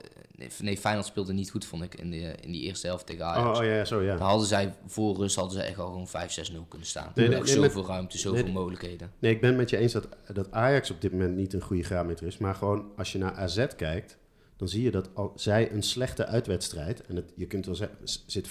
nee, 0.61 0.79
Feyenoord 0.79 1.07
speelde 1.07 1.33
niet 1.33 1.51
goed, 1.51 1.65
vond 1.65 1.83
ik, 1.83 1.95
in, 1.95 2.11
de, 2.11 2.35
in 2.41 2.53
die 2.53 2.63
eerste 2.63 2.87
helft 2.87 3.07
tegen 3.07 3.25
Ajax. 3.27 3.59
oh, 3.59 3.65
oh 3.65 3.71
ja, 3.71 3.85
zo 3.85 4.03
ja. 4.03 4.17
Dan 4.17 4.27
hadden 4.29 4.47
zij 4.47 4.75
voor 4.87 5.17
rust 5.17 5.37
hadden 5.37 5.53
ze 5.59 5.63
echt 5.63 5.79
al 5.79 5.87
gewoon 5.87 6.09
5-6-0 6.09 6.69
kunnen 6.69 6.89
staan. 6.89 7.05
Nee, 7.05 7.13
Nee, 7.15 7.29
nee, 7.29 7.39
ook 7.39 7.45
nee, 7.47 7.55
zoveel 7.55 7.87
ruimte, 7.87 8.19
zoveel 8.19 8.45
nee, 8.45 8.53
mogelijkheden. 8.53 9.11
Nee, 9.19 9.33
ik 9.33 9.41
ben 9.41 9.49
het 9.49 9.59
met 9.59 9.71
je 9.71 9.77
eens 9.77 9.93
dat, 9.93 10.09
dat 10.33 10.51
Ajax 10.53 10.91
op 10.91 11.01
dit 11.01 11.13
moment 11.13 11.37
niet 11.37 11.53
een 11.53 11.61
goede 11.61 11.83
graadmeter 11.83 12.27
is. 12.27 12.39
Maar 12.39 12.55
gewoon 12.55 12.85
als 12.97 13.13
je 13.13 13.19
naar 13.19 13.33
AZ 13.35 13.67
kijkt, 13.77 14.17
dan 14.57 14.69
zie 14.69 14.83
je 14.83 14.91
dat 14.91 15.09
al 15.15 15.33
zij 15.35 15.73
een 15.73 15.83
slechte 15.83 16.27
uitwedstrijd. 16.27 17.07
En 17.07 17.17
het, 17.17 17.33
je 17.37 17.47
kunt 17.47 17.67
wel 17.67 17.75
zeggen, 17.75 17.99
er 18.01 18.17
zit 18.27 18.49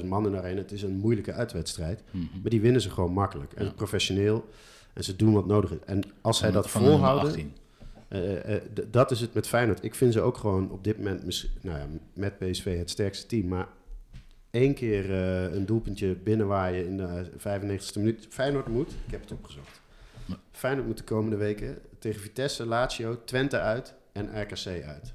50.000 0.00 0.04
man 0.06 0.26
in 0.26 0.32
de 0.32 0.38
arena. 0.38 0.60
Het 0.60 0.72
is 0.72 0.82
een 0.82 0.96
moeilijke 0.96 1.32
uitwedstrijd. 1.32 2.02
Mhm. 2.10 2.24
Maar 2.40 2.50
die 2.50 2.60
winnen 2.60 2.80
ze 2.80 2.90
gewoon 2.90 3.12
makkelijk. 3.12 3.52
En 3.52 3.64
Ja. 3.64 3.72
professioneel. 3.72 4.44
En 4.92 5.04
ze 5.04 5.16
doen 5.16 5.32
wat 5.32 5.46
nodig 5.46 5.70
is. 5.70 5.78
En 5.86 6.02
als 6.20 6.38
zij 6.38 6.50
dat 6.50 6.70
volhouden, 6.70 7.28
18. 7.28 7.52
d- 7.54 7.58
dat 8.90 9.10
is 9.10 9.20
het 9.20 9.34
met 9.34 9.46
Feyenoord. 9.46 9.84
Ik 9.84 9.94
vind 9.94 10.12
ze 10.12 10.20
ook 10.20 10.36
gewoon 10.36 10.70
op 10.70 10.84
dit 10.84 10.96
moment, 10.96 11.48
nou 11.60 11.78
ja, 11.78 11.86
met 12.12 12.38
PSV 12.38 12.78
het 12.78 12.90
sterkste 12.90 13.26
team. 13.26 13.48
Maar 13.48 13.68
één 14.50 14.74
keer 14.74 15.10
eh, 15.10 15.54
een 15.54 15.66
doelpuntje 15.66 16.14
binnenwaaien 16.14 16.86
in 16.86 16.96
de 16.96 17.30
95ste 17.38 17.98
minuut. 17.98 18.26
Feyenoord 18.30 18.68
moet, 18.68 18.90
ik 18.90 19.10
heb 19.10 19.20
het 19.20 19.32
opgezocht. 19.32 19.80
Feyenoord 20.50 20.86
moet 20.86 20.98
de 20.98 21.04
komende 21.04 21.36
weken 21.36 21.78
tegen 21.98 22.20
Vitesse, 22.20 22.66
Lazio, 22.66 23.24
Twente 23.24 23.58
uit 23.60 23.94
en 24.12 24.42
RKC 24.42 24.66
uit. 24.66 25.14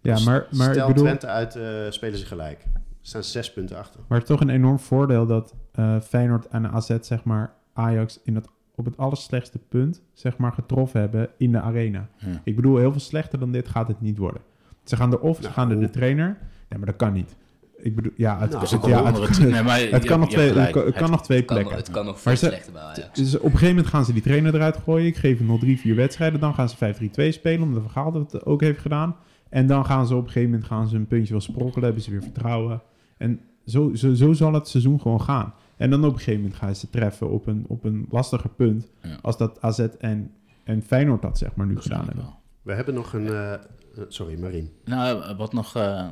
Ja, 0.00 0.14
Dus 0.14 0.24
maar, 0.24 0.46
maar 0.50 0.72
stel 0.72 0.88
ik 0.88 0.94
bedoel, 0.94 1.04
Twente 1.04 1.26
uit, 1.26 1.56
eh, 1.56 1.90
spelen 1.90 2.18
ze 2.18 2.26
gelijk. 2.26 2.62
Er 2.62 2.80
staan 3.10 3.24
zes 3.24 3.52
punten 3.52 3.76
achter. 3.76 4.00
maar 4.08 4.18
het 4.18 4.28
is 4.28 4.36
toch 4.36 4.46
een 4.46 4.54
enorm 4.54 4.78
voordeel 4.78 5.26
dat 5.26 5.54
eh, 5.72 6.00
Feyenoord 6.00 6.46
en 6.46 6.70
AZ, 6.70 6.96
zeg 7.00 7.24
maar, 7.24 7.54
Ajax 7.72 8.20
in 8.22 8.34
het, 8.34 8.48
op 8.74 8.84
het 8.84 8.96
allerslechtste 8.96 9.58
punt, 9.68 10.02
zeg 10.12 10.36
maar, 10.36 10.52
getroffen 10.52 11.00
hebben 11.00 11.28
in 11.38 11.52
de 11.52 11.60
arena. 11.60 12.08
Ja. 12.18 12.40
Ik 12.44 12.56
bedoel, 12.56 12.76
heel 12.76 12.90
veel 12.90 13.00
slechter 13.00 13.38
dan 13.38 13.52
dit 13.52 13.68
gaat 13.68 13.88
het 13.88 14.00
niet 14.00 14.18
worden. 14.18 14.40
Ze 14.84 14.96
gaan 14.96 15.12
er 15.12 15.20
of, 15.20 15.36
ze 15.36 15.42
Nou, 15.42 15.54
gaan 15.54 15.70
er 15.70 15.80
de 15.80 15.90
trainer. 15.90 16.26
Nee, 16.68 16.78
maar 16.78 16.86
dat 16.86 16.96
kan 16.96 17.12
niet. 17.12 17.36
Ik 17.76 17.94
bedoel, 17.96 18.12
ja, 18.16 18.38
het, 18.38 18.50
Nou, 18.50 18.62
het, 18.62 18.70
ja, 18.86 19.12
het, 19.12 19.38
nee, 19.50 19.62
maar 19.62 19.80
je- 19.80 19.88
het 19.88 20.02
je 20.02 20.08
kan 20.08 20.20
nog 20.20 20.28
twee, 20.28 20.52
het 20.52 20.94
kan, 20.94 21.10
nog 21.10 21.22
twee 21.22 21.42
kan, 21.44 21.56
plekken. 21.56 21.76
het 21.76 21.90
kan 21.90 22.04
nog 22.04 22.20
veel 22.20 22.36
slechter. 22.36 22.72
Dus 23.12 23.36
op 23.36 23.44
een 23.44 23.50
gegeven 23.50 23.68
moment 23.68 23.86
gaan 23.86 24.04
ze 24.04 24.12
die 24.12 24.22
trainer 24.22 24.54
eruit 24.54 24.76
gooien. 24.76 25.06
Ik 25.06 25.16
geef 25.16 25.38
hem 25.38 25.46
nog 25.46 25.60
drie, 25.60 25.78
vier 25.80 25.94
wedstrijden. 25.94 26.40
Dan 26.40 26.54
gaan 26.54 26.68
ze 26.68 26.76
5-3-2 26.76 27.32
spelen, 27.32 27.62
omdat 27.62 27.82
Van 27.82 27.90
Gaal 27.90 28.12
dat 28.12 28.44
ook 28.46 28.60
heeft 28.60 28.80
gedaan. 28.80 29.16
En 29.48 29.66
dan 29.66 29.84
gaan 29.84 30.06
ze 30.06 30.14
op 30.14 30.20
een 30.20 30.26
gegeven 30.26 30.50
moment 30.50 30.68
gaan 30.68 30.88
ze 30.88 30.96
een 30.96 31.06
puntje 31.06 31.32
wel 31.32 31.40
sprokkelen. 31.42 31.84
Hebben 31.84 32.02
ze 32.02 32.10
weer 32.10 32.22
vertrouwen. 32.22 32.82
En 33.18 33.40
zo, 33.66 33.94
zo, 33.94 34.14
zo 34.14 34.32
zal 34.32 34.52
het 34.52 34.68
seizoen 34.68 35.00
gewoon 35.00 35.20
gaan. 35.20 35.54
En 35.76 35.90
dan 35.90 36.04
op 36.04 36.12
een 36.12 36.18
gegeven 36.18 36.40
moment 36.40 36.58
gaan 36.58 36.74
ze 36.74 36.90
treffen 36.90 37.30
op 37.30 37.46
een, 37.46 37.64
op 37.68 37.84
een 37.84 38.06
lastiger 38.10 38.50
punt. 38.50 38.90
Ja. 39.02 39.18
Als 39.22 39.36
dat 39.38 39.60
AZ 39.60 39.78
en, 39.78 40.32
en 40.64 40.82
Feyenoord 40.82 41.22
dat 41.22 41.38
zeg 41.38 41.54
maar 41.54 41.66
nu 41.66 41.80
gedaan 41.80 41.96
Waarschijnlijk 42.06 42.28
hebben. 42.28 42.42
wel. 42.62 42.62
We 42.62 42.74
hebben 42.74 42.94
nog 42.94 43.12
een... 43.12 43.26
eh, 43.26 43.52
eh, 43.52 43.60
sorry, 44.08 44.38
Marien. 44.40 44.70
Nou, 44.84 45.34
wat 45.36 45.52
nog. 45.52 45.76
eh, 45.76 46.06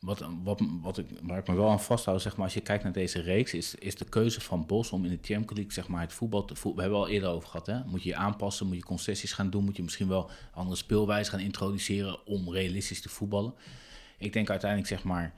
wat, 0.00 0.24
wat, 0.44 0.60
wat 0.82 0.98
ik, 0.98 1.06
waar 1.22 1.38
ik 1.38 1.48
me 1.48 1.54
wel 1.54 1.70
aan 1.70 1.80
vasthoud, 1.80 2.22
zeg 2.22 2.36
maar, 2.36 2.44
als 2.44 2.54
je 2.54 2.60
kijkt 2.60 2.82
naar 2.82 2.92
deze 2.92 3.20
reeks, 3.20 3.54
is, 3.54 3.74
is 3.74 3.94
de 3.94 4.04
keuze 4.04 4.40
van 4.40 4.66
Bos 4.66 4.90
om 4.90 5.04
in 5.04 5.10
de 5.10 5.18
Champions 5.22 5.52
League, 5.52 5.72
zeg 5.72 5.88
maar, 5.88 6.00
het 6.00 6.12
voetbal 6.12 6.44
te 6.44 6.54
voetballen. 6.54 6.76
We 6.76 6.82
hebben 6.82 6.98
al 6.98 7.08
eerder 7.08 7.28
over 7.30 7.48
gehad, 7.48 7.66
hè? 7.66 7.84
Moet 7.86 8.02
je 8.02 8.08
je 8.08 8.16
aanpassen, 8.16 8.66
moet 8.66 8.76
je 8.76 8.82
concessies 8.82 9.32
gaan 9.32 9.50
doen, 9.50 9.64
moet 9.64 9.76
je 9.76 9.82
misschien 9.82 10.08
wel 10.08 10.30
andere 10.52 10.76
speelwijze 10.76 11.30
gaan 11.30 11.40
introduceren 11.40 12.26
om 12.26 12.52
realistisch 12.52 13.00
te 13.00 13.08
voetballen. 13.08 13.54
Ik 14.18 14.32
denk 14.32 14.50
uiteindelijk, 14.50 14.90
zeg 14.90 15.04
maar, 15.04 15.34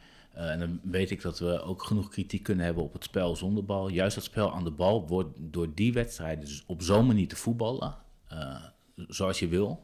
en 0.49 0.59
dan 0.59 0.81
weet 0.83 1.11
ik 1.11 1.23
dat 1.23 1.39
we 1.39 1.61
ook 1.63 1.83
genoeg 1.83 2.09
kritiek 2.09 2.43
kunnen 2.43 2.65
hebben 2.65 2.85
op 2.85 2.93
het 2.93 3.05
spel 3.05 3.37
zonder 3.37 3.65
bal. 3.65 3.89
Juist 3.89 4.15
dat 4.15 4.25
spel 4.25 4.53
aan 4.53 4.65
de 4.65 4.71
bal 4.71 5.07
wordt 5.09 5.29
door 5.39 5.75
die 5.75 5.93
wedstrijden 5.93 6.45
dus 6.45 6.65
op 6.67 6.83
zo'n 6.83 7.07
manier 7.07 7.29
te 7.29 7.37
voetballen, 7.37 7.97
eh, 8.29 8.63
zoals 8.95 9.39
je 9.39 9.49
wil. 9.49 9.81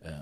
eh, 0.00 0.18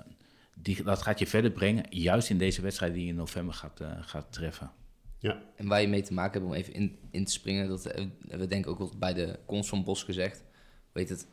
die, 0.61 0.83
dat 0.83 1.01
gaat 1.01 1.19
je 1.19 1.27
verder 1.27 1.51
brengen, 1.51 1.85
juist 1.89 2.29
in 2.29 2.37
deze 2.37 2.61
wedstrijd 2.61 2.93
die 2.93 3.03
je 3.03 3.09
in 3.09 3.15
november 3.15 3.53
gaat, 3.53 3.79
eh, 3.79 3.91
gaat 4.01 4.31
treffen. 4.31 4.71
Ja, 5.19 5.41
En 5.55 5.67
waar 5.67 5.81
je 5.81 5.87
mee 5.87 6.01
te 6.01 6.13
maken 6.13 6.33
hebt 6.41 6.51
om 6.51 6.57
even 6.57 6.73
in, 6.73 6.97
in 7.11 7.25
te 7.25 7.31
springen, 7.31 7.67
dat 7.67 7.83
hebben 7.83 8.11
we 8.27 8.47
denk 8.47 8.65
ik 8.65 8.71
ook 8.71 8.77
wel 8.77 8.91
bij 8.97 9.13
de 9.13 9.39
komst 9.45 9.69
van 9.69 9.83
Bos 9.83 10.03
gezegd. 10.03 10.43
Weet 10.91 11.09
het, 11.09 11.27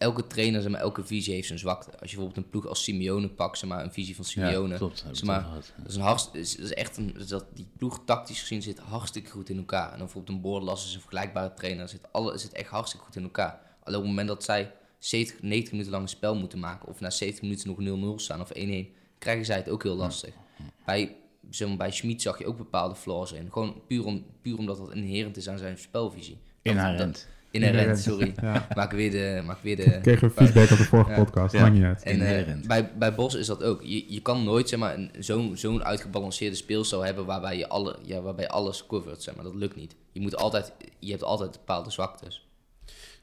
elke 0.00 0.26
trainer, 0.26 0.62
zeg 0.62 0.70
maar, 0.70 0.80
elke 0.80 1.04
visie 1.04 1.34
heeft 1.34 1.46
zijn 1.46 1.58
zwakte. 1.58 1.90
Als 1.90 2.10
je 2.10 2.16
bijvoorbeeld 2.16 2.36
een 2.44 2.50
ploeg 2.50 2.66
als 2.66 2.82
Simeone 2.84 3.28
pakt, 3.28 3.58
zeg 3.58 3.68
maar, 3.70 3.84
een 3.84 3.92
visie 3.92 4.14
van 4.16 4.24
Simeone. 4.24 4.68
Ja, 4.72 4.76
klopt. 4.76 5.04
Zeg 5.12 5.22
maar. 5.22 5.46
Dat 5.76 5.88
is, 5.88 5.94
een 5.94 6.00
hartst, 6.02 6.34
is, 6.34 6.56
is 6.56 6.74
echt 6.74 6.96
een, 6.96 7.16
dat, 7.28 7.44
die 7.54 7.66
ploeg 7.76 8.02
tactisch 8.04 8.40
gezien 8.40 8.62
zit 8.62 8.78
hartstikke 8.78 9.30
goed 9.30 9.48
in 9.48 9.56
elkaar. 9.58 9.84
En 9.84 9.90
dan 9.90 9.98
bijvoorbeeld 9.98 10.36
een 10.36 10.42
Bordelas 10.42 10.86
is 10.86 10.94
een 10.94 11.00
vergelijkbare 11.00 11.54
trainer. 11.54 11.88
Zit 11.88 12.12
alle, 12.12 12.38
zit 12.38 12.52
echt 12.52 12.68
hartstikke 12.70 13.06
goed 13.06 13.16
in 13.16 13.22
elkaar. 13.22 13.60
Alleen 13.82 13.98
op 13.98 14.04
het 14.04 14.10
moment 14.10 14.28
dat 14.28 14.44
zij 14.44 14.72
70, 14.98 15.42
90 15.42 15.70
minuten 15.72 15.92
lang 15.92 16.02
een 16.04 16.08
spel 16.10 16.34
moeten 16.36 16.58
maken, 16.58 16.88
of 16.88 17.00
na 17.00 17.10
70 17.10 17.42
minuten 17.42 17.98
nog 18.00 18.18
0-0 18.18 18.22
staan 18.22 18.40
of 18.40 18.50
1-1, 18.56 18.58
krijgen 19.18 19.44
zij 19.44 19.56
het 19.56 19.68
ook 19.68 19.82
heel 19.82 19.96
lastig. 19.96 20.34
Bij, 20.84 21.16
zeg 21.50 21.68
maar, 21.68 21.76
bij 21.76 21.90
Schmid 21.90 22.22
zag 22.22 22.38
je 22.38 22.46
ook 22.46 22.56
bepaalde 22.56 22.94
flaws 22.94 23.32
in. 23.32 23.52
Gewoon 23.52 23.82
puur, 23.86 24.04
om, 24.04 24.24
puur 24.42 24.58
omdat 24.58 24.76
dat 24.76 24.94
inherent 24.94 25.36
is 25.36 25.48
aan 25.48 25.58
zijn 25.58 25.78
spelvisie. 25.78 26.38
Dat- 26.62 26.72
Inherent. 26.74 27.14
dat- 27.14 27.26
inherent, 27.50 27.98
sorry. 27.98 28.32
Ja. 28.42 28.66
Maak 28.74 28.92
weer 28.92 29.10
de... 29.10 29.42
Maak 29.46 29.58
weer 29.62 29.76
de 29.76 29.98
Kregen 30.02 30.28
we 30.28 30.34
feedback 30.34 30.70
op 30.70 30.76
de 30.76 30.84
vorige 30.84 31.10
Ja. 31.10 31.16
podcast. 31.16 31.52
Ja. 31.54 31.60
Maakt 31.60 31.74
niet 31.74 31.82
uit. 31.84 32.02
en 32.02 32.20
eh, 32.46 32.54
bij, 32.66 32.90
bij 32.98 33.14
Bos 33.14 33.34
is 33.34 33.46
dat 33.46 33.62
ook. 33.62 33.82
Je, 33.82 34.12
je 34.12 34.20
kan 34.22 34.44
nooit 34.44 34.68
zeg 34.68 34.78
maar, 34.78 34.94
een- 34.94 35.10
zo'n 35.18 35.56
zo'n 35.56 35.84
uitgebalanceerde 35.84 36.56
speelstijl 36.56 37.04
hebben 37.04 37.26
waarbij 37.26 37.56
je, 37.56 37.68
alle, 37.68 37.96
ja, 38.02 38.20
waarbij 38.20 38.48
alles 38.48 38.86
covert. 38.86 39.22
Zeg 39.22 39.34
maar. 39.34 39.44
Dat 39.44 39.54
lukt 39.54 39.76
niet. 39.76 39.94
Je, 40.12 40.20
moet 40.20 40.36
altijd, 40.36 40.72
je 40.98 41.10
hebt 41.10 41.22
altijd 41.22 41.50
bepaalde 41.52 41.90
zwaktes. 41.90 42.48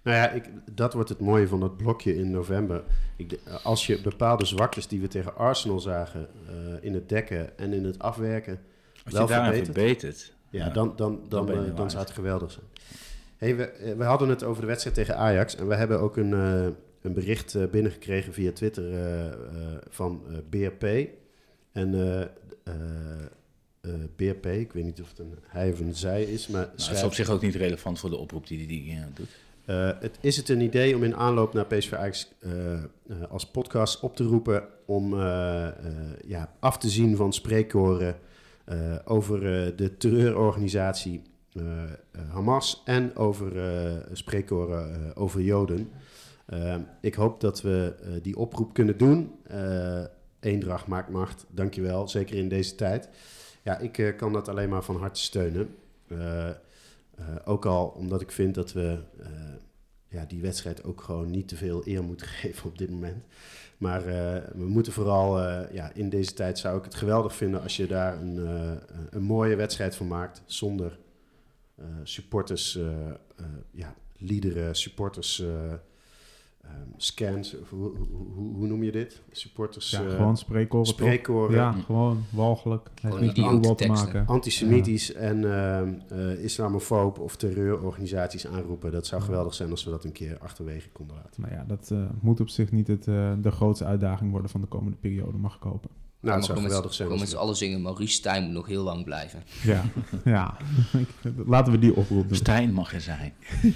Nou 0.04 0.18
ja, 0.18 0.30
ik, 0.30 0.44
dat 0.72 0.94
wordt 0.94 1.10
het 1.10 1.20
mooie 1.20 1.48
van 1.48 1.60
dat 1.60 1.78
blokje 1.78 2.18
in 2.18 2.32
november. 2.32 2.84
Ik, 3.16 3.40
als 3.64 3.88
je 3.88 4.02
bepaalde 4.02 4.46
zwaktes 4.46 4.88
die 4.88 5.02
we 5.02 5.08
tegen 5.08 5.36
Arsenal 5.36 5.80
zagen 5.80 6.28
eh, 6.48 6.54
in 6.82 6.94
het 6.94 7.10
dekken 7.10 7.58
en 7.58 7.74
in 7.74 7.84
het 7.86 8.00
afwerken 8.00 8.60
Als 9.06 9.14
wel 9.14 9.22
je 9.24 9.28
daaraan 9.30 9.54
verbetert, 9.54 9.78
verbetert. 9.78 10.34
ja, 10.50 10.66
Ja, 10.66 10.72
dan, 10.74 10.94
dan, 10.96 11.20
dan, 11.30 11.50
eh, 11.52 11.56
er 11.58 11.66
dan 11.66 11.76
waard. 11.76 11.92
zou 11.92 12.04
het 12.04 12.14
geweldig 12.14 12.52
zijn. 12.52 12.66
Hey, 13.38 13.56
we, 13.56 13.64
eh, 13.64 13.96
we 13.96 14.04
hadden 14.04 14.30
het 14.30 14.44
over 14.44 14.62
de 14.62 14.68
wedstrijd 14.68 14.96
tegen 14.96 15.18
Ajax 15.18 15.56
en 15.56 15.68
we 15.68 15.76
hebben 15.76 16.00
ook 16.00 16.18
een, 16.18 16.34
eh, 16.34 16.68
een 17.02 17.14
bericht 17.14 17.56
eh, 17.56 17.66
binnengekregen 17.66 18.34
via 18.34 18.52
Twitter 18.52 18.84
van 19.90 20.22
BRP. 20.50 21.10
En 21.72 21.92
BRP, 24.16 24.46
ik 24.46 24.74
weet 24.74 24.84
niet 24.84 25.02
of 25.02 25.10
het 25.10 25.20
een 25.20 25.34
hij 25.48 25.72
of 25.72 25.80
een 25.80 25.96
zij 25.96 26.24
is, 26.24 26.48
maar 26.48 26.62
Nou, 26.62 26.90
dat 26.90 26.98
is 26.98 27.04
op 27.04 27.14
zich 27.14 27.30
ook 27.30 27.42
niet 27.42 27.56
relevant 27.56 28.00
voor 28.00 28.10
de 28.10 28.18
oproep 28.18 28.48
die 28.48 28.58
hij 28.58 28.68
die, 28.68 28.98
doet. 29.14 29.30
het, 30.02 30.18
is 30.22 30.38
het 30.38 30.50
een 30.50 30.62
idee 30.62 30.96
om 30.96 31.04
in 31.04 31.16
aanloop 31.16 31.54
naar 31.54 31.66
PSV 31.66 31.94
Ajax 31.94 32.32
als 33.30 33.46
podcast 33.46 34.00
op 34.00 34.16
te 34.16 34.24
roepen 34.24 34.64
om 34.86 35.16
ja, 36.26 36.54
af 36.60 36.78
te 36.78 36.90
zien 36.90 37.16
van 37.16 37.34
spreekkoren 37.34 38.16
over 39.06 39.40
de 39.76 39.98
terreurorganisatie 39.98 41.22
Hamas 42.28 42.82
en 42.86 43.16
over 43.16 43.58
eh 43.58 43.96
spreekkoren 44.12 44.94
eh, 44.94 45.22
over 45.22 45.42
Joden. 45.42 45.90
Eh, 46.46 46.76
ik 47.02 47.14
hoop 47.14 47.42
dat 47.42 47.62
we 47.62 47.96
eh, 48.02 48.10
die 48.22 48.38
oproep 48.38 48.74
kunnen 48.74 48.98
doen. 48.98 49.32
Eh 49.44 50.04
Eendracht 50.40 50.88
maakt 50.88 51.10
macht, 51.10 51.46
dankjewel, 51.50 52.08
zeker 52.08 52.38
in 52.38 52.50
deze 52.50 52.76
tijd. 52.76 53.10
Ja, 53.64 53.78
ik 53.78 53.98
eh, 53.98 54.16
kan 54.16 54.34
dat 54.34 54.48
alleen 54.48 54.70
maar 54.70 54.84
van 54.84 54.96
harte 54.96 55.22
steunen. 55.22 55.76
Eh, 56.08 56.50
eh, 56.50 56.56
ook 57.46 57.66
al 57.66 57.88
omdat 57.88 58.22
ik 58.22 58.32
vind 58.32 58.56
dat 58.56 58.74
we 58.74 58.98
eh, 59.20 59.30
ja, 60.08 60.26
die 60.26 60.42
wedstrijd 60.42 60.84
ook 60.84 61.02
gewoon 61.02 61.32
niet 61.32 61.48
te 61.48 61.56
veel 61.56 61.82
eer 61.86 62.04
moeten 62.04 62.28
geven 62.42 62.70
op 62.70 62.78
dit 62.78 62.90
moment. 62.90 63.24
Maar 63.78 64.06
eh, 64.06 64.44
we 64.54 64.68
moeten 64.68 64.94
vooral, 64.94 65.40
eh, 65.40 65.74
ja, 65.74 65.92
in 65.94 66.10
deze 66.10 66.34
tijd 66.34 66.58
zou 66.60 66.78
ik 66.78 66.84
het 66.84 66.96
geweldig 66.96 67.36
vinden 67.36 67.62
als 67.62 67.78
je 67.78 67.88
daar 67.88 68.22
een, 68.22 68.48
eh, 68.48 68.72
een 69.10 69.24
mooie 69.24 69.56
wedstrijd 69.56 69.96
van 69.96 70.08
maakt. 70.08 70.42
Zonder 70.46 70.92
eh, 70.92 70.98
supporters, 72.04 72.76
eh, 72.78 73.10
eh, 73.10 73.16
ja, 73.72 73.96
liederen, 74.18 74.76
supporters, 74.76 75.40
eh, 75.40 75.72
ehm, 76.62 76.88
scans. 76.98 77.60
of 77.60 77.70
Hoe, 77.70 77.98
hoe, 77.98 78.08
hoe, 78.36 78.56
hoe 78.56 78.68
noem 78.68 78.84
je 78.84 78.92
dit? 78.92 79.22
Supporters, 79.32 79.90
Ja, 79.90 80.04
eh, 80.06 80.16
gewoon 80.16 80.38
spreekkoren. 80.38 80.86
spreekkoren. 80.88 81.56
Ja, 81.56 81.72
gewoon 81.72 82.24
walgelijk. 82.30 82.90
Gewoon 82.96 83.20
niks 83.22 83.34
die 83.34 83.76
te 83.76 83.88
maken. 83.88 84.28
antisemitisch 84.28 85.14
en 85.14 85.54
ehm, 85.54 85.94
eh, 86.10 86.44
islamofoob 86.44 87.20
of 87.20 87.36
terreurorganisaties 87.36 88.48
aanroepen. 88.48 88.92
Dat 88.92 89.06
zou 89.06 89.22
geweldig 89.22 89.54
zijn 89.54 89.70
als 89.72 89.84
we 89.84 89.90
dat 89.90 90.04
een 90.04 90.12
keer 90.12 90.38
achterwege 90.38 90.90
konden 90.90 91.16
laten. 91.16 91.42
Nou 91.42 91.54
ja, 91.54 91.64
dat 91.68 91.92
eh, 91.92 92.10
moet 92.22 92.40
op 92.40 92.50
zich 92.50 92.72
niet 92.72 92.88
het, 92.88 93.08
eh, 93.08 93.34
de 93.42 93.52
grootste 93.52 93.86
uitdaging 93.86 94.32
worden 94.32 94.50
van 94.50 94.62
de 94.62 94.68
komende 94.68 94.98
periode, 94.98 95.38
mag 95.38 95.56
ik 95.56 95.62
hopen. 95.62 95.90
Nou, 96.28 96.38
het 96.38 96.48
zou 96.48 96.60
geweldig 96.60 96.94
zijn. 96.94 97.10
Als 97.10 97.20
met 97.20 97.30
we- 97.30 97.36
z'n 97.36 97.42
allen 97.42 97.56
zingen, 97.56 97.82
Maurice 97.82 98.14
Stijn 98.14 98.44
moet 98.44 98.54
nog 98.54 98.68
heel 98.68 98.84
lang 98.84 99.04
blijven. 99.04 99.44
Ja, 99.64 99.84
ja. 100.26 100.58
Laten 101.46 101.72
we 101.72 101.80
die 101.80 101.96
oproep 101.96 102.28
doen. 102.28 102.38
Stijn 102.38 102.74
mag 102.74 102.94
er 102.94 103.02
zijn. 103.02 103.34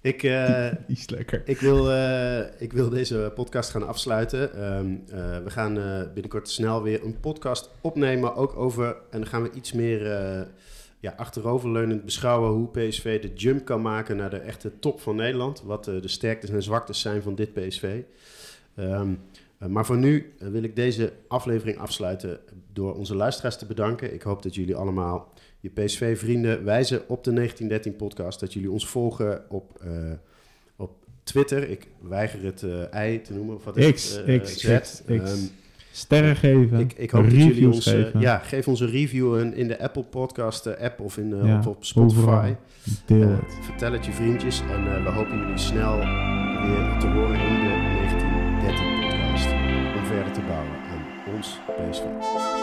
Ik, 0.00 0.22
eh, 0.22 0.68
lekker. 1.06 1.42
ik, 1.44 1.60
wil, 1.60 1.90
eh, 1.92 2.38
ik 2.58 2.72
wil 2.72 2.88
deze 2.88 3.32
podcast 3.34 3.70
gaan 3.70 3.86
afsluiten. 3.86 4.54
Ehm, 4.54 4.86
eh, 5.08 5.42
we 5.44 5.50
gaan 5.50 5.78
eh, 5.78 6.00
binnenkort 6.12 6.48
snel 6.48 6.82
weer 6.82 7.04
een 7.04 7.20
podcast 7.20 7.70
opnemen. 7.80 8.34
Ook 8.36 8.56
over, 8.56 8.86
en 8.86 9.18
dan 9.20 9.26
gaan 9.26 9.42
we 9.42 9.50
iets 9.54 9.72
meer 9.72 10.12
eh, 10.12 10.40
ja, 11.00 11.14
achteroverleunend 11.16 12.04
beschouwen 12.04 12.50
hoe 12.50 12.68
PSV 12.68 13.20
de 13.22 13.32
jump 13.34 13.64
kan 13.64 13.82
maken 13.82 14.16
naar 14.16 14.30
de 14.30 14.38
echte 14.38 14.78
top 14.78 15.00
van 15.00 15.16
Nederland. 15.16 15.62
Wat 15.62 15.84
de 15.84 16.08
sterktes 16.08 16.50
en 16.50 16.62
zwaktes 16.62 17.00
zijn 17.00 17.22
van 17.22 17.34
dit 17.34 17.52
PSV. 17.52 18.00
Ehm, 18.76 18.90
eh, 19.00 19.06
maar 19.58 19.86
voor 19.86 19.96
nu 19.98 20.32
eh, 20.38 20.48
wil 20.48 20.62
ik 20.62 20.76
deze 20.76 21.12
aflevering 21.28 21.78
afsluiten 21.78 22.38
door 22.72 22.94
onze 22.94 23.14
luisteraars 23.14 23.56
te 23.58 23.66
bedanken. 23.66 24.14
Ik 24.14 24.22
hoop 24.22 24.42
dat 24.42 24.54
jullie 24.54 24.74
allemaal 24.76 25.32
je 25.60 25.70
PSV-vrienden 25.70 26.64
wijzen 26.64 27.08
op 27.08 27.24
de 27.24 27.50
1913-podcast. 27.52 28.40
Dat 28.40 28.52
jullie 28.52 28.70
ons 28.70 28.86
volgen 28.86 29.42
op, 29.50 29.78
eh, 29.82 29.90
op 30.76 30.90
Twitter. 31.22 31.70
Ik 31.70 31.86
weiger 32.00 32.42
het 32.44 32.62
eh 32.92 33.12
I 33.12 33.20
te 33.20 33.32
noemen. 33.34 33.54
Of 33.54 33.64
wat 33.64 33.76
is 33.76 33.92
X, 33.92 34.14
het? 34.16 34.26
Eh, 34.26 34.40
X, 34.40 34.58
Z. 34.60 34.78
X, 34.80 35.02
X. 35.06 35.06
Ehm, 35.06 35.38
Sterren 35.92 36.36
geven. 36.36 36.78
ik, 36.80 36.92
ik 36.92 37.10
hoop 37.10 37.22
dat 37.24 37.32
jullie 37.32 37.66
ons... 37.66 37.86
eh, 37.86 37.92
geven. 37.92 38.20
ja, 38.20 38.38
geef 38.38 38.68
ons 38.68 38.80
een 38.80 38.90
review 38.90 39.38
in, 39.38 39.54
in 39.54 39.68
de 39.68 39.78
Apple 39.80 40.02
Podcast 40.02 40.66
eh, 40.66 40.84
app 40.84 41.00
of 41.00 41.18
in, 41.18 41.32
eh, 41.32 41.44
Ja, 41.46 41.62
op 41.66 41.84
Spotify. 41.84 42.52
Deel 43.06 43.22
Eh, 43.22 43.28
het. 43.28 43.54
vertel 43.64 43.92
het 43.92 44.04
je 44.06 44.12
vriendjes 44.12 44.60
en 44.60 44.94
eh, 44.96 45.02
we 45.04 45.10
hopen 45.10 45.38
jullie 45.38 45.58
snel 45.58 45.96
weer 45.98 46.96
te 47.00 47.06
horen 47.06 47.40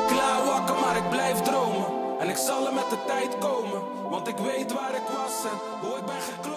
Klaar 0.08 0.46
wakker, 0.46 0.76
maar 0.76 0.98
ik 0.98 1.10
blijf 1.10 1.42
dromen. 1.42 1.86
En 2.20 2.30
ik 2.30 2.38
zal 2.38 2.68
er 2.68 2.74
met 2.74 2.90
de 2.90 2.98
tijd 3.06 3.38
komen. 3.38 3.82
Want 4.10 4.28
ik 4.28 4.38
weet 4.38 4.74
waar 4.74 4.96
ik 4.96 5.08
was 5.18 5.44
en 5.52 5.58
hoe 5.82 5.98
ik 5.98 6.06
ben 6.06 6.16
die 6.16 6.53